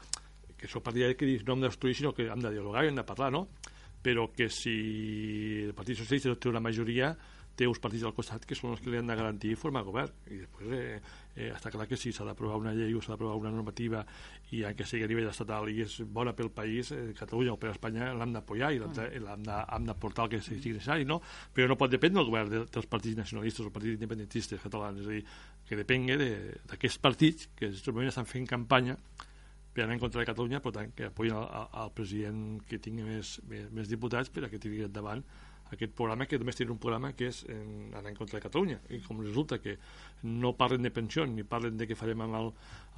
que 0.56 0.68
això 0.68 0.82
partidari 0.82 1.16
que 1.16 1.28
no 1.44 1.56
hem 1.56 1.64
de 1.64 1.70
destruir, 1.70 1.96
sinó 1.96 2.14
que 2.14 2.28
hem 2.28 2.42
de 2.42 2.52
dialogar 2.52 2.84
hem 2.84 2.96
de 2.96 3.04
parlar, 3.04 3.32
no? 3.32 3.46
Però 4.02 4.28
que 4.32 4.48
si 4.50 5.64
el 5.64 5.74
Partit 5.74 5.98
Socialista 5.98 6.34
té 6.38 6.48
una 6.48 6.62
majoria, 6.62 7.16
té 7.56 7.66
uns 7.66 7.80
partits 7.80 8.04
al 8.04 8.14
costat 8.14 8.44
que 8.46 8.56
són 8.56 8.74
els 8.74 8.82
que 8.84 8.90
li 8.92 8.98
han 9.00 9.08
de 9.08 9.16
garantir 9.16 9.54
formar 9.58 9.82
govern. 9.86 10.12
I 10.28 10.42
després 10.42 10.72
eh, 10.76 10.98
eh, 11.34 11.48
està 11.56 11.72
clar 11.72 11.86
que 11.88 11.96
si 11.98 12.12
s'ha 12.12 12.26
d'aprovar 12.28 12.58
una 12.60 12.74
llei 12.76 12.92
o 12.94 13.00
s'ha 13.00 13.14
d'aprovar 13.14 13.38
una 13.40 13.52
normativa 13.54 14.02
i 14.52 14.62
que 14.76 14.86
sigui 14.86 15.06
a 15.06 15.10
nivell 15.10 15.30
estatal 15.30 15.70
i 15.72 15.80
és 15.86 15.96
bona 16.04 16.34
pel 16.36 16.52
país, 16.54 16.92
eh, 16.92 17.14
Catalunya 17.16 17.54
o 17.54 17.60
per 17.60 17.72
Espanya 17.72 18.12
l'hem 18.14 18.34
d'apoyar 18.36 18.72
i 18.76 18.80
l'hem 18.82 19.86
de 19.88 19.96
portar 20.02 20.26
el 20.26 20.34
que 20.36 20.42
sigui 20.44 20.76
necessari, 20.76 21.08
no? 21.08 21.22
Però 21.54 21.68
no 21.70 21.78
pot 21.80 21.92
dependre 21.92 22.20
del 22.20 22.30
govern 22.30 22.52
de, 22.52 22.64
dels 22.76 22.90
partits 22.92 23.16
nacionalistes 23.22 23.64
o 23.64 23.72
partits 23.72 23.96
independentistes 23.96 24.60
catalans, 24.60 25.00
és 25.00 25.08
a 25.08 25.16
dir, 25.16 25.24
que 25.66 25.80
depengui 25.80 26.20
d'aquests 26.20 27.00
partits 27.02 27.48
que 27.56 27.70
en 27.70 27.72
aquest 27.72 27.88
moment 27.90 28.12
estan 28.12 28.28
fent 28.28 28.46
campanya 28.52 29.00
per 29.76 29.90
en 29.90 30.00
contra 30.00 30.22
de 30.22 30.28
Catalunya, 30.28 30.62
per 30.64 30.72
tant, 30.72 30.94
que 30.96 31.10
apoyin 31.10 31.36
el 31.36 31.90
president 31.96 32.62
que 32.68 32.80
tingui 32.80 33.04
més, 33.04 33.36
més, 33.50 33.68
més 33.76 33.92
diputats 33.92 34.32
per 34.32 34.46
a 34.46 34.48
que 34.52 34.60
tingui 34.62 34.86
endavant 34.86 35.20
aquest 35.74 35.92
programa 35.98 36.26
que 36.30 36.38
només 36.38 36.56
té 36.56 36.64
un 36.70 36.78
programa 36.78 37.10
que 37.18 37.26
és 37.30 37.40
en, 37.50 37.90
anar 37.98 38.12
en 38.12 38.16
contra 38.16 38.38
de 38.38 38.42
Catalunya. 38.44 38.78
I 38.94 39.00
com 39.02 39.18
resulta 39.22 39.58
que 39.62 39.74
no 40.30 40.52
parlen 40.58 40.86
de 40.86 40.92
pensions 40.94 41.32
ni 41.34 41.42
parlen 41.42 41.76
de 41.76 41.88
què 41.90 41.96
farem 41.98 42.22
amb 42.22 42.38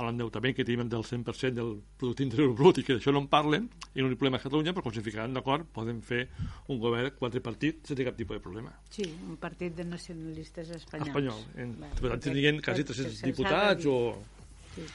l'endeutament 0.05 0.55
que 0.57 0.67
tenim 0.69 0.85
del 0.93 1.07
100% 1.09 1.57
del 1.57 1.73
producte 1.99 2.27
interior 2.27 2.53
brut 2.59 2.83
i 2.83 2.85
que 2.87 2.99
d'això 2.99 3.15
no 3.15 3.25
en 3.25 3.31
parlen 3.33 3.71
i 3.95 4.05
no 4.05 4.13
hi 4.13 4.21
problema 4.21 4.39
a 4.39 4.45
Catalunya 4.45 4.77
però 4.77 4.85
quan 4.85 4.95
s'hi 4.95 5.07
ficaran 5.09 5.35
d'acord 5.35 5.67
poden 5.75 6.03
fer 6.05 6.27
un 6.69 6.79
govern 6.85 7.17
quatre 7.19 7.43
partits 7.43 7.89
sense 7.89 8.07
cap 8.07 8.21
tipus 8.21 8.37
de 8.37 8.45
problema. 8.45 8.77
Sí, 8.93 9.09
un 9.27 9.41
partit 9.41 9.75
de 9.75 9.89
nacionalistes 9.89 10.77
espanyols 10.77 11.09
espanyol, 11.09 11.45
en, 11.57 11.77
per 11.99 12.13
tant 12.13 12.27
tindrien 12.29 12.61
quasi 12.63 12.87
300 12.93 13.23
diputats 13.33 13.89
o... 13.89 14.01
Sí 14.77 14.91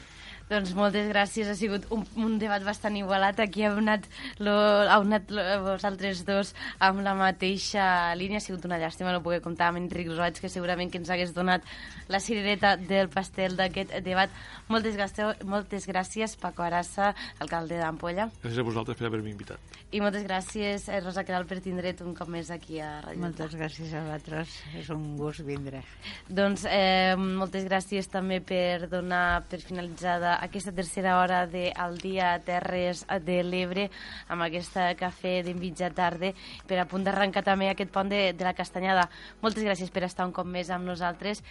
Doncs 0.53 0.75
moltes 0.77 1.07
gràcies, 1.09 1.47
ha 1.49 1.55
sigut 1.57 1.87
un, 1.95 2.03
un 2.21 2.35
debat 2.37 2.61
bastant 2.61 2.93
igualat. 2.99 3.39
Aquí 3.41 3.63
heu 3.65 3.79
anat, 3.81 4.05
lo, 4.37 4.53
heu 4.85 5.01
anat 5.01 5.31
lo, 5.33 5.41
vosaltres 5.65 6.21
dos 6.27 6.51
amb 6.77 7.01
la 7.01 7.15
mateixa 7.17 8.13
línia. 8.19 8.37
Ha 8.37 8.45
sigut 8.45 8.67
una 8.69 8.77
llàstima 8.77 9.15
no 9.15 9.23
poder 9.25 9.41
comptar 9.41 9.71
amb 9.71 9.81
Enric 9.81 10.11
Roig, 10.13 10.37
que 10.37 10.51
segurament 10.53 10.93
que 10.93 11.01
ens 11.01 11.09
hagués 11.09 11.33
donat 11.33 11.65
la 12.13 12.21
cirereta 12.21 12.75
del 12.77 13.09
pastel 13.09 13.57
d'aquest 13.57 13.95
debat. 14.05 14.29
Moltes, 14.69 14.93
gràcies, 14.99 15.41
moltes 15.49 15.89
gràcies, 15.89 16.37
Paco 16.37 16.67
Arassa, 16.67 17.15
alcalde 17.41 17.81
d'Ampolla. 17.81 18.29
Gràcies 18.43 18.61
a 18.61 18.67
vosaltres 18.69 18.99
per 18.99 19.09
haver-me 19.09 19.33
invitat. 19.33 19.73
I 19.93 20.01
moltes 20.01 20.23
gràcies, 20.25 20.87
eh, 20.89 21.01
Rosa 21.01 21.21
Queralt, 21.25 21.49
per 21.49 21.59
tindre't 21.61 22.01
un 22.01 22.15
cop 22.17 22.29
més 22.29 22.49
aquí 22.53 22.79
a 22.81 22.95
Ràdio 23.03 23.21
Moltes 23.21 23.53
gràcies 23.53 23.91
a 23.93 24.01
vosaltres, 24.01 24.55
és 24.77 24.89
un 24.89 25.03
gust 25.17 25.43
vindre. 25.45 25.83
Doncs 26.29 26.65
eh, 26.65 27.13
moltes 27.17 27.65
gràcies 27.65 28.09
també 28.09 28.39
per 28.41 28.89
donar 28.89 29.43
per 29.49 29.61
finalitzada 29.61 30.39
aquesta 30.43 30.73
tercera 30.75 31.17
hora 31.19 31.45
de 31.47 31.71
Al 31.75 31.97
dia 31.97 32.35
Terres 32.43 33.05
de 33.25 33.39
l'Ebre 33.47 33.87
amb 34.27 34.43
aquesta 34.45 34.89
cafè 34.99 35.39
de 35.45 35.55
mitja 35.55 35.89
tarda 35.95 36.33
per 36.67 36.81
a 36.81 36.87
punt 36.89 37.07
d'arrencar 37.07 37.45
també 37.47 37.69
aquest 37.71 37.93
pont 37.95 38.11
de, 38.11 38.25
de 38.35 38.47
la 38.47 38.55
Castanyada. 38.57 39.07
Moltes 39.41 39.63
gràcies 39.63 39.91
per 39.93 40.03
estar 40.03 40.27
un 40.27 40.35
cop 40.35 40.47
més 40.47 40.69
amb 40.69 40.87
nosaltres. 40.87 41.43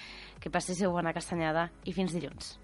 Que 0.42 0.50
passéssiu 0.50 0.92
bona 0.92 1.14
castanyada 1.14 1.70
i 1.86 1.94
fins 1.96 2.12
dilluns. 2.12 2.56